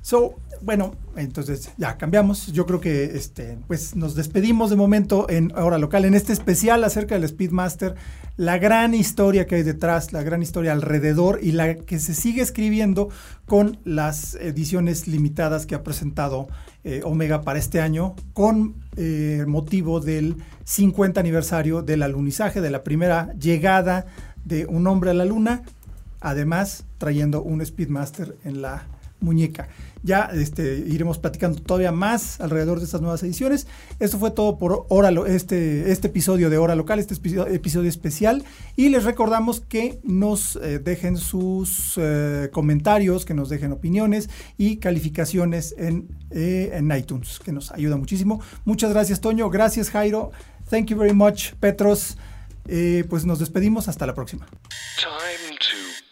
So, 0.00 0.36
bueno, 0.62 0.94
entonces 1.16 1.70
ya 1.76 1.96
cambiamos. 1.96 2.46
Yo 2.52 2.66
creo 2.66 2.80
que 2.80 3.04
este, 3.04 3.58
pues 3.66 3.94
nos 3.94 4.14
despedimos 4.14 4.70
de 4.70 4.76
momento 4.76 5.28
en 5.28 5.52
hora 5.56 5.78
local, 5.78 6.04
en 6.04 6.14
este 6.14 6.32
especial 6.32 6.82
acerca 6.84 7.14
del 7.18 7.28
Speedmaster, 7.28 7.94
la 8.36 8.58
gran 8.58 8.94
historia 8.94 9.46
que 9.46 9.56
hay 9.56 9.62
detrás, 9.62 10.12
la 10.12 10.22
gran 10.22 10.42
historia 10.42 10.72
alrededor 10.72 11.40
y 11.42 11.52
la 11.52 11.74
que 11.74 11.98
se 11.98 12.14
sigue 12.14 12.42
escribiendo 12.42 13.08
con 13.46 13.78
las 13.84 14.34
ediciones 14.36 15.08
limitadas 15.08 15.66
que 15.66 15.74
ha 15.74 15.82
presentado 15.82 16.48
eh, 16.84 17.02
Omega 17.04 17.42
para 17.42 17.58
este 17.58 17.80
año, 17.80 18.14
con 18.32 18.76
eh, 18.96 19.44
motivo 19.46 20.00
del 20.00 20.36
50 20.64 21.20
aniversario 21.20 21.82
del 21.82 22.02
alunizaje, 22.02 22.60
de 22.60 22.70
la 22.70 22.84
primera 22.84 23.32
llegada 23.34 24.06
de 24.44 24.66
un 24.66 24.86
hombre 24.86 25.10
a 25.10 25.14
la 25.14 25.24
luna 25.24 25.62
además 26.20 26.84
trayendo 26.98 27.42
un 27.42 27.64
Speedmaster 27.64 28.36
en 28.44 28.62
la 28.62 28.86
muñeca. 29.20 29.68
Ya 30.02 30.30
este, 30.32 30.84
iremos 30.86 31.18
platicando 31.18 31.60
todavía 31.60 31.90
más 31.90 32.40
alrededor 32.40 32.78
de 32.78 32.84
estas 32.84 33.00
nuevas 33.00 33.22
ediciones. 33.22 33.66
Esto 33.98 34.18
fue 34.18 34.30
todo 34.30 34.58
por 34.58 34.86
hora 34.88 35.10
este, 35.26 35.90
este 35.90 36.08
episodio 36.08 36.50
de 36.50 36.58
Hora 36.58 36.76
Local, 36.76 36.98
este 36.98 37.14
episodio, 37.14 37.88
especial. 37.88 38.44
Y 38.76 38.90
les 38.90 39.04
recordamos 39.04 39.60
que 39.60 39.98
nos 40.04 40.56
eh, 40.56 40.78
dejen 40.78 41.16
sus 41.16 41.94
eh, 41.96 42.48
comentarios, 42.52 43.24
que 43.24 43.34
nos 43.34 43.48
dejen 43.48 43.72
opiniones 43.72 44.30
y 44.56 44.76
calificaciones 44.76 45.74
en, 45.76 46.08
eh, 46.30 46.70
en 46.74 46.90
iTunes, 46.96 47.40
que 47.40 47.52
nos 47.52 47.72
ayuda 47.72 47.96
muchísimo. 47.96 48.40
Muchas 48.64 48.92
gracias, 48.92 49.20
Toño. 49.20 49.50
Gracias, 49.50 49.90
Jairo. 49.90 50.30
Thank 50.70 50.86
you 50.86 50.96
very 50.96 51.14
much, 51.14 51.54
Petros. 51.54 52.16
Pues 53.08 53.24
nos 53.24 53.38
despedimos. 53.38 53.88
Hasta 53.88 54.06
la 54.06 54.14
próxima. 54.14 54.46